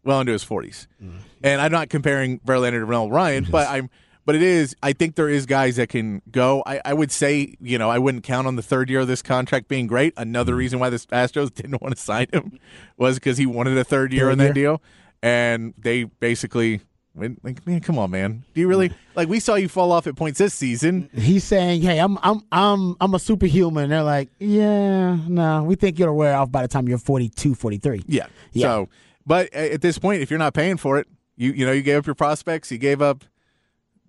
well 0.08 0.20
into 0.22 0.32
his 0.32 0.44
40s, 0.44 0.88
mm-hmm. 1.02 1.18
and 1.44 1.62
I'm 1.62 1.72
not 1.72 1.90
comparing 1.90 2.40
Verlander 2.40 2.84
to 2.84 2.90
Nolan 2.90 3.12
Ryan, 3.12 3.48
but 3.50 3.68
I'm 3.68 3.90
but 4.26 4.36
it 4.36 4.42
is. 4.42 4.76
I 4.84 4.92
think 4.92 5.16
there 5.16 5.30
is 5.30 5.46
guys 5.46 5.78
that 5.78 5.88
can 5.88 6.22
go. 6.30 6.62
I, 6.66 6.82
I, 6.84 6.94
would 6.94 7.14
say, 7.14 7.56
you 7.62 7.78
know, 7.78 7.90
I 7.90 7.98
wouldn't 7.98 8.26
count 8.26 8.46
on 8.46 8.58
the 8.58 8.62
third 8.62 8.90
year 8.90 9.00
of 9.00 9.08
this 9.08 9.22
contract 9.22 9.70
being 9.70 9.88
great. 9.88 10.14
Another 10.18 10.52
mm-hmm. 10.52 10.60
reason 10.60 10.80
why 10.80 10.90
the 10.90 10.98
Astros 10.98 11.54
didn't 11.54 11.82
want 11.82 11.96
to 11.96 12.02
sign 12.02 12.28
him 12.34 12.60
was 12.98 13.16
because 13.16 13.38
he 13.38 13.46
wanted 13.46 13.78
a 13.78 13.86
third 13.86 14.12
year 14.12 14.26
third 14.26 14.32
in 14.34 14.38
that 14.40 14.54
deal, 14.54 14.82
and 15.22 15.74
they 15.78 16.04
basically 16.04 16.82
like, 17.18 17.66
man, 17.66 17.80
come 17.80 17.98
on, 17.98 18.12
man. 18.12 18.44
Do 18.54 18.62
you 18.62 18.68
really 18.68 18.92
like? 19.16 19.28
We 19.28 19.40
saw 19.40 19.56
you 19.56 19.68
fall 19.68 19.92
off 19.92 20.06
at 20.06 20.16
points 20.16 20.38
this 20.38 20.54
season. 20.54 21.10
He's 21.16 21.44
saying, 21.44 21.82
"Hey, 21.82 22.00
I'm, 22.00 22.20
I'm, 22.22 22.42
I'm, 22.52 22.96
I'm 23.02 23.16
a 23.16 23.20
superhuman." 23.20 23.90
they're 23.90 24.04
like, 24.04 24.30
"Yeah, 24.40 25.18
no, 25.28 25.64
we 25.64 25.76
think 25.76 25.98
you'll 25.98 26.16
wear 26.16 26.36
off 26.36 26.52
by 26.52 26.62
the 26.62 26.68
time 26.68 26.88
you're 26.88 27.00
42, 27.00 27.56
43." 27.56 28.04
Yeah. 28.08 28.28
yeah. 28.54 28.68
So, 28.68 28.90
but 29.28 29.54
at 29.54 29.82
this 29.82 30.00
point, 30.00 30.22
if 30.22 30.32
you're 30.32 30.40
not 30.40 30.54
paying 30.54 30.78
for 30.78 30.98
it, 30.98 31.08
you, 31.36 31.52
you 31.52 31.66
know, 31.66 31.74
you 31.74 31.82
gave 31.82 32.00
up 32.00 32.06
your 32.06 32.16
prospects, 32.16 32.72
you 32.72 32.78
gave 32.78 33.02
up 33.02 33.26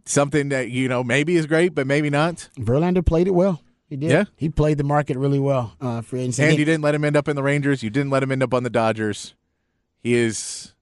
something 0.04 0.48
that 0.48 0.70
you 0.70 0.88
know 0.88 1.02
maybe 1.04 1.36
is 1.36 1.46
great, 1.46 1.74
but 1.74 1.86
maybe 1.86 2.08
not. 2.08 2.48
Verlander 2.58 3.04
played 3.04 3.26
it 3.26 3.32
well. 3.32 3.60
He 3.90 3.96
did. 3.96 4.10
Yeah, 4.10 4.24
he 4.36 4.48
played 4.48 4.78
the 4.78 4.84
market 4.84 5.18
really 5.18 5.40
well 5.40 5.74
uh, 5.80 6.02
for 6.02 6.16
And 6.16 6.38
you 6.38 6.64
didn't 6.64 6.82
let 6.82 6.94
him 6.94 7.04
end 7.04 7.16
up 7.16 7.26
in 7.26 7.36
the 7.36 7.42
Rangers. 7.42 7.82
You 7.82 7.90
didn't 7.90 8.10
let 8.10 8.22
him 8.22 8.30
end 8.30 8.42
up 8.42 8.54
on 8.54 8.62
the 8.62 8.70
Dodgers. 8.70 9.34
He 10.02 10.14
is 10.14 10.74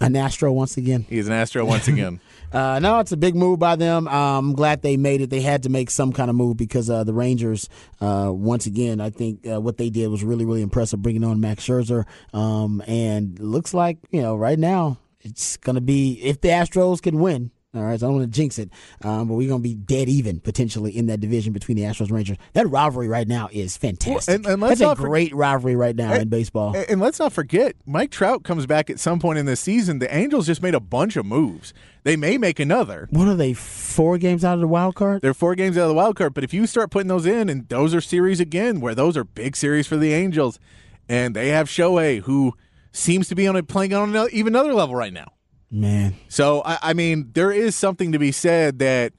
an 0.00 0.16
Astro 0.16 0.52
once 0.52 0.76
again. 0.76 1.04
He 1.08 1.18
is 1.18 1.26
an 1.26 1.34
Astro 1.34 1.64
once 1.64 1.88
again. 1.88 2.20
uh, 2.52 2.78
no, 2.80 2.98
it's 3.00 3.12
a 3.12 3.16
big 3.16 3.34
move 3.34 3.58
by 3.58 3.76
them. 3.76 4.08
I'm 4.08 4.52
glad 4.52 4.82
they 4.82 4.96
made 4.96 5.20
it. 5.20 5.30
They 5.30 5.40
had 5.40 5.62
to 5.64 5.68
make 5.68 5.90
some 5.90 6.12
kind 6.12 6.30
of 6.30 6.36
move 6.36 6.56
because 6.56 6.88
uh, 6.90 7.04
the 7.04 7.12
Rangers, 7.12 7.68
uh, 8.00 8.30
once 8.32 8.66
again, 8.66 9.00
I 9.00 9.10
think 9.10 9.46
uh, 9.46 9.60
what 9.60 9.76
they 9.76 9.90
did 9.90 10.08
was 10.08 10.24
really, 10.24 10.44
really 10.44 10.62
impressive, 10.62 11.02
bringing 11.02 11.24
on 11.24 11.40
Max 11.40 11.66
Scherzer. 11.66 12.04
Um, 12.32 12.82
and 12.86 13.38
looks 13.38 13.74
like 13.74 13.98
you 14.10 14.22
know 14.22 14.36
right 14.36 14.58
now 14.58 14.98
it's 15.20 15.56
going 15.56 15.74
to 15.74 15.80
be 15.80 16.20
if 16.22 16.40
the 16.40 16.48
Astros 16.48 17.02
can 17.02 17.18
win, 17.18 17.50
all 17.74 17.82
right, 17.82 18.00
so 18.00 18.06
I 18.06 18.08
don't 18.08 18.18
want 18.18 18.32
to 18.32 18.36
jinx 18.36 18.58
it, 18.58 18.70
um, 19.02 19.28
but 19.28 19.34
we're 19.34 19.48
going 19.48 19.62
to 19.62 19.68
be 19.68 19.74
dead 19.74 20.08
even 20.08 20.40
potentially 20.40 20.96
in 20.96 21.06
that 21.06 21.20
division 21.20 21.52
between 21.52 21.76
the 21.76 21.82
Astros 21.82 22.06
and 22.06 22.12
Rangers. 22.12 22.38
That 22.54 22.68
rivalry 22.68 23.08
right 23.08 23.28
now 23.28 23.50
is 23.52 23.76
fantastic. 23.76 24.44
Well, 24.44 24.54
and, 24.54 24.62
and 24.62 24.62
That's 24.62 24.80
a 24.80 24.94
great 24.94 25.34
rivalry 25.34 25.76
right 25.76 25.94
now 25.94 26.12
and, 26.12 26.22
in 26.22 26.28
baseball. 26.28 26.74
And, 26.74 26.88
and 26.88 27.00
let's 27.00 27.18
not 27.18 27.32
forget, 27.32 27.76
Mike 27.84 28.10
Trout 28.10 28.42
comes 28.42 28.64
back 28.64 28.88
at 28.88 28.98
some 28.98 29.18
point 29.18 29.38
in 29.38 29.44
the 29.44 29.54
season. 29.54 29.98
The 29.98 30.14
Angels 30.14 30.46
just 30.46 30.62
made 30.62 30.74
a 30.74 30.80
bunch 30.80 31.16
of 31.16 31.26
moves. 31.26 31.74
They 32.08 32.16
may 32.16 32.38
make 32.38 32.58
another. 32.58 33.06
What 33.10 33.28
are 33.28 33.34
they? 33.34 33.52
Four 33.52 34.16
games 34.16 34.42
out 34.42 34.54
of 34.54 34.60
the 34.60 34.66
wild 34.66 34.94
card. 34.94 35.20
They're 35.20 35.34
four 35.34 35.54
games 35.54 35.76
out 35.76 35.82
of 35.82 35.88
the 35.88 35.94
wild 35.94 36.16
card. 36.16 36.32
But 36.32 36.42
if 36.42 36.54
you 36.54 36.66
start 36.66 36.90
putting 36.90 37.08
those 37.08 37.26
in, 37.26 37.50
and 37.50 37.68
those 37.68 37.94
are 37.94 38.00
series 38.00 38.40
again, 38.40 38.80
where 38.80 38.94
those 38.94 39.14
are 39.14 39.24
big 39.24 39.54
series 39.54 39.86
for 39.86 39.98
the 39.98 40.14
Angels, 40.14 40.58
and 41.06 41.36
they 41.36 41.48
have 41.48 41.68
Shohei, 41.68 42.22
who 42.22 42.54
seems 42.92 43.28
to 43.28 43.34
be 43.34 43.46
on 43.46 43.56
a, 43.56 43.62
playing 43.62 43.92
on 43.92 44.08
another, 44.08 44.30
even 44.30 44.54
another 44.54 44.72
level 44.72 44.96
right 44.96 45.12
now. 45.12 45.32
Man. 45.70 46.16
So 46.28 46.62
I, 46.64 46.78
I, 46.80 46.92
mean, 46.94 47.28
there 47.34 47.52
is 47.52 47.76
something 47.76 48.12
to 48.12 48.18
be 48.18 48.32
said 48.32 48.78
that 48.78 49.12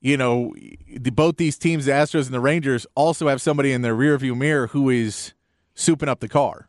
you 0.00 0.16
know 0.16 0.54
the, 0.86 1.10
both 1.10 1.36
these 1.36 1.58
teams, 1.58 1.86
the 1.86 1.92
Astros 1.92 2.26
and 2.26 2.34
the 2.34 2.38
Rangers, 2.38 2.86
also 2.94 3.26
have 3.26 3.42
somebody 3.42 3.72
in 3.72 3.82
their 3.82 3.96
rearview 3.96 4.36
mirror 4.36 4.68
who 4.68 4.88
is 4.88 5.34
souping 5.74 6.06
up 6.06 6.20
the 6.20 6.28
car. 6.28 6.68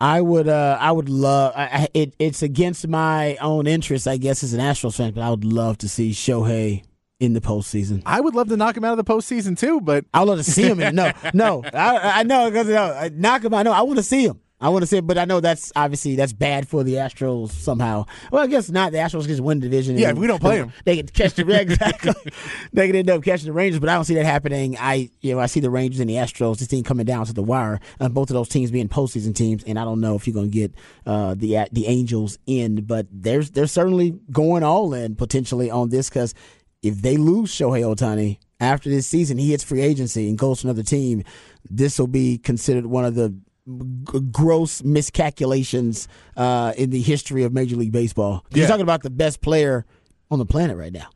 I 0.00 0.20
would, 0.20 0.48
uh, 0.48 0.78
I 0.80 0.92
would 0.92 1.08
love. 1.08 1.52
I, 1.56 1.88
it, 1.92 2.14
it's 2.18 2.42
against 2.42 2.86
my 2.86 3.36
own 3.36 3.66
interest, 3.66 4.06
I 4.06 4.16
guess, 4.16 4.44
as 4.44 4.52
an 4.52 4.60
Astros 4.60 4.96
fan, 4.96 5.12
but 5.12 5.22
I 5.22 5.30
would 5.30 5.44
love 5.44 5.78
to 5.78 5.88
see 5.88 6.12
Shohei 6.12 6.84
in 7.20 7.32
the 7.32 7.40
postseason. 7.40 8.02
I 8.06 8.20
would 8.20 8.34
love 8.34 8.48
to 8.48 8.56
knock 8.56 8.76
him 8.76 8.84
out 8.84 8.96
of 8.96 9.04
the 9.04 9.12
postseason 9.12 9.58
too, 9.58 9.80
but 9.80 10.04
I 10.14 10.20
would 10.20 10.28
love 10.28 10.38
to 10.38 10.44
see 10.44 10.62
him. 10.62 10.80
In, 10.80 10.94
no, 10.94 11.12
no, 11.34 11.64
I, 11.72 12.20
I 12.20 12.22
know 12.22 12.50
because 12.50 12.68
no, 12.68 13.08
knock 13.14 13.44
him 13.44 13.54
out. 13.54 13.64
No, 13.64 13.72
I 13.72 13.82
want 13.82 13.98
to 13.98 14.04
see 14.04 14.24
him. 14.24 14.40
I 14.60 14.70
want 14.70 14.82
to 14.82 14.86
say, 14.86 15.00
but 15.00 15.18
I 15.18 15.24
know 15.24 15.40
that's 15.40 15.72
obviously 15.76 16.16
that's 16.16 16.32
bad 16.32 16.66
for 16.66 16.82
the 16.82 16.94
Astros 16.94 17.50
somehow. 17.50 18.06
Well, 18.32 18.42
I 18.42 18.48
guess 18.48 18.68
not. 18.70 18.90
The 18.90 18.98
Astros 18.98 19.26
just 19.26 19.40
win 19.40 19.60
the 19.60 19.68
division. 19.68 19.96
Yeah, 19.96 20.10
if 20.10 20.18
we 20.18 20.26
don't 20.26 20.40
play 20.40 20.58
them, 20.58 20.72
they 20.84 20.96
can 20.96 21.06
catch 21.06 21.34
the 21.34 21.48
exactly. 21.60 22.32
they 22.72 22.88
can 22.88 22.96
end 22.96 23.10
up 23.10 23.22
catching 23.22 23.46
the 23.46 23.52
Rangers, 23.52 23.78
but 23.78 23.88
I 23.88 23.94
don't 23.94 24.04
see 24.04 24.14
that 24.14 24.26
happening. 24.26 24.76
I 24.78 25.10
you 25.20 25.34
know 25.34 25.40
I 25.40 25.46
see 25.46 25.60
the 25.60 25.70
Rangers 25.70 26.00
and 26.00 26.10
the 26.10 26.14
Astros. 26.14 26.58
This 26.58 26.68
team 26.68 26.82
coming 26.82 27.06
down 27.06 27.26
to 27.26 27.32
the 27.32 27.42
wire. 27.42 27.78
Uh, 28.00 28.08
both 28.08 28.30
of 28.30 28.34
those 28.34 28.48
teams 28.48 28.72
being 28.72 28.88
postseason 28.88 29.34
teams, 29.34 29.62
and 29.64 29.78
I 29.78 29.84
don't 29.84 30.00
know 30.00 30.16
if 30.16 30.26
you're 30.26 30.34
going 30.34 30.50
to 30.50 30.58
get 30.58 30.74
uh, 31.06 31.34
the 31.34 31.68
the 31.70 31.86
Angels 31.86 32.38
in, 32.46 32.84
but 32.84 33.06
there's 33.12 33.52
they're 33.52 33.68
certainly 33.68 34.18
going 34.32 34.64
all 34.64 34.92
in 34.92 35.14
potentially 35.14 35.70
on 35.70 35.90
this 35.90 36.08
because 36.08 36.34
if 36.82 37.00
they 37.02 37.16
lose 37.16 37.52
Shohei 37.52 37.82
Ohtani 37.82 38.38
after 38.60 38.90
this 38.90 39.06
season, 39.06 39.38
he 39.38 39.50
hits 39.50 39.62
free 39.62 39.82
agency 39.82 40.28
and 40.28 40.36
goes 40.36 40.62
to 40.62 40.66
another 40.66 40.82
team. 40.82 41.22
This 41.70 41.98
will 41.98 42.08
be 42.08 42.38
considered 42.38 42.86
one 42.86 43.04
of 43.04 43.14
the 43.14 43.38
g- 43.68 44.20
gross 44.32 44.82
miscalculations 44.82 46.08
uh, 46.36 46.72
in 46.76 46.90
the 46.90 47.00
history 47.00 47.44
of 47.44 47.52
Major 47.52 47.76
League 47.76 47.92
Baseball. 47.92 48.44
Yeah. 48.50 48.58
You're 48.58 48.68
talking 48.68 48.82
about 48.82 49.02
the 49.02 49.10
best 49.10 49.40
player 49.40 49.84
on 50.30 50.38
the 50.38 50.46
planet 50.46 50.76
right 50.76 50.92
now, 50.92 51.08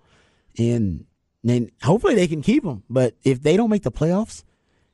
and 0.59 1.07
then 1.43 1.71
hopefully 1.83 2.15
they 2.15 2.29
can 2.29 2.43
keep 2.43 2.65
him. 2.65 2.83
But 2.89 3.15
if 3.25 3.43
they 3.43 3.57
don't 3.57 3.71
make 3.71 3.83
the 3.83 3.93
playoffs, 3.93 4.45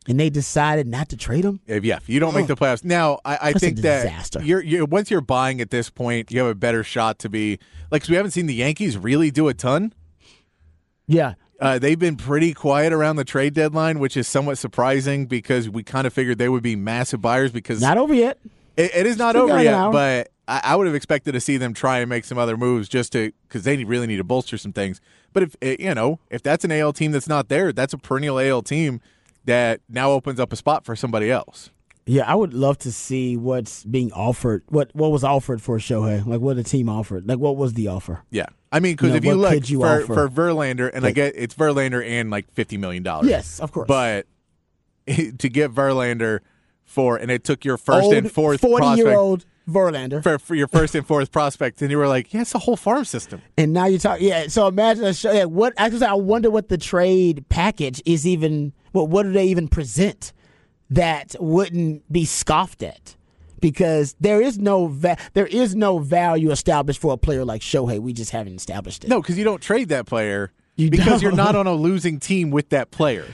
and 0.08 0.18
they 0.18 0.30
decided 0.30 0.86
not 0.86 1.10
to 1.10 1.16
trade 1.16 1.44
him. 1.44 1.60
If, 1.66 1.84
yeah, 1.84 1.96
if 1.96 2.08
you 2.08 2.18
don't 2.18 2.34
make 2.34 2.46
the 2.46 2.56
playoffs 2.56 2.82
now, 2.82 3.18
I, 3.26 3.38
I 3.42 3.52
think 3.52 3.78
that 3.78 4.34
you're, 4.42 4.62
you're, 4.62 4.86
once 4.86 5.10
you're 5.10 5.20
buying 5.20 5.60
at 5.60 5.70
this 5.70 5.90
point, 5.90 6.32
you 6.32 6.38
have 6.38 6.48
a 6.48 6.54
better 6.54 6.82
shot 6.82 7.18
to 7.20 7.28
be 7.28 7.58
like. 7.90 8.02
Cause 8.02 8.08
we 8.08 8.16
haven't 8.16 8.30
seen 8.30 8.46
the 8.46 8.54
Yankees 8.54 8.96
really 8.96 9.30
do 9.30 9.48
a 9.48 9.54
ton. 9.54 9.92
Yeah, 11.06 11.34
uh, 11.60 11.78
they've 11.78 11.98
been 11.98 12.16
pretty 12.16 12.54
quiet 12.54 12.92
around 12.92 13.16
the 13.16 13.24
trade 13.24 13.54
deadline, 13.54 13.98
which 13.98 14.16
is 14.16 14.28
somewhat 14.28 14.58
surprising 14.58 15.26
because 15.26 15.68
we 15.68 15.82
kind 15.82 16.06
of 16.06 16.12
figured 16.12 16.38
they 16.38 16.48
would 16.48 16.62
be 16.62 16.76
massive 16.76 17.20
buyers. 17.20 17.50
Because 17.50 17.80
not 17.80 17.98
over 17.98 18.14
yet. 18.14 18.38
it, 18.76 18.94
it 18.94 19.06
is 19.06 19.16
not 19.16 19.34
Still 19.34 19.50
over 19.50 19.62
yet, 19.62 19.90
but 19.90 20.30
I, 20.46 20.60
I, 20.64 20.76
would 20.76 20.86
have 20.86 20.94
expected 20.94 21.32
to 21.32 21.40
see 21.40 21.56
them 21.56 21.74
try 21.74 21.98
and 21.98 22.08
make 22.08 22.24
some 22.24 22.38
other 22.38 22.56
moves 22.56 22.88
just 22.88 23.12
to 23.12 23.32
because 23.48 23.64
they 23.64 23.84
really 23.84 24.06
need 24.06 24.18
to 24.18 24.24
bolster 24.24 24.56
some 24.56 24.72
things. 24.72 25.00
But 25.32 25.42
if 25.42 25.56
eh, 25.60 25.76
you 25.78 25.94
know 25.94 26.20
if 26.30 26.42
that's 26.42 26.64
an 26.64 26.72
AL 26.72 26.92
team 26.94 27.12
that's 27.12 27.28
not 27.28 27.48
there, 27.48 27.72
that's 27.72 27.92
a 27.92 27.98
perennial 27.98 28.38
AL 28.38 28.62
team 28.62 29.00
that 29.44 29.80
now 29.88 30.10
opens 30.10 30.38
up 30.38 30.52
a 30.52 30.56
spot 30.56 30.84
for 30.84 30.94
somebody 30.94 31.30
else. 31.30 31.70
Yeah, 32.06 32.24
I 32.26 32.34
would 32.34 32.54
love 32.54 32.78
to 32.78 32.92
see 32.92 33.36
what's 33.36 33.84
being 33.84 34.12
offered. 34.12 34.62
What 34.68 34.90
what 34.94 35.10
was 35.10 35.24
offered 35.24 35.60
for 35.60 35.78
Shohei? 35.78 36.24
Like 36.26 36.40
what 36.40 36.56
the 36.56 36.62
team 36.62 36.88
offered? 36.88 37.28
Like 37.28 37.38
what 37.38 37.56
was 37.56 37.74
the 37.74 37.88
offer? 37.88 38.22
Yeah, 38.30 38.46
I 38.70 38.80
mean, 38.80 38.94
because 38.94 39.08
you 39.08 39.12
know, 39.12 39.16
if 39.16 39.24
you 39.24 39.34
look 39.34 39.70
you 39.70 39.80
for, 39.80 40.14
for 40.14 40.28
Verlander, 40.28 40.90
and 40.92 41.02
like, 41.02 41.10
I 41.10 41.12
get 41.12 41.34
it's 41.36 41.54
Verlander 41.54 42.06
and 42.06 42.30
like 42.30 42.50
fifty 42.52 42.76
million 42.76 43.02
dollars. 43.02 43.28
Yes, 43.28 43.60
of 43.60 43.72
course. 43.72 43.86
But 43.86 44.26
to 45.06 45.48
get 45.48 45.72
Verlander 45.72 46.40
for, 46.84 47.16
and 47.16 47.30
it 47.30 47.44
took 47.44 47.64
your 47.64 47.76
first 47.76 48.06
Old, 48.06 48.14
and 48.14 48.30
fourth 48.30 48.60
forty 48.60 48.86
year 48.98 49.14
old 49.14 49.44
Verlander 49.68 50.22
for, 50.22 50.38
for, 50.38 50.54
your 50.54 50.68
first 50.68 50.94
and 50.94 51.06
fourth 51.06 51.32
prospect, 51.32 51.80
and 51.82 51.90
you 51.90 51.98
were 51.98 52.08
like, 52.08 52.32
yeah, 52.32 52.42
it's 52.42 52.54
a 52.54 52.58
whole 52.58 52.76
farm 52.76 53.04
system. 53.04 53.42
And 53.56 53.72
now 53.72 53.86
you 53.86 53.98
talk, 53.98 54.20
yeah. 54.20 54.48
So 54.48 54.66
imagine 54.66 55.04
uh, 55.04 55.08
a 55.08 55.14
show. 55.14 55.32
Yeah, 55.32 55.44
what 55.44 55.74
actually, 55.76 56.06
I 56.06 56.14
wonder 56.14 56.50
what 56.50 56.68
the 56.68 56.78
trade 56.78 57.46
package 57.48 58.02
is 58.04 58.26
even. 58.26 58.72
What 58.92 59.08
what 59.08 59.24
do 59.24 59.32
they 59.32 59.46
even 59.46 59.68
present? 59.68 60.32
that 60.90 61.36
wouldn't 61.38 62.10
be 62.10 62.24
scoffed 62.24 62.82
at 62.82 63.16
because 63.60 64.14
there 64.20 64.40
is 64.40 64.58
no 64.58 64.86
va- 64.86 65.16
there 65.34 65.46
is 65.46 65.74
no 65.74 65.98
value 65.98 66.50
established 66.50 67.00
for 67.00 67.12
a 67.12 67.16
player 67.16 67.44
like 67.44 67.62
Shohei. 67.62 68.00
We 68.00 68.12
just 68.12 68.30
haven't 68.30 68.56
established 68.56 69.04
it. 69.04 69.10
No, 69.10 69.20
because 69.20 69.38
you 69.38 69.44
don't 69.44 69.62
trade 69.62 69.88
that 69.90 70.06
player 70.06 70.52
you 70.78 70.90
because 70.90 71.06
don't. 71.06 71.22
you're 71.22 71.32
not 71.32 71.56
on 71.56 71.66
a 71.66 71.72
losing 71.72 72.20
team 72.20 72.50
with 72.50 72.70
that 72.70 72.90
player. 72.90 73.26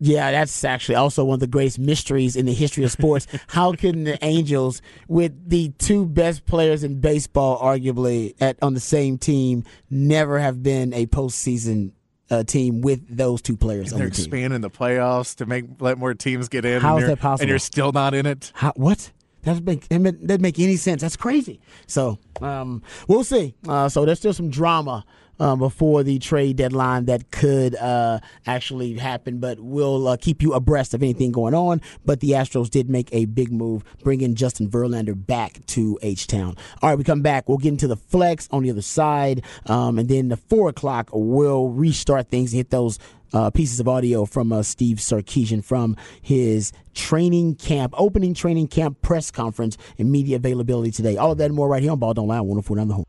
Yeah, 0.00 0.32
that's 0.32 0.64
actually 0.64 0.96
also 0.96 1.24
one 1.24 1.34
of 1.34 1.40
the 1.40 1.46
greatest 1.46 1.78
mysteries 1.78 2.34
in 2.36 2.46
the 2.46 2.52
history 2.52 2.84
of 2.84 2.90
sports. 2.90 3.26
How 3.46 3.72
can 3.72 4.04
the 4.04 4.22
Angels, 4.22 4.82
with 5.08 5.48
the 5.48 5.70
two 5.78 6.04
best 6.04 6.44
players 6.44 6.82
in 6.82 7.00
baseball, 7.00 7.58
arguably 7.62 8.34
at 8.40 8.58
on 8.60 8.74
the 8.74 8.80
same 8.80 9.18
team, 9.18 9.64
never 9.88 10.40
have 10.40 10.62
been 10.62 10.92
a 10.92 11.06
postseason 11.06 11.92
uh, 12.28 12.42
team 12.42 12.80
with 12.80 13.16
those 13.16 13.40
two 13.40 13.56
players 13.56 13.92
and 13.92 14.02
on 14.02 14.08
the 14.08 14.14
team. 14.14 14.24
expanding 14.24 14.60
the 14.62 14.70
playoffs 14.70 15.36
to 15.36 15.46
make 15.46 15.64
let 15.80 15.96
more 15.96 16.12
teams 16.12 16.48
get 16.48 16.64
in. 16.64 16.82
How 16.82 16.98
is 16.98 17.06
that 17.06 17.20
possible? 17.20 17.42
And 17.42 17.48
you're 17.48 17.58
still 17.60 17.92
not 17.92 18.14
in 18.14 18.26
it. 18.26 18.50
How, 18.54 18.72
what? 18.74 19.12
That 19.44 19.62
make 19.62 19.88
that 19.88 20.40
make 20.40 20.58
any 20.58 20.76
sense. 20.76 21.02
That's 21.02 21.16
crazy. 21.16 21.60
So 21.86 22.18
um, 22.40 22.82
we'll 23.08 23.24
see. 23.24 23.54
Uh, 23.68 23.88
so 23.88 24.04
there's 24.04 24.18
still 24.18 24.32
some 24.32 24.50
drama 24.50 25.04
uh, 25.40 25.56
before 25.56 26.02
the 26.02 26.18
trade 26.18 26.56
deadline 26.56 27.06
that 27.06 27.30
could 27.30 27.74
uh, 27.76 28.20
actually 28.46 28.94
happen, 28.94 29.38
but 29.38 29.60
we'll 29.60 30.08
uh, 30.08 30.16
keep 30.16 30.42
you 30.42 30.52
abreast 30.52 30.94
of 30.94 31.02
anything 31.02 31.32
going 31.32 31.54
on. 31.54 31.80
But 32.04 32.20
the 32.20 32.30
Astros 32.30 32.70
did 32.70 32.88
make 32.88 33.08
a 33.12 33.24
big 33.26 33.52
move, 33.52 33.84
bringing 34.02 34.34
Justin 34.34 34.68
Verlander 34.68 35.14
back 35.14 35.64
to 35.66 35.98
H 36.02 36.26
Town. 36.26 36.56
All 36.82 36.90
right, 36.90 36.98
we 36.98 37.04
come 37.04 37.22
back. 37.22 37.48
We'll 37.48 37.58
get 37.58 37.70
into 37.70 37.88
the 37.88 37.96
flex 37.96 38.48
on 38.50 38.62
the 38.62 38.70
other 38.70 38.82
side, 38.82 39.44
um, 39.66 39.98
and 39.98 40.08
then 40.08 40.28
the 40.28 40.36
four 40.36 40.68
o'clock 40.68 41.10
we'll 41.12 41.68
restart 41.68 42.28
things 42.28 42.52
and 42.52 42.58
hit 42.58 42.70
those 42.70 42.98
uh, 43.32 43.50
pieces 43.50 43.80
of 43.80 43.88
audio 43.88 44.24
from 44.24 44.52
uh, 44.52 44.62
Steve 44.62 44.98
Sarkisian 44.98 45.62
from 45.62 45.96
his 46.22 46.72
training 46.94 47.56
camp, 47.56 47.92
opening 47.98 48.32
training 48.32 48.68
camp 48.68 49.02
press 49.02 49.30
conference 49.30 49.76
and 49.98 50.10
media 50.10 50.36
availability 50.36 50.92
today. 50.92 51.16
All 51.16 51.32
of 51.32 51.38
that 51.38 51.46
and 51.46 51.54
more 51.54 51.68
right 51.68 51.82
here 51.82 51.92
on 51.92 51.98
Ball 51.98 52.14
Don't 52.14 52.28
Lie, 52.28 52.40
104 52.40 52.76
the 52.86 52.94
Horn. 52.94 53.04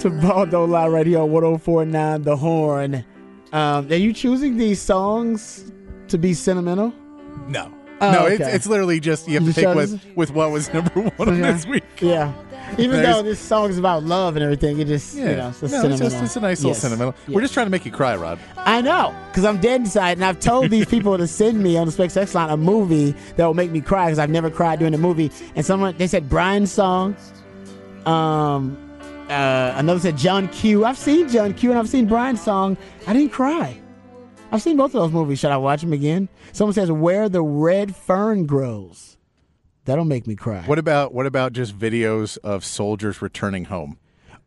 To 0.00 0.10
Ball 0.10 0.46
Don't 0.46 0.70
Lie 0.70 0.88
right 0.88 1.06
here 1.06 1.20
on 1.20 1.30
1049 1.30 2.22
The 2.22 2.36
Horn. 2.36 3.04
Um, 3.52 3.90
are 3.90 3.94
you 3.96 4.12
choosing 4.12 4.56
these 4.56 4.80
songs 4.80 5.70
to 6.08 6.18
be 6.18 6.34
sentimental? 6.34 6.92
No. 7.48 7.72
Oh, 8.02 8.10
no, 8.12 8.24
okay. 8.26 8.36
it's, 8.36 8.54
it's 8.54 8.66
literally 8.66 8.98
just 8.98 9.28
you 9.28 9.34
have 9.34 9.42
to 9.42 9.48
You 9.48 9.54
pick 9.54 9.64
chose- 9.64 9.92
with, 9.92 10.16
with 10.16 10.30
what 10.30 10.50
was 10.50 10.72
number 10.72 10.90
one 11.16 11.28
on 11.28 11.38
Yeah. 11.38 11.52
this 11.52 11.66
week. 11.66 11.84
Yeah. 12.00 12.32
Even 12.78 12.92
There's- 13.02 13.16
though 13.16 13.22
this 13.22 13.38
song 13.38 13.68
is 13.68 13.76
about 13.78 14.04
love 14.04 14.36
and 14.36 14.42
everything, 14.42 14.78
it 14.80 14.86
just, 14.86 15.14
Yeah, 15.16 15.30
you 15.30 15.36
know, 15.36 15.48
it's 15.48 15.62
a 15.62 15.68
no, 15.68 15.90
it's 15.90 16.00
just 16.00 16.22
it's 16.22 16.36
a 16.36 16.40
nice 16.40 16.58
little 16.60 16.70
Yes. 16.70 16.78
sentimental. 16.78 17.14
Yeah. 17.28 17.34
We're 17.34 17.40
just 17.42 17.52
trying 17.52 17.66
to 17.66 17.70
make 17.70 17.84
you 17.84 17.90
cry, 17.92 18.16
Rod. 18.16 18.38
I 18.56 18.80
know, 18.80 19.14
because 19.28 19.44
I'm 19.44 19.60
dead 19.60 19.82
inside, 19.82 20.12
and 20.16 20.24
I've 20.24 20.40
told 20.40 20.70
these 20.70 20.86
people 20.94 21.18
to 21.18 21.26
send 21.26 21.62
me 21.62 21.76
on 21.76 21.84
the 21.86 21.92
Specs 21.92 22.16
X 22.16 22.34
line 22.34 22.48
a 22.48 22.56
movie 22.56 23.14
that 23.36 23.44
will 23.44 23.54
make 23.54 23.70
me 23.70 23.82
cry 23.82 24.06
because 24.06 24.18
I've 24.18 24.30
never 24.30 24.48
cried 24.48 24.78
during 24.78 24.94
a 24.94 24.98
movie. 24.98 25.30
And 25.54 25.66
someone 25.66 25.94
they 25.98 26.06
said 26.06 26.30
Brian's 26.30 26.72
song. 26.72 27.16
Um, 28.06 28.78
uh, 29.30 29.74
another 29.76 30.00
said 30.00 30.16
John 30.16 30.48
Q. 30.48 30.84
I've 30.84 30.98
seen 30.98 31.28
John 31.28 31.54
Q. 31.54 31.70
and 31.70 31.78
I've 31.78 31.88
seen 31.88 32.06
Brian's 32.06 32.42
song. 32.42 32.76
I 33.06 33.12
didn't 33.12 33.30
cry. 33.30 33.80
I've 34.52 34.60
seen 34.60 34.76
both 34.76 34.94
of 34.94 35.00
those 35.00 35.12
movies. 35.12 35.38
Should 35.38 35.52
I 35.52 35.56
watch 35.56 35.80
them 35.82 35.92
again? 35.92 36.28
Someone 36.52 36.74
says 36.74 36.90
Where 36.90 37.28
the 37.28 37.42
Red 37.42 37.94
Fern 37.94 38.46
Grows. 38.46 39.16
That'll 39.84 40.04
make 40.04 40.26
me 40.26 40.34
cry. 40.34 40.62
What 40.66 40.78
about 40.78 41.14
what 41.14 41.26
about 41.26 41.52
just 41.52 41.78
videos 41.78 42.36
of 42.38 42.64
soldiers 42.64 43.22
returning 43.22 43.66
home? 43.66 43.98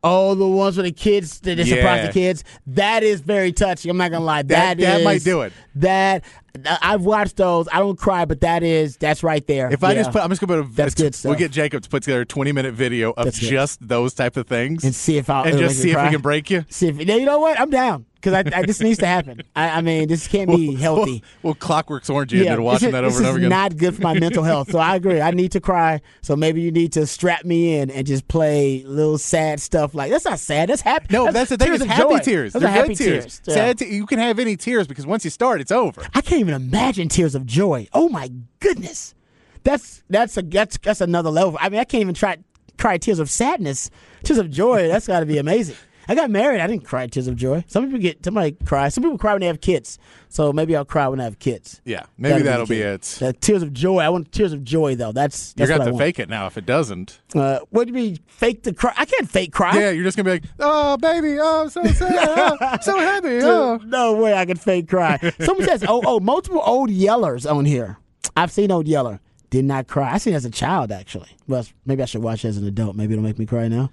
Oh, 0.03 0.35
the 0.35 0.45
ones 0.45 0.75
with 0.75 0.85
the 0.85 0.91
kids 0.91 1.39
that 1.41 1.55
they 1.55 1.63
surprise 1.63 2.07
the 2.07 2.13
kids. 2.13 2.43
That 2.67 3.03
is 3.03 3.21
very 3.21 3.53
touching. 3.53 3.89
I'm 3.89 3.97
not 3.97 4.11
gonna 4.11 4.25
lie. 4.25 4.41
That- 4.41 4.77
that 4.77 4.99
that 4.99 5.03
might 5.03 5.23
do 5.23 5.41
it. 5.41 5.53
That 5.75 6.23
uh, 6.65 6.77
I've 6.81 7.03
watched 7.03 7.37
those. 7.37 7.67
I 7.71 7.79
don't 7.79 7.97
cry, 7.97 8.25
but 8.25 8.41
that 8.41 8.63
is 8.63 8.97
that's 8.97 9.23
right 9.23 9.45
there. 9.47 9.71
If 9.71 9.83
I 9.83 9.93
just 9.95 10.11
put, 10.11 10.21
I'm 10.21 10.29
just 10.29 10.41
gonna 10.41 10.61
put 10.63 10.71
a, 10.71 10.75
That's 10.75 10.93
good 10.93 11.15
stuff. 11.15 11.29
We'll 11.29 11.39
get 11.39 11.51
Jacob 11.51 11.83
to 11.83 11.89
put 11.89 12.03
together 12.03 12.21
a 12.21 12.25
20 12.25 12.51
minute 12.51 12.73
video 12.73 13.11
of 13.11 13.25
That's 13.25 13.39
good. 13.39 13.49
just 13.49 13.87
those 13.87 14.13
type 14.13 14.37
of 14.37 14.47
things 14.47 14.83
and 14.83 14.93
see 14.93 15.17
if 15.17 15.29
I 15.29 15.49
and 15.49 15.57
just 15.57 15.81
see 15.81 15.91
if 15.91 16.01
we 16.01 16.09
can 16.09 16.21
break 16.21 16.49
you. 16.49 16.65
See 16.69 16.89
if 16.89 16.99
you 16.99 17.25
know 17.25 17.39
what 17.39 17.59
I'm 17.59 17.69
down 17.69 18.05
because 18.23 18.53
I, 18.53 18.59
I 18.59 18.65
this 18.65 18.79
needs 18.79 18.99
to 18.99 19.05
happen. 19.05 19.41
I, 19.55 19.69
I 19.69 19.81
mean 19.81 20.07
this 20.07 20.27
can't 20.29 20.49
be 20.49 20.75
healthy. 20.85 21.23
We'll, 21.41 21.55
clockworks 21.55 22.09
orange 22.09 22.31
you 22.31 22.41
into 22.43 22.55
this 22.55 22.59
watching 22.61 22.87
is- 22.89 22.93
that 22.93 23.03
over 23.03 23.17
and 23.17 23.25
over 23.27 23.37
again 23.37 23.47
is 23.47 23.49
not 23.49 23.77
good 23.77 23.95
for 23.95 24.01
my 24.01 24.17
mental 24.17 24.43
health. 24.43 24.71
So 24.71 24.79
I 24.79 24.95
agree. 24.95 25.19
I 25.19 25.31
need 25.31 25.51
to 25.51 25.59
cry. 25.59 26.01
So 26.21 26.35
maybe 26.37 26.61
you 26.61 26.71
need 26.71 26.93
to 26.93 27.05
strap 27.05 27.43
me 27.43 27.75
in 27.77 27.91
and 27.91 28.07
just 28.07 28.27
play 28.29 28.83
little 28.85 29.17
sad 29.17 29.59
stuff 29.59 29.93
like 29.93 30.09
that's 30.09 30.23
not 30.25 30.39
sad. 30.39 30.69
That's 30.69 30.81
happy. 30.81 31.07
no, 31.11 31.31
that's, 31.31 31.49
the 31.49 31.57
thing. 31.57 31.67
tears 31.67 31.81
It's 31.81 31.91
happy 31.91 32.13
joy. 32.15 32.19
tears. 32.19 32.53
Those 32.53 32.61
They're 32.61 32.71
happy 32.71 32.87
good 32.89 32.97
tears. 32.97 33.41
Yeah. 33.45 33.53
Sad 33.53 33.77
te- 33.79 33.93
you 33.93 34.05
can 34.05 34.19
have 34.19 34.39
any 34.39 34.55
tears 34.55 34.87
because 34.87 35.05
once 35.05 35.25
you 35.25 35.29
start, 35.29 35.59
it's 35.59 35.71
over. 35.71 36.01
I 36.13 36.21
can't 36.21 36.39
even 36.39 36.53
imagine 36.53 37.09
tears 37.09 37.35
of 37.35 37.45
joy. 37.45 37.87
Oh 37.93 38.07
my 38.09 38.29
goodness, 38.61 39.15
that's 39.63 40.01
that's 40.09 40.37
a 40.37 40.41
that's 40.41 40.77
that's 40.77 41.01
another 41.01 41.29
level. 41.29 41.57
I 41.59 41.69
mean, 41.69 41.79
I 41.79 41.83
can't 41.83 42.01
even 42.01 42.13
try 42.13 42.37
cry 42.77 42.97
tears 42.97 43.19
of 43.19 43.29
sadness. 43.29 43.89
Tears 44.23 44.39
of 44.39 44.49
joy. 44.49 44.87
That's 44.87 45.07
got 45.07 45.19
to 45.19 45.25
be 45.25 45.37
amazing. 45.37 45.75
I 46.07 46.15
got 46.15 46.29
married. 46.29 46.59
I 46.61 46.67
didn't 46.67 46.83
cry 46.83 47.07
tears 47.07 47.27
of 47.27 47.35
joy. 47.35 47.63
Some 47.67 47.85
people 47.85 47.99
get 47.99 48.23
somebody 48.25 48.51
cry. 48.65 48.89
Some 48.89 49.03
people 49.03 49.17
cry 49.17 49.33
when 49.33 49.41
they 49.41 49.47
have 49.47 49.61
kids. 49.61 49.97
So 50.29 50.51
maybe 50.51 50.75
I'll 50.75 50.83
cry 50.85 51.07
when 51.07 51.19
I 51.19 51.23
have 51.25 51.39
kids. 51.39 51.81
Yeah, 51.85 52.03
maybe 52.17 52.39
the 52.39 52.43
that'll 52.45 52.65
be 52.65 52.81
it. 52.81 53.01
The 53.19 53.33
tears 53.33 53.61
of 53.63 53.71
joy. 53.73 53.99
I 53.99 54.09
want 54.09 54.31
tears 54.31 54.51
of 54.53 54.63
joy 54.63 54.95
though. 54.95 55.11
That's 55.11 55.53
You're 55.55 55.67
that's 55.67 55.77
gonna 55.77 55.85
have 55.91 55.93
to 55.93 55.97
fake 55.99 56.19
it 56.19 56.29
now 56.29 56.47
if 56.47 56.57
it 56.57 56.65
doesn't. 56.65 57.19
Uh, 57.35 57.59
what 57.69 57.85
do 57.87 57.89
you 57.91 57.95
mean 57.95 58.19
fake 58.27 58.63
the 58.63 58.73
cry? 58.73 58.93
I 58.97 59.05
can't 59.05 59.29
fake 59.29 59.53
cry. 59.53 59.77
Yeah, 59.79 59.91
you're 59.91 60.03
just 60.03 60.17
gonna 60.17 60.25
be 60.25 60.31
like, 60.31 60.43
oh 60.59 60.97
baby, 60.97 61.37
oh 61.39 61.63
I'm 61.63 61.69
so 61.69 61.83
sad, 61.85 62.13
oh, 62.61 62.77
so 62.81 62.97
happy. 62.99 63.29
Dude, 63.29 63.43
Oh. 63.43 63.79
no 63.85 64.13
way 64.15 64.33
I 64.33 64.45
can 64.45 64.57
fake 64.57 64.89
cry. 64.89 65.19
Someone 65.39 65.65
says, 65.67 65.83
oh, 65.87 66.01
oh, 66.05 66.19
multiple 66.19 66.61
old 66.65 66.89
yellers 66.89 67.49
on 67.49 67.65
here. 67.65 67.97
I've 68.35 68.51
seen 68.51 68.71
old 68.71 68.87
yeller. 68.87 69.19
Did 69.51 69.65
not 69.65 69.85
cry. 69.87 70.11
I 70.11 70.17
seen 70.17 70.33
it 70.33 70.37
as 70.37 70.45
a 70.45 70.49
child 70.49 70.91
actually. 70.91 71.29
Well, 71.47 71.63
maybe 71.85 72.01
I 72.01 72.05
should 72.05 72.23
watch 72.23 72.43
it 72.43 72.47
as 72.47 72.57
an 72.57 72.65
adult. 72.65 72.95
Maybe 72.95 73.13
it'll 73.13 73.23
make 73.23 73.37
me 73.37 73.45
cry 73.45 73.67
now. 73.67 73.91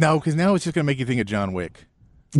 No, 0.00 0.18
because 0.18 0.34
now 0.34 0.54
it's 0.54 0.64
just 0.64 0.74
gonna 0.74 0.84
make 0.84 0.98
you 0.98 1.04
think 1.04 1.20
of 1.20 1.26
John 1.26 1.52
Wick. 1.52 1.84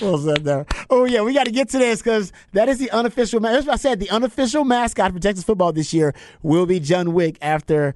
There? 0.00 0.64
Oh 0.88 1.04
yeah, 1.04 1.20
we 1.20 1.34
got 1.34 1.44
to 1.44 1.50
get 1.50 1.68
to 1.70 1.78
this 1.78 2.00
because 2.00 2.32
that 2.52 2.68
is 2.70 2.78
the 2.78 2.90
unofficial. 2.92 3.40
That's 3.40 3.66
what 3.66 3.74
I 3.74 3.76
said. 3.76 4.00
The 4.00 4.08
unofficial 4.08 4.64
mascot 4.64 5.12
for 5.12 5.18
Texas 5.18 5.44
football 5.44 5.72
this 5.72 5.92
year 5.92 6.14
will 6.42 6.64
be 6.64 6.80
John 6.80 7.12
Wick 7.12 7.36
after 7.42 7.94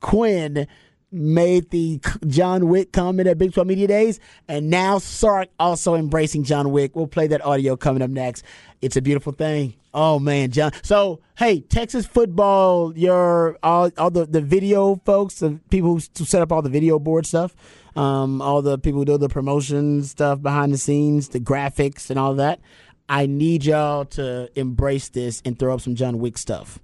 Quinn 0.00 0.66
made 1.12 1.70
the 1.70 2.00
John 2.26 2.68
Wick 2.68 2.92
comment 2.92 3.28
at 3.28 3.38
Big 3.38 3.52
12 3.52 3.66
Media 3.66 3.86
Days, 3.86 4.20
and 4.48 4.70
now 4.70 4.98
Sark 4.98 5.48
also 5.58 5.94
embracing 5.94 6.44
John 6.44 6.70
Wick. 6.70 6.94
We'll 6.94 7.06
play 7.06 7.26
that 7.28 7.44
audio 7.44 7.76
coming 7.76 8.02
up 8.02 8.10
next. 8.10 8.44
It's 8.80 8.96
a 8.96 9.02
beautiful 9.02 9.32
thing. 9.32 9.74
Oh 9.92 10.18
man, 10.18 10.50
John. 10.50 10.72
So 10.82 11.20
hey, 11.36 11.60
Texas 11.60 12.06
football, 12.06 12.96
your 12.96 13.58
all 13.62 13.90
all 13.98 14.10
the 14.10 14.24
the 14.24 14.40
video 14.40 14.96
folks, 15.04 15.40
the 15.40 15.58
people 15.70 15.94
who 15.94 16.24
set 16.24 16.42
up 16.42 16.52
all 16.52 16.62
the 16.62 16.70
video 16.70 16.98
board 16.98 17.26
stuff, 17.26 17.54
um, 17.96 18.40
all 18.40 18.62
the 18.62 18.78
people 18.78 19.00
who 19.00 19.04
do 19.04 19.18
the 19.18 19.28
promotion 19.28 20.04
stuff 20.04 20.40
behind 20.40 20.72
the 20.72 20.78
scenes, 20.78 21.28
the 21.30 21.40
graphics 21.40 22.10
and 22.10 22.18
all 22.18 22.34
that. 22.34 22.60
I 23.08 23.26
need 23.26 23.64
y'all 23.64 24.04
to 24.04 24.48
embrace 24.54 25.08
this 25.08 25.42
and 25.44 25.58
throw 25.58 25.74
up 25.74 25.80
some 25.80 25.96
John 25.96 26.20
Wick 26.20 26.38
stuff 26.38 26.78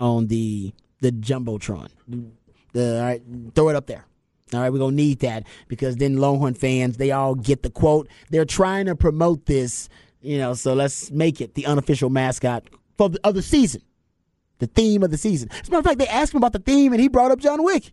on 0.00 0.28
the 0.28 0.72
the 1.00 1.12
jumbotron. 1.12 1.90
The, 2.76 2.98
all 3.00 3.06
right, 3.06 3.22
throw 3.54 3.70
it 3.70 3.76
up 3.76 3.86
there. 3.86 4.04
All 4.52 4.60
right, 4.60 4.70
we're 4.70 4.78
gonna 4.78 4.94
need 4.94 5.20
that 5.20 5.44
because 5.66 5.96
then 5.96 6.18
Longhorn 6.18 6.52
fans 6.52 6.98
they 6.98 7.10
all 7.10 7.34
get 7.34 7.62
the 7.62 7.70
quote. 7.70 8.06
They're 8.28 8.44
trying 8.44 8.84
to 8.84 8.94
promote 8.94 9.46
this, 9.46 9.88
you 10.20 10.36
know. 10.36 10.52
So 10.52 10.74
let's 10.74 11.10
make 11.10 11.40
it 11.40 11.54
the 11.54 11.64
unofficial 11.64 12.10
mascot 12.10 12.64
for 12.98 13.08
the, 13.08 13.18
of 13.24 13.34
the 13.34 13.40
season, 13.40 13.80
the 14.58 14.66
theme 14.66 15.02
of 15.02 15.10
the 15.10 15.16
season. 15.16 15.48
As 15.50 15.68
a 15.68 15.70
matter 15.70 15.78
of 15.78 15.84
fact, 15.86 15.98
they 15.98 16.06
asked 16.06 16.34
him 16.34 16.38
about 16.38 16.52
the 16.52 16.58
theme 16.58 16.92
and 16.92 17.00
he 17.00 17.08
brought 17.08 17.30
up 17.30 17.40
John 17.40 17.64
Wick. 17.64 17.92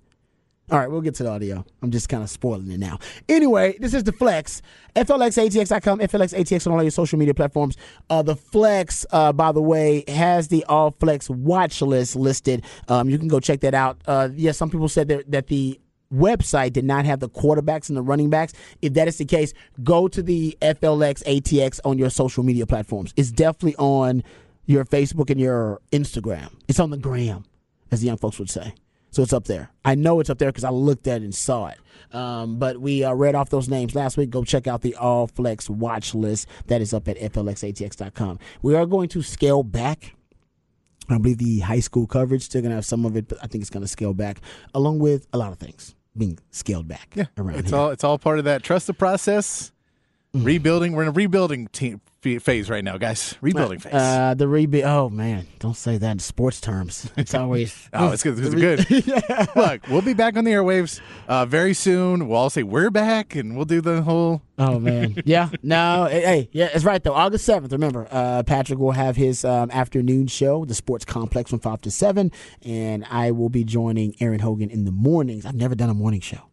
All 0.72 0.80
right, 0.80 0.89
we'll 0.89 1.01
get 1.01 1.16
to 1.16 1.24
the 1.24 1.30
audio. 1.30 1.66
I'm 1.82 1.91
just 1.91 2.07
kind 2.07 2.24
of 2.24 2.30
spoiling 2.30 2.72
it 2.72 2.80
now. 2.80 2.97
Anyway, 3.28 3.78
this 3.80 3.93
is 3.93 4.05
the 4.05 4.14
Flex. 4.14 4.61
FLXATX.com, 4.95 5.99
FLXATX 5.99 6.68
on 6.68 6.74
all 6.74 6.82
your 6.82 6.89
social 6.89 7.20
media 7.20 7.34
platforms. 7.34 7.76
Uh, 8.09 8.22
the 8.22 8.36
Flex, 8.36 9.05
uh, 9.11 9.34
by 9.34 9.51
the 9.51 9.61
way, 9.61 10.05
has 10.07 10.47
the 10.47 10.64
All 10.66 10.91
Flex 10.91 11.30
watch 11.30 11.82
list 11.82 12.16
listed. 12.16 12.64
Um, 12.88 13.09
you 13.09 13.20
can 13.20 13.28
go 13.28 13.41
check 13.41 13.59
that 13.59 13.74
out. 13.74 13.97
Uh, 14.07 14.30
yes, 14.34 14.57
some 14.57 14.70
people 14.70 14.88
said 14.88 15.09
that, 15.09 15.30
that 15.30 15.47
the 15.47 15.80
website 16.14 16.72
did 16.74 16.86
not 16.86 17.05
have 17.05 17.20
the 17.20 17.30
quarterbacks 17.30 17.89
and 17.89 17.97
the 17.97 18.01
running 18.01 18.30
backs. 18.30 18.53
If 18.82 18.93
that 18.93 19.07
is 19.09 19.18
the 19.18 19.26
case, 19.26 19.53
go 19.84 20.07
to 20.07 20.24
the 20.24 20.57
FLX 20.61 21.24
ATX 21.24 21.82
on 21.84 21.97
your 21.97 22.09
social 22.09 22.43
media 22.43 22.66
platforms. 22.66 23.14
It's 23.18 23.32
definitely 23.32 23.76
on 23.76 24.24
your 24.66 24.86
Facebook 24.86 25.30
and 25.30 25.39
your 25.39 25.82
Instagram. 25.91 26.53
It's 26.70 26.80
on 26.80 26.89
the 26.89 26.97
gram, 26.97 27.43
as 27.91 27.99
the 27.99 28.07
young 28.07 28.18
folks 28.18 28.39
would 28.39 28.49
say. 28.49 28.74
So 29.14 29.22
it's 29.22 29.32
up 29.32 29.45
there. 29.45 29.70
I 29.86 29.93
know 29.93 30.20
it's 30.20 30.32
up 30.32 30.39
there 30.39 30.49
because 30.51 30.64
I 30.64 30.72
looked 30.72 31.07
at 31.07 31.22
it 31.22 31.24
and 31.24 31.36
saw 31.36 31.68
it. 31.68 31.78
Um, 32.16 32.57
but 32.57 32.82
we 32.82 33.03
uh, 33.03 33.14
read 33.14 33.36
off 33.36 33.49
those 33.49 33.70
names 33.70 33.93
last 33.93 34.18
week. 34.18 34.32
Go 34.32 34.43
check 34.43 34.66
out 34.66 34.82
the 34.82 34.95
All 34.95 35.28
Flex 35.28 35.70
watch 35.70 36.16
list 36.16 36.47
that 36.66 36.82
is 36.82 36.95
up 36.95 37.07
at 37.07 37.18
FLXATX.com. 37.18 38.39
We 38.64 38.74
are 38.74 38.88
going 38.88 39.09
to 39.09 39.22
scale 39.22 39.61
back. 39.61 40.16
I 41.09 41.20
believe 41.20 41.38
the 41.38 41.59
high 41.59 41.80
school 41.80 42.07
coverage 42.07 42.41
still 42.41 42.64
gonna 42.64 42.74
have 42.74 42.86
some 42.86 43.05
of 43.05 43.16
it, 43.16 43.28
but 43.28 43.38
I 43.43 43.45
think 43.45 43.61
it's 43.61 43.70
gonna 43.70 43.88
scale 43.88 44.16
back 44.16 44.39
along 44.74 44.97
with 44.97 45.28
a 45.32 45.38
lot 45.38 45.51
of 45.51 45.59
things 45.59 45.93
being 46.18 46.39
scaled 46.49 46.88
back. 46.88 47.14
Yeah, 47.14 47.26
around 47.38 47.59
it's 47.59 47.70
here. 47.70 47.80
all 47.80 47.89
it's 47.91 48.03
all 48.03 48.18
part 48.18 48.39
of 48.39 48.45
that. 48.45 48.64
Trust 48.64 48.88
the 48.88 48.93
process. 48.93 49.72
Rebuilding. 50.34 50.93
We're 50.93 51.03
in 51.03 51.09
a 51.09 51.11
rebuilding 51.11 51.68
team 51.68 52.01
phase 52.24 52.69
right 52.69 52.84
now, 52.84 52.97
guys. 52.97 53.36
Rebuilding 53.41 53.80
phase. 53.80 53.93
Uh, 53.93 54.34
the 54.36 54.47
rebuild. 54.47 54.86
Oh 54.86 55.09
man, 55.09 55.47
don't 55.59 55.76
say 55.76 55.97
that 55.97 56.11
in 56.11 56.19
sports 56.19 56.61
terms. 56.61 57.09
It's 57.17 57.34
always. 57.34 57.89
oh, 57.93 58.11
it's 58.11 58.24
good. 58.24 58.39
It's 58.39 58.55
good. 58.55 58.86
yeah. 59.07 59.45
Look, 59.55 59.88
we'll 59.89 60.01
be 60.01 60.13
back 60.13 60.38
on 60.38 60.45
the 60.45 60.51
airwaves 60.51 61.01
uh, 61.28 61.45
very 61.45 61.74
soon. 61.74 62.28
We'll 62.28 62.38
all 62.38 62.49
say 62.49 62.63
we're 62.63 62.89
back, 62.89 63.36
and 63.36 63.55
we'll 63.55 63.65
do 63.65 63.82
the 63.82 64.01
whole. 64.01 64.41
Oh 64.57 64.80
man, 64.80 65.21
yeah. 65.26 65.49
No, 65.61 66.07
hey, 66.09 66.49
yeah, 66.51 66.69
it's 66.74 66.86
right 66.86 67.03
though. 67.03 67.13
August 67.13 67.45
seventh. 67.45 67.71
Remember, 67.71 68.07
uh, 68.09 68.43
Patrick 68.43 68.80
will 68.80 68.91
have 68.91 69.15
his 69.15 69.43
um, 69.43 69.69
afternoon 69.71 70.28
show, 70.28 70.65
the 70.65 70.74
Sports 70.74 71.05
Complex, 71.05 71.49
from 71.49 71.59
five 71.59 71.82
to 71.82 71.91
seven, 71.91 72.32
and 72.61 73.05
I 73.09 73.32
will 73.32 73.49
be 73.49 73.63
joining 73.63 74.15
Aaron 74.19 74.39
Hogan 74.39 74.69
in 74.69 74.86
the 74.86 74.91
mornings. 74.91 75.45
I've 75.45 75.55
never 75.55 75.76
done 75.76 75.89
a 75.89 75.93
morning 75.93 76.21
show. 76.21 76.52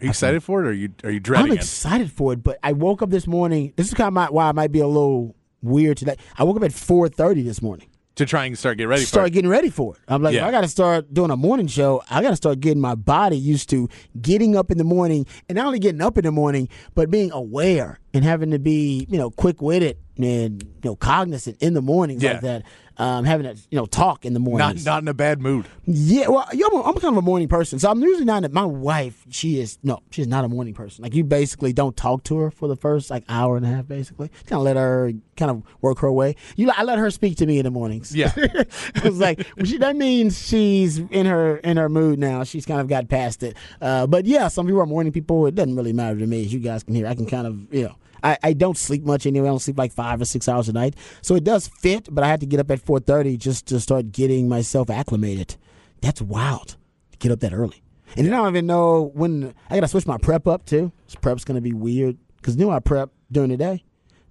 Are 0.00 0.04
you 0.04 0.10
excited 0.10 0.42
for 0.42 0.62
it, 0.62 0.66
or 0.66 0.70
are 0.70 0.72
you 0.72 0.88
are 1.04 1.10
you 1.10 1.20
dreading 1.20 1.52
I'm 1.52 1.58
excited 1.58 2.10
for 2.10 2.32
it, 2.32 2.42
but 2.42 2.58
I 2.62 2.72
woke 2.72 3.02
up 3.02 3.10
this 3.10 3.26
morning. 3.26 3.72
This 3.76 3.88
is 3.88 3.94
kind 3.94 4.16
of 4.16 4.30
why 4.30 4.48
I 4.48 4.52
might 4.52 4.72
be 4.72 4.80
a 4.80 4.86
little 4.86 5.36
weird 5.62 5.98
today. 5.98 6.16
I 6.38 6.44
woke 6.44 6.56
up 6.56 6.62
at 6.62 6.72
four 6.72 7.08
thirty 7.08 7.42
this 7.42 7.60
morning 7.60 7.88
to 8.16 8.26
try 8.26 8.44
and 8.46 8.58
start 8.58 8.78
getting 8.78 8.88
ready. 8.88 9.02
Start 9.04 9.32
getting 9.32 9.50
ready 9.50 9.68
for 9.70 9.96
it. 9.96 10.00
I'm 10.08 10.22
like, 10.22 10.34
yeah. 10.34 10.46
I 10.46 10.50
got 10.50 10.62
to 10.62 10.68
start 10.68 11.12
doing 11.12 11.30
a 11.30 11.36
morning 11.36 11.66
show. 11.66 12.02
I 12.10 12.22
got 12.22 12.30
to 12.30 12.36
start 12.36 12.60
getting 12.60 12.80
my 12.80 12.94
body 12.94 13.36
used 13.36 13.68
to 13.70 13.88
getting 14.20 14.56
up 14.56 14.70
in 14.70 14.78
the 14.78 14.84
morning, 14.84 15.26
and 15.48 15.56
not 15.56 15.66
only 15.66 15.78
getting 15.78 16.00
up 16.00 16.16
in 16.16 16.24
the 16.24 16.32
morning, 16.32 16.68
but 16.94 17.10
being 17.10 17.30
aware 17.32 17.98
and 18.14 18.24
having 18.24 18.50
to 18.52 18.58
be, 18.58 19.06
you 19.10 19.18
know, 19.18 19.30
quick 19.30 19.60
witted 19.60 19.98
and 20.24 20.62
you 20.62 20.90
know 20.90 20.96
cognizant 20.96 21.56
in 21.60 21.74
the 21.74 21.82
mornings 21.82 22.22
yeah. 22.22 22.32
like 22.32 22.40
that 22.42 22.62
um, 23.00 23.24
having 23.24 23.46
a 23.46 23.54
you 23.70 23.78
know 23.78 23.86
talk 23.86 24.26
in 24.26 24.34
the 24.34 24.40
morning. 24.40 24.58
Not 24.58 24.84
not 24.84 25.02
in 25.02 25.08
a 25.08 25.14
bad 25.14 25.40
mood. 25.40 25.66
Yeah, 25.86 26.28
well, 26.28 26.46
I'm, 26.50 26.86
I'm 26.86 26.94
kind 26.94 27.14
of 27.14 27.16
a 27.16 27.22
morning 27.22 27.48
person, 27.48 27.78
so 27.78 27.90
I'm 27.90 28.02
usually 28.02 28.26
not. 28.26 28.52
My 28.52 28.64
wife, 28.64 29.24
she 29.30 29.58
is 29.58 29.78
no, 29.82 30.02
she's 30.10 30.26
not 30.26 30.44
a 30.44 30.48
morning 30.48 30.74
person. 30.74 31.02
Like 31.02 31.14
you 31.14 31.24
basically 31.24 31.72
don't 31.72 31.96
talk 31.96 32.24
to 32.24 32.38
her 32.38 32.50
for 32.50 32.68
the 32.68 32.76
first 32.76 33.10
like 33.10 33.24
hour 33.26 33.56
and 33.56 33.64
a 33.64 33.70
half, 33.70 33.88
basically. 33.88 34.28
Kind 34.46 34.60
of 34.60 34.62
let 34.64 34.76
her 34.76 35.12
kind 35.38 35.50
of 35.50 35.62
work 35.80 36.00
her 36.00 36.12
way. 36.12 36.36
You, 36.56 36.70
I 36.76 36.82
let 36.82 36.98
her 36.98 37.10
speak 37.10 37.38
to 37.38 37.46
me 37.46 37.58
in 37.58 37.64
the 37.64 37.70
mornings. 37.70 38.14
Yeah, 38.14 38.32
I 38.36 39.00
was 39.02 39.18
like, 39.18 39.46
she, 39.64 39.78
that 39.78 39.96
means 39.96 40.46
she's 40.46 40.98
in 40.98 41.24
her 41.24 41.56
in 41.56 41.78
her 41.78 41.88
mood 41.88 42.18
now. 42.18 42.44
She's 42.44 42.66
kind 42.66 42.82
of 42.82 42.88
got 42.88 43.08
past 43.08 43.42
it. 43.42 43.56
Uh, 43.80 44.06
but 44.06 44.26
yeah, 44.26 44.48
some 44.48 44.66
people 44.66 44.82
are 44.82 44.86
morning 44.86 45.10
people. 45.10 45.46
It 45.46 45.54
doesn't 45.54 45.74
really 45.74 45.94
matter 45.94 46.18
to 46.18 46.26
me. 46.26 46.44
As 46.44 46.52
you 46.52 46.60
guys 46.60 46.82
can 46.82 46.94
hear, 46.94 47.06
I 47.06 47.14
can 47.14 47.24
kind 47.24 47.46
of 47.46 47.72
you 47.72 47.84
know 47.84 47.96
I, 48.22 48.38
I 48.42 48.52
don't 48.52 48.76
sleep 48.76 49.04
much 49.04 49.26
anyway. 49.26 49.48
I 49.48 49.50
don't 49.50 49.60
sleep 49.60 49.78
like 49.78 49.92
five 49.92 50.20
or 50.20 50.24
six 50.24 50.48
hours 50.48 50.68
a 50.68 50.72
night, 50.72 50.94
so 51.22 51.34
it 51.34 51.44
does 51.44 51.68
fit. 51.68 52.08
But 52.10 52.24
I 52.24 52.28
had 52.28 52.40
to 52.40 52.46
get 52.46 52.60
up 52.60 52.70
at 52.70 52.80
four 52.80 53.00
thirty 53.00 53.36
just 53.36 53.66
to 53.66 53.80
start 53.80 54.12
getting 54.12 54.48
myself 54.48 54.90
acclimated. 54.90 55.56
That's 56.00 56.22
wild 56.22 56.76
to 57.12 57.18
get 57.18 57.32
up 57.32 57.40
that 57.40 57.52
early. 57.52 57.82
And 58.16 58.26
then 58.26 58.34
I 58.34 58.38
don't 58.38 58.48
even 58.48 58.66
know 58.66 59.10
when 59.14 59.54
I 59.68 59.74
gotta 59.76 59.88
switch 59.88 60.06
my 60.06 60.18
prep 60.18 60.46
up 60.46 60.66
too. 60.66 60.92
This 61.06 61.14
prep's 61.14 61.44
gonna 61.44 61.60
be 61.60 61.72
weird 61.72 62.16
because 62.36 62.56
new 62.56 62.70
I 62.70 62.80
prep 62.80 63.10
during 63.30 63.50
the 63.50 63.56
day. 63.56 63.84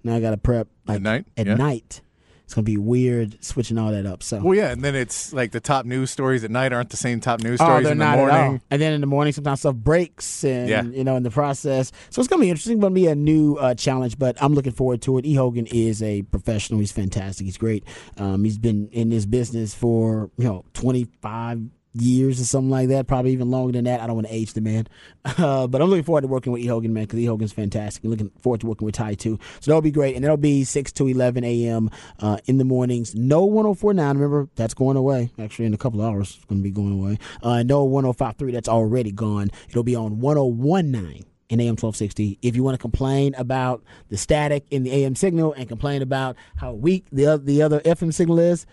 Now 0.04 0.16
I 0.16 0.20
gotta 0.20 0.38
prep 0.38 0.68
like 0.88 0.98
at 0.98 1.02
night. 1.02 1.26
At 1.38 1.48
yeah. 1.48 1.56
night 1.56 2.02
it's 2.50 2.56
gonna 2.56 2.66
be 2.66 2.78
weird 2.78 3.38
switching 3.44 3.78
all 3.78 3.92
that 3.92 4.08
up. 4.08 4.24
So 4.24 4.42
well, 4.42 4.56
yeah, 4.56 4.72
and 4.72 4.84
then 4.84 4.96
it's 4.96 5.32
like 5.32 5.52
the 5.52 5.60
top 5.60 5.86
news 5.86 6.10
stories 6.10 6.44
at 6.44 6.50
night 6.50 6.74
aren't 6.74 6.90
the 6.90 6.98
same 6.98 7.20
top 7.20 7.42
news 7.44 7.62
oh, 7.62 7.64
stories 7.64 7.86
oh, 7.86 7.92
in 7.92 8.00
the 8.00 8.06
morning. 8.06 8.60
And 8.72 8.82
then 8.82 8.92
in 8.92 9.02
the 9.02 9.08
morning, 9.08 9.34
sometimes 9.34 9.60
stuff 9.60 9.76
breaks, 9.76 10.44
and 10.44 10.68
yeah. 10.68 10.82
you 10.82 11.04
know, 11.04 11.16
in 11.16 11.22
the 11.22 11.30
process. 11.30 11.92
So 12.10 12.20
it's 12.20 12.28
gonna 12.28 12.42
be 12.42 12.50
interesting. 12.50 12.78
It's 12.78 12.82
gonna 12.82 12.96
be 12.96 13.06
a 13.06 13.14
new 13.14 13.58
uh, 13.58 13.76
challenge, 13.76 14.18
but 14.18 14.36
I'm 14.42 14.56
looking 14.56 14.72
forward 14.72 15.04
to 15.04 15.20
it. 15.20 15.28
E 15.28 15.36
Hogan 15.36 15.68
is 15.68 16.02
a 16.02 16.24
professional. 16.24 16.80
He's 16.80 16.92
fantastic. 16.92 17.46
He's 17.46 17.60
great. 17.60 17.84
Um, 18.18 18.44
he's 18.44 18.58
been 18.58 18.90
in 18.94 19.12
this 19.12 19.28
business 19.28 19.76
for 19.76 20.32
you 20.40 20.46
know 20.46 20.66
25 20.74 21.70
years 21.94 22.40
or 22.40 22.46
something 22.46 22.70
like 22.70 22.90
that, 22.90 23.08
probably 23.08 23.32
even 23.32 23.50
longer 23.50 23.74
than 23.74 23.86
that. 23.86 24.00
I 24.00 24.08
don't 24.08 24.16
want 24.16 24.28
to 24.28 24.34
age 24.34 24.54
the 24.54 24.62
man, 24.62 24.88
uh, 25.26 25.68
but 25.68 25.82
I'm 25.82 25.90
looking 25.90 26.04
forward 26.04 26.22
to 26.22 26.28
working 26.28 26.52
with 26.52 26.62
E 26.62 26.68
Hogan, 26.68 26.94
man, 26.94 27.04
because 27.04 27.20
E 27.20 27.26
Hogan's 27.26 27.52
fantastic. 27.52 28.04
I'm 28.04 28.10
looking 28.10 28.32
forward 28.40 28.62
to 28.62 28.68
working 28.68 28.86
with 28.86 28.96
Ty 28.96 29.16
too. 29.16 29.40
So 29.60 29.72
that'll 29.72 29.82
be 29.82 29.92
great, 29.92 30.16
and 30.16 30.24
that'll 30.24 30.38
be 30.38 30.64
six 30.64 30.92
to 30.94 31.08
eleven 31.08 31.44
a.m. 31.44 31.90
Uh, 32.20 32.38
in 32.46 32.58
the 32.58 32.66
mornings. 32.66 33.16
No 33.16 33.48
104.9. 33.48 33.98
Remember 34.14 34.50
that's 34.56 34.74
going 34.74 34.98
away. 34.98 35.32
Actually, 35.40 35.66
in 35.66 35.74
a 35.74 35.78
couple 35.78 36.02
hours, 36.02 36.36
it's 36.36 36.46
going 36.46 36.60
to 36.60 36.64
be 36.64 36.72
going 36.72 36.94
away. 36.94 37.18
Uh, 37.42 37.64
no 37.64 37.88
105.3. 37.88 38.52
That's 38.52 38.70
already 38.70 39.12
gone. 39.12 39.50
It'll 39.70 39.84
be 39.84 39.96
on 39.96 40.18
101.9 40.18 41.26
in 41.50 41.60
AM 41.60 41.76
1260. 41.76 42.40
If 42.42 42.56
you 42.56 42.64
want 42.64 42.76
to 42.76 42.82
complain 42.82 43.34
about 43.36 43.84
the 44.10 44.18
static 44.18 44.66
in 44.70 44.84
the 44.84 44.92
AM 44.92 45.16
signal 45.16 45.54
and 45.54 45.68
complain 45.68 46.02
about 46.02 46.36
how 46.56 46.74
weak 46.74 47.06
the 47.12 47.40
the 47.44 47.62
other 47.62 47.80
FM 47.82 48.14
signal 48.14 48.40
is, 48.40 48.66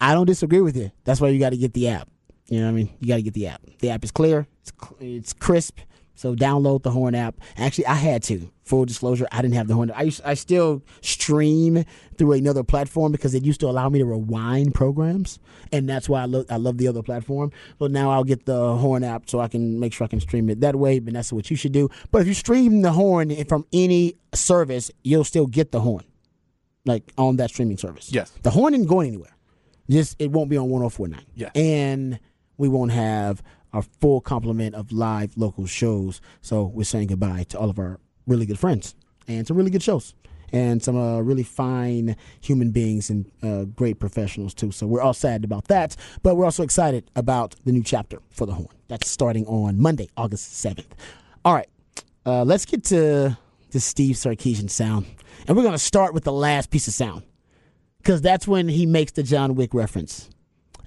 I 0.00 0.14
don't 0.14 0.26
disagree 0.26 0.60
with 0.60 0.76
you. 0.76 0.90
That's 1.04 1.20
why 1.20 1.28
you 1.28 1.38
got 1.38 1.50
to 1.50 1.56
get 1.56 1.74
the 1.74 1.88
app. 1.88 2.08
You 2.48 2.60
know 2.60 2.66
what 2.66 2.72
I 2.72 2.74
mean? 2.74 2.90
You 3.00 3.08
got 3.08 3.16
to 3.16 3.22
get 3.22 3.34
the 3.34 3.46
app. 3.46 3.62
The 3.78 3.90
app 3.90 4.04
is 4.04 4.10
clear. 4.10 4.46
It's 4.60 4.72
it's 5.00 5.32
crisp. 5.32 5.78
So 6.14 6.36
download 6.36 6.82
the 6.82 6.90
Horn 6.90 7.14
app. 7.14 7.40
Actually, 7.56 7.86
I 7.86 7.94
had 7.94 8.22
to. 8.24 8.50
Full 8.64 8.84
disclosure, 8.84 9.26
I 9.32 9.42
didn't 9.42 9.54
have 9.54 9.66
the 9.66 9.74
Horn. 9.74 9.90
I 9.90 10.02
used, 10.02 10.22
I 10.24 10.34
still 10.34 10.82
stream 11.00 11.84
through 12.16 12.32
another 12.34 12.62
platform 12.62 13.10
because 13.10 13.34
it 13.34 13.44
used 13.44 13.58
to 13.60 13.66
allow 13.66 13.88
me 13.88 13.98
to 13.98 14.04
rewind 14.04 14.72
programs, 14.72 15.40
and 15.72 15.88
that's 15.88 16.08
why 16.08 16.22
I 16.22 16.26
love 16.26 16.46
I 16.48 16.56
love 16.56 16.78
the 16.78 16.86
other 16.86 17.02
platform. 17.02 17.50
But 17.78 17.90
now 17.90 18.12
I'll 18.12 18.22
get 18.22 18.46
the 18.46 18.76
Horn 18.76 19.02
app 19.02 19.28
so 19.28 19.40
I 19.40 19.48
can 19.48 19.80
make 19.80 19.92
sure 19.92 20.04
I 20.04 20.08
can 20.08 20.20
stream 20.20 20.48
it 20.48 20.60
that 20.60 20.76
way. 20.76 21.00
But 21.00 21.12
that's 21.14 21.32
what 21.32 21.50
you 21.50 21.56
should 21.56 21.72
do. 21.72 21.90
But 22.12 22.22
if 22.22 22.28
you 22.28 22.34
stream 22.34 22.82
the 22.82 22.92
Horn 22.92 23.44
from 23.46 23.66
any 23.72 24.14
service, 24.32 24.92
you'll 25.02 25.24
still 25.24 25.48
get 25.48 25.72
the 25.72 25.80
Horn, 25.80 26.04
like 26.86 27.12
on 27.18 27.36
that 27.36 27.50
streaming 27.50 27.78
service. 27.78 28.12
Yes, 28.12 28.30
the 28.42 28.50
Horn 28.50 28.74
isn't 28.74 28.86
going 28.86 29.08
anywhere. 29.08 29.36
Just 29.90 30.16
it 30.20 30.30
won't 30.30 30.48
be 30.50 30.56
on 30.56 30.68
104.9. 30.68 31.18
Yeah, 31.34 31.50
and 31.56 32.20
we 32.62 32.68
won't 32.68 32.92
have 32.92 33.42
our 33.72 33.82
full 33.82 34.20
complement 34.20 34.76
of 34.76 34.92
live 34.92 35.36
local 35.36 35.66
shows. 35.66 36.20
So 36.42 36.62
we're 36.62 36.84
saying 36.84 37.08
goodbye 37.08 37.42
to 37.48 37.58
all 37.58 37.68
of 37.68 37.76
our 37.76 37.98
really 38.28 38.46
good 38.46 38.58
friends 38.60 38.94
and 39.26 39.44
some 39.44 39.56
really 39.56 39.72
good 39.72 39.82
shows 39.82 40.14
and 40.52 40.80
some 40.80 40.96
uh, 40.96 41.18
really 41.22 41.42
fine 41.42 42.14
human 42.40 42.70
beings 42.70 43.10
and 43.10 43.28
uh, 43.42 43.64
great 43.64 43.98
professionals 43.98 44.54
too. 44.54 44.70
So 44.70 44.86
we're 44.86 45.00
all 45.00 45.12
sad 45.12 45.42
about 45.42 45.66
that, 45.68 45.96
but 46.22 46.36
we're 46.36 46.44
also 46.44 46.62
excited 46.62 47.10
about 47.16 47.56
the 47.64 47.72
new 47.72 47.82
chapter 47.82 48.20
for 48.30 48.46
the 48.46 48.52
Horn. 48.52 48.68
That's 48.86 49.10
starting 49.10 49.44
on 49.46 49.80
Monday, 49.80 50.08
August 50.16 50.56
seventh. 50.58 50.94
All 51.44 51.54
right, 51.54 51.68
uh, 52.24 52.44
let's 52.44 52.64
get 52.64 52.84
to 52.84 53.36
the 53.72 53.80
Steve 53.80 54.14
Sarkisian 54.14 54.70
sound, 54.70 55.06
and 55.48 55.56
we're 55.56 55.64
gonna 55.64 55.78
start 55.78 56.14
with 56.14 56.22
the 56.22 56.32
last 56.32 56.70
piece 56.70 56.86
of 56.86 56.94
sound 56.94 57.24
because 57.98 58.22
that's 58.22 58.46
when 58.46 58.68
he 58.68 58.86
makes 58.86 59.10
the 59.10 59.24
John 59.24 59.56
Wick 59.56 59.74
reference 59.74 60.28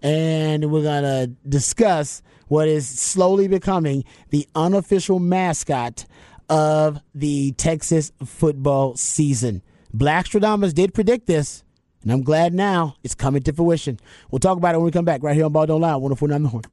and 0.01 0.71
we're 0.71 0.83
going 0.83 1.03
to 1.03 1.27
discuss 1.47 2.21
what 2.47 2.67
is 2.67 2.87
slowly 2.87 3.47
becoming 3.47 4.03
the 4.29 4.47
unofficial 4.55 5.19
mascot 5.19 6.05
of 6.49 6.99
the 7.13 7.51
Texas 7.53 8.11
football 8.23 8.95
season. 8.95 9.61
Black 9.93 10.25
Blackstradamus 10.25 10.73
did 10.73 10.93
predict 10.93 11.25
this, 11.25 11.63
and 12.03 12.11
I'm 12.11 12.21
glad 12.21 12.53
now 12.53 12.95
it's 13.03 13.15
coming 13.15 13.41
to 13.43 13.53
fruition. 13.53 13.99
We'll 14.29 14.39
talk 14.39 14.57
about 14.57 14.75
it 14.75 14.77
when 14.79 14.85
we 14.85 14.91
come 14.91 15.05
back 15.05 15.23
right 15.23 15.35
here 15.35 15.45
on 15.45 15.53
Ball 15.53 15.65
Don't 15.65 15.81
Lie, 15.81 15.93
104.9 15.93 16.43
The 16.43 16.47
Horn. 16.49 16.63